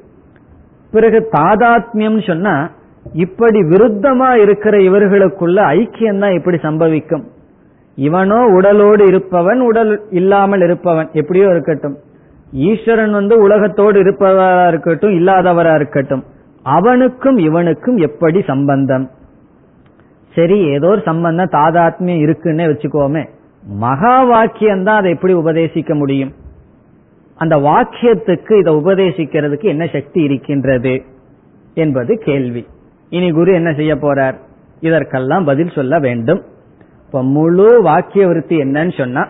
பிறகு 0.92 1.30
தாதாத்மியம் 1.32 2.28
சொன்னா 2.28 2.72
இப்படி 3.14 3.60
விருத்தமா 3.60 4.42
இருக்கிற 4.42 4.78
இவர்களுக்குள்ள 4.78 5.60
ஐக்கியம் 5.76 6.20
தான் 6.20 6.34
எப்படி 6.34 6.58
சம்பவிக்கும். 6.58 7.26
இவனோ 7.98 8.40
உடலோடு 8.54 9.08
இருப்பவன் 9.08 9.60
உடல் 9.60 10.02
இல்லாமல் 10.10 10.62
இருப்பவன் 10.62 11.10
எப்படியோ 11.12 11.50
இருக்கட்டும். 11.50 11.98
ஈஸ்வரன் 12.52 13.12
வந்து 13.12 13.40
உலகத்தோடு 13.42 14.04
இருப்பவரா 14.04 14.68
இருக்கட்டும் 14.68 15.12
இல்லாதவரா 15.12 15.76
இருக்கட்டும். 15.76 16.24
அவனுக்கும் 16.76 17.38
இவனுக்கும் 17.38 17.98
எப்படி 17.98 18.40
சம்பந்தம்? 18.42 19.06
சரி 20.36 20.58
ஏதோ 20.68 20.88
ஒரு 20.88 21.02
சம்பந்தம் 21.06 21.54
தாதாத்மியம் 21.54 22.24
இருக்குன்னே 22.26 22.66
வச்சுக்கோமே. 22.72 23.24
மகா 23.64 24.24
வாக்கியம் 24.24 24.84
தான் 24.84 25.00
அதை 25.00 25.12
எப்படி 25.12 25.34
உபதேசிக்க 25.34 25.94
முடியும்? 25.96 26.34
அந்த 27.36 27.56
வாக்கியத்துக்கு 27.58 28.54
இதை 28.60 28.72
உபதேசிக்கிறதுக்கு 28.76 29.66
என்ன 29.66 29.86
சக்தி 29.88 30.22
இருக்கின்றது 30.24 30.94
என்பது 31.74 32.18
கேள்வி. 32.18 32.64
இனி 33.10 33.30
குரு 33.32 33.52
என்ன 33.54 33.74
செய்ய 33.74 33.96
போறார்? 33.96 34.38
இதற்கெல்லாம் 34.80 35.46
பதில் 35.46 35.76
சொல்ல 35.76 36.00
வேண்டும். 36.00 36.42
இப்ப 37.06 37.24
முழு 37.24 37.82
வாக்கிய 37.82 38.28
விருத்தி 38.28 38.56
என்னன்னு 38.58 38.94
சொன்னா 38.98 39.24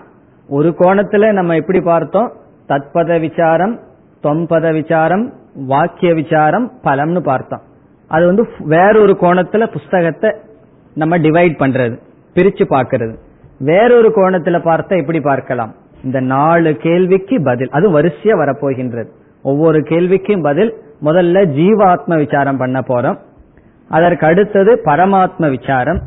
ஒரு 0.49 0.69
கோணத்துல 0.79 1.31
நம்ம 1.31 1.55
எப்படி 1.55 1.81
பார்த்தோம்? 1.81 2.29
தத்பத 2.69 3.19
விசாரம் 3.19 3.75
தொம்பத 4.23 4.73
விசாரம் 4.73 5.33
வாக்கிய 5.67 6.13
விசாரம் 6.13 6.71
பலம்னு 6.83 7.19
பார்த்தோம். 7.19 7.63
அது 8.07 8.25
வந்து 8.25 8.43
வேறொரு 8.59 9.13
கோணத்துல 9.21 9.71
புஸ்தகத்தை 9.71 10.29
நம்ம 10.95 11.17
டிவைட் 11.17 11.55
பண்றது 11.61 11.95
பிரிச்சு 12.35 12.63
பார்க்கறது. 12.69 13.13
வேறொரு 13.59 14.09
கோணத்துல 14.15 14.57
பார்த்தா 14.69 14.99
எப்படி 14.99 15.19
பார்க்கலாம்? 15.21 15.73
இந்த 16.03 16.19
நாலு 16.19 16.75
கேள்விக்கு 16.75 17.41
பதில் 17.43 17.69
அது 17.69 18.01
வரிசையா 18.01 18.35
வரப்போகின்றது. 18.41 19.07
ஒவ்வொரு 19.43 19.79
கேள்விக்கும் 19.79 20.41
பதில் 20.41 20.71
முதல்ல 21.03 21.37
ஜீவாத்ம 21.57 22.17
விசாரம் 22.17 22.57
பண்ண 22.57 22.79
போறோம். 22.79 23.17
அதற்கு 23.89 24.25
அடுத்தது 24.27 24.81
பரமாத்ம 24.85 25.49
விசாரம் 25.49 25.99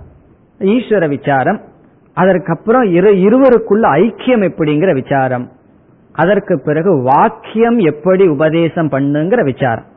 ஈஸ்வர 0.61 1.09
விசாரம் 1.09 1.61
அதற்கப்புறம் 2.17 2.83
இரு 2.83 3.11
இருவருக்குள்ள 3.27 3.85
ஐக்கியம் 4.01 4.45
எப்படிங்கிற 4.49 4.93
விசாரம். 4.95 5.45
அதற்கு 6.16 6.60
பிறகு 6.60 7.04
வாக்கியம் 7.04 7.92
எப்படி 7.92 8.30
உபதேசம் 8.30 8.88
பண்ணுங்கிற 8.88 9.44
விசாரம் 9.44 9.92